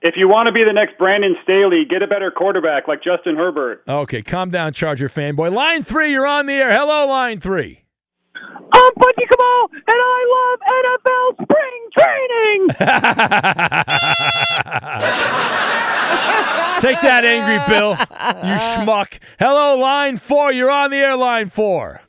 If 0.01 0.16
you 0.16 0.30
want 0.30 0.47
to 0.47 0.53
be 0.53 0.64
the 0.64 0.72
next 0.72 0.97
Brandon 0.97 1.36
Staley, 1.43 1.84
get 1.89 2.01
a 2.01 2.07
better 2.07 2.32
quarterback 2.32 2.88
like 2.88 3.03
Justin 3.03 3.36
Herbert. 3.36 3.84
Okay, 3.88 4.22
calm 4.22 4.49
down, 4.49 4.72
Charger 4.72 5.09
fanboy. 5.09 5.53
Line 5.53 5.84
three. 5.84 6.11
You're 6.11 6.28
on 6.28 6.45
the 6.45 6.53
air. 6.53 6.72
Hello, 6.72 7.05
line 7.07 7.41
three. 7.41 7.84
I'm 8.36 8.91
Buddy 8.95 9.26
Kamal, 9.30 9.70
and 9.74 9.99
I 9.99 10.26
love 10.36 10.59
NFL 10.80 11.36
spring 11.43 11.89
training. 16.39 16.49
Take 16.84 16.99
that, 16.99 17.23
angry 17.23 17.73
Bill. 17.73 17.91
You 17.91 18.57
schmuck. 18.57 19.19
Hello, 19.39 19.77
line 19.77 20.17
four. 20.17 20.51
You're 20.51 20.69
on 20.69 20.91
the 20.91 20.97
air. 20.97 21.15
Line 21.15 21.49
four. 21.49 22.01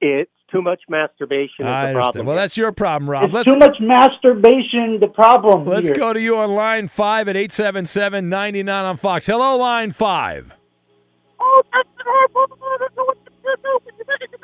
It's 0.00 0.30
too 0.50 0.62
much 0.62 0.80
masturbation 0.88 1.66
is 1.66 1.66
I 1.66 1.66
the 1.66 1.88
understand. 1.88 1.94
problem. 1.94 2.26
Well, 2.26 2.36
that's 2.36 2.56
your 2.56 2.72
problem, 2.72 3.10
Rob. 3.10 3.34
It's 3.34 3.44
too 3.44 3.56
much 3.56 3.76
masturbation. 3.80 5.00
The 5.00 5.08
problem. 5.08 5.66
Let's 5.66 5.88
here. 5.88 5.96
go 5.96 6.14
to 6.14 6.20
you 6.20 6.38
on 6.38 6.54
line 6.54 6.88
five 6.88 7.28
at 7.28 7.36
877 7.36 8.26
99 8.30 8.84
on 8.86 8.96
Fox. 8.96 9.26
Hello, 9.26 9.58
line 9.58 9.92
five. 9.92 10.52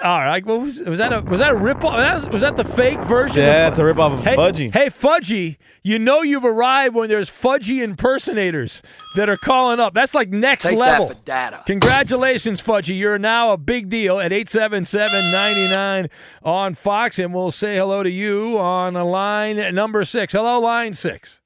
All 0.02 0.20
right. 0.20 0.44
Well, 0.44 0.60
was, 0.60 0.80
was 0.80 0.98
that 0.98 1.12
a 1.12 1.20
was 1.20 1.40
that 1.40 1.52
a 1.52 1.56
rip 1.56 1.84
off? 1.84 2.28
Was 2.32 2.40
that 2.40 2.56
the 2.56 2.64
fake 2.64 3.00
version? 3.02 3.38
Yeah, 3.38 3.66
of, 3.66 3.72
it's 3.72 3.78
a 3.78 3.84
rip-off 3.84 4.12
of 4.12 4.24
hey, 4.24 4.34
Fudgy. 4.34 4.72
Hey, 4.72 4.86
Fudgy, 4.86 5.56
you 5.82 5.98
know 5.98 6.22
you've 6.22 6.44
arrived 6.44 6.94
when 6.94 7.10
there's 7.10 7.28
Fudgy 7.28 7.82
impersonators 7.82 8.80
that 9.16 9.28
are 9.28 9.36
calling 9.36 9.78
up. 9.78 9.92
That's 9.92 10.14
like 10.14 10.30
next 10.30 10.62
Take 10.62 10.78
that 10.78 11.00
level. 11.00 11.08
for 11.08 11.14
data. 11.24 11.62
Congratulations, 11.66 12.62
Fudgy. 12.62 12.98
You're 12.98 13.18
now 13.18 13.52
a 13.52 13.58
big 13.58 13.90
deal 13.90 14.18
at 14.18 14.32
877-99 14.32 16.08
on 16.42 16.74
Fox, 16.74 17.18
and 17.18 17.34
we'll 17.34 17.50
say 17.50 17.76
hello 17.76 18.02
to 18.02 18.10
you 18.10 18.58
on 18.58 18.94
line 18.94 19.74
number 19.74 20.04
six. 20.04 20.32
Hello, 20.32 20.60
line 20.60 20.94
six. 20.94 21.40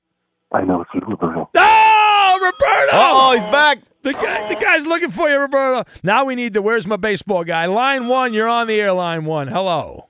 I 0.53 0.62
know 0.62 0.83
it's 0.83 0.91
Roberto. 0.95 1.51
Oh, 1.57 2.39
Roberto! 2.41 2.91
Oh, 2.93 3.33
he's 3.37 3.47
back. 3.47 3.79
The 4.05 4.12
guy, 4.12 4.48
the 4.55 4.61
guy's 4.61 4.84
looking 4.84 5.11
for 5.11 5.30
you, 5.30 5.38
Roberto. 5.38 5.88
Now 6.02 6.26
we 6.26 6.34
need 6.34 6.52
the 6.52 6.61
where's 6.61 6.86
my 6.86 6.96
baseball 6.96 7.42
guy? 7.42 7.64
Line 7.64 8.07
one, 8.07 8.34
you're 8.34 8.48
on 8.48 8.66
the 8.66 8.78
air. 8.78 8.92
Line 8.92 9.24
one. 9.24 9.48
Hello. 9.48 10.09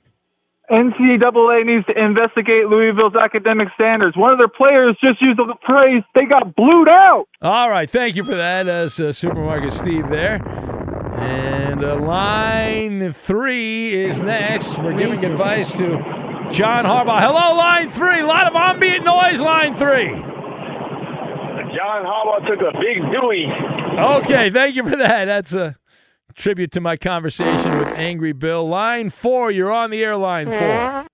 NCAA 0.69 1.67
needs 1.67 1.87
to 1.87 1.93
investigate 1.97 2.67
Louisville's 2.67 3.15
academic 3.15 3.69
standards. 3.75 4.17
One 4.17 4.33
of 4.33 4.39
their 4.39 4.49
players 4.49 4.97
just 5.01 5.23
used 5.23 5.39
the 5.39 5.55
phrase 5.65 6.03
"they 6.17 6.25
got 6.25 6.57
blued 6.57 6.89
out." 6.89 7.27
All 7.41 7.71
right, 7.71 7.89
thank 7.89 8.17
you 8.17 8.25
for 8.25 8.35
that, 8.35 8.67
as 8.67 8.99
uh, 8.99 9.13
Supermarket 9.13 9.73
Steve 9.73 10.09
there. 10.09 10.43
And 11.21 11.85
uh, 11.85 11.97
line 12.01 13.13
three 13.13 13.95
is 13.95 14.21
next. 14.21 14.77
We're 14.79 14.99
giving 14.99 15.25
advice 15.25 15.71
to 15.75 15.87
John 16.51 16.85
Harbaugh. 16.85 17.21
Hello, 17.21 17.57
line 17.57 17.91
three. 17.91 18.21
A 18.21 18.27
lot 18.27 18.49
of 18.49 18.57
ambient 18.57 19.05
noise, 19.05 19.41
line 19.41 19.77
three. 19.77 20.11
John 21.75 22.07
Harbaugh 22.07 22.47
took 22.47 22.61
a 22.63 22.73
big 22.79 23.03
Dewey 23.13 23.47
Okay, 23.99 24.51
thank 24.51 24.75
you 24.75 24.83
for 24.83 24.97
that. 24.97 25.27
That's 25.27 25.55
a 25.55 25.77
tribute 26.35 26.73
to 26.73 26.81
my 26.81 26.97
conversation 26.97 27.79
with 27.79 27.89
Angry 27.89 28.33
Bill. 28.33 28.69
Line 28.69 29.09
four, 29.09 29.53
you're 29.53 29.73
on 29.73 29.91
the 29.91 30.03
air. 30.03 30.17
Line 30.17 30.47
four. 30.47 31.07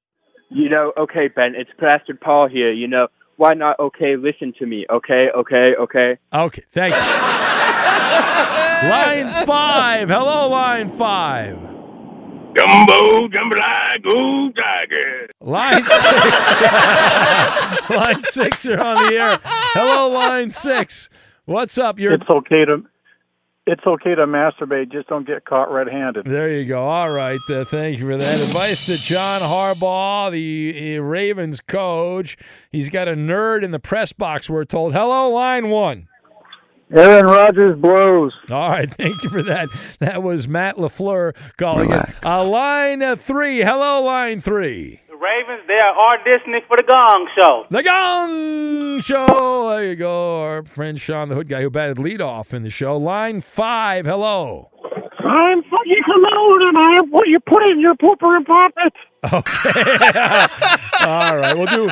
You 0.48 0.68
know, 0.68 0.92
okay, 0.98 1.28
Ben, 1.28 1.54
it's 1.56 1.70
Pastor 1.78 2.18
Paul 2.20 2.48
here. 2.48 2.72
You 2.72 2.88
know, 2.88 3.08
why 3.36 3.54
not? 3.54 3.78
Okay, 3.78 4.16
listen 4.16 4.52
to 4.58 4.66
me. 4.66 4.86
Okay, 4.90 5.28
okay, 5.36 5.74
okay. 5.78 6.18
Okay, 6.32 6.64
thank 6.72 6.94
you. 6.94 7.00
line 8.90 9.46
five. 9.46 10.08
Hello, 10.08 10.48
line 10.48 10.88
five. 10.90 11.56
Gumbo, 12.54 13.28
jambalaya, 13.28 14.02
go 14.02 14.50
tiger. 14.52 15.28
Line 15.40 15.84
six. 15.84 16.30
line 17.90 18.22
six, 18.24 18.64
you're 18.64 18.84
on 18.84 18.96
the 19.04 19.14
air. 19.14 19.38
Hello, 19.44 20.08
line 20.08 20.50
six. 20.50 21.08
What's 21.50 21.78
up? 21.78 21.98
You're 21.98 22.12
It's 22.12 22.30
okay 22.30 22.64
to 22.64 22.84
it's 23.66 23.84
okay 23.84 24.14
to 24.14 24.24
masturbate, 24.24 24.92
just 24.92 25.08
don't 25.08 25.26
get 25.26 25.44
caught 25.44 25.68
red-handed. 25.70 26.24
There 26.24 26.48
you 26.48 26.64
go. 26.64 26.80
All 26.84 27.12
right. 27.12 27.40
Uh, 27.50 27.64
thank 27.64 27.98
you 27.98 28.06
for 28.06 28.16
that. 28.16 28.40
Advice 28.40 28.86
to 28.86 28.96
John 28.96 29.40
Harbaugh, 29.40 30.30
the 30.30 30.96
uh, 30.96 31.02
Ravens 31.02 31.60
coach. 31.60 32.38
He's 32.70 32.88
got 32.88 33.08
a 33.08 33.14
nerd 33.14 33.64
in 33.64 33.72
the 33.72 33.80
press 33.80 34.12
box, 34.12 34.48
we're 34.48 34.64
told. 34.64 34.92
Hello, 34.92 35.28
line 35.30 35.70
one. 35.70 36.06
Aaron 36.96 37.26
Rodgers 37.26 37.76
blows. 37.76 38.32
All 38.48 38.70
right. 38.70 38.88
Thank 38.94 39.20
you 39.24 39.30
for 39.30 39.42
that. 39.42 39.66
That 39.98 40.22
was 40.22 40.46
Matt 40.46 40.76
LaFleur 40.76 41.34
calling 41.56 41.90
it. 41.90 42.08
Uh, 42.24 42.48
line 42.48 43.02
uh, 43.02 43.16
three. 43.16 43.58
Hello, 43.58 44.02
line 44.02 44.40
three. 44.40 45.00
The 45.20 45.26
Ravens, 45.26 45.66
they 45.66 45.74
are 45.74 45.94
auditioning 45.94 46.66
for 46.66 46.76
the 46.76 46.82
Gong 46.82 47.28
Show. 47.38 47.64
The 47.70 47.82
Gong 47.82 49.00
Show. 49.02 49.68
There 49.70 49.84
you 49.84 49.96
go. 49.96 50.40
Our 50.42 50.64
friend 50.64 51.00
Sean, 51.00 51.28
the 51.28 51.34
hood 51.34 51.48
guy 51.48 51.62
who 51.62 51.70
batted 51.70 51.98
leadoff 51.98 52.54
in 52.54 52.62
the 52.62 52.70
show. 52.70 52.96
Line 52.96 53.40
five. 53.40 54.06
Hello. 54.06 54.70
I'm 55.18 55.62
fucking 55.62 56.02
cologne 56.04 56.62
and 56.68 56.78
I 56.78 57.02
am 57.02 57.10
what 57.10 57.28
you 57.28 57.38
put 57.40 57.62
in 57.70 57.80
your 57.80 57.94
pooper 57.94 58.36
and 58.36 58.46
pop 58.46 58.72
it. 58.78 58.92
Okay. 59.32 61.06
All 61.06 61.36
right. 61.36 61.56
We'll 61.56 61.66
do. 61.66 61.88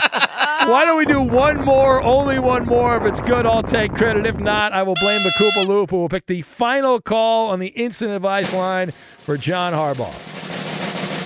Why 0.71 0.85
don't 0.87 0.97
we 0.97 1.05
do 1.05 1.21
one 1.21 1.65
more? 1.65 2.03
Only 2.03 2.39
one 2.39 2.65
more. 2.65 2.97
If 2.97 3.03
it's 3.03 3.21
good, 3.21 3.45
I'll 3.47 3.63
take 3.63 3.93
credit. 3.95 4.27
If 4.27 4.39
not, 4.39 4.73
I 4.73 4.83
will 4.83 4.97
blame 5.03 5.23
the 5.23 5.33
Koopa 5.39 5.67
Loop, 5.67 5.91
who 5.91 5.99
will 5.99 6.09
pick 6.09 6.27
the 6.27 6.43
final 6.43 7.01
call 7.01 7.49
on 7.51 7.59
the 7.59 7.69
instant 7.69 8.13
advice 8.13 8.53
line 8.55 8.93
for 9.19 9.37
John 9.37 9.75
Harbaugh. 9.75 10.48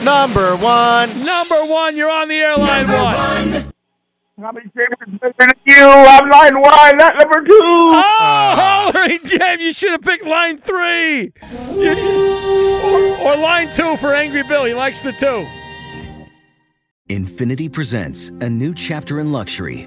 Number 0.04 0.56
one. 0.56 1.08
Number 1.24 1.64
one. 1.66 1.96
You're 1.96 2.10
on 2.10 2.28
the 2.28 2.34
airline 2.36 2.88
one. 2.88 3.72
How 4.40 4.50
many 4.50 4.66
favorites 4.74 5.12
than 5.38 5.48
you? 5.66 5.84
I'm 5.86 6.28
line 6.28 6.60
one, 6.60 6.96
not 6.96 7.14
number 7.16 7.46
two. 7.46 7.60
Oh, 7.62 8.90
hollering 8.92 9.20
Jam! 9.24 9.60
You 9.60 9.72
should 9.72 9.90
have 9.92 10.02
picked 10.02 10.24
line 10.24 10.58
three. 10.58 11.32
You- 11.70 12.32
or, 12.82 13.18
or 13.18 13.36
line 13.36 13.72
two 13.72 13.96
for 13.98 14.12
Angry 14.14 14.42
Bill. 14.42 14.64
He 14.64 14.74
likes 14.74 15.00
the 15.00 15.12
two. 15.12 15.46
Infiniti 17.08 17.70
presents 17.72 18.30
a 18.40 18.48
new 18.48 18.74
chapter 18.74 19.20
in 19.20 19.30
luxury, 19.30 19.86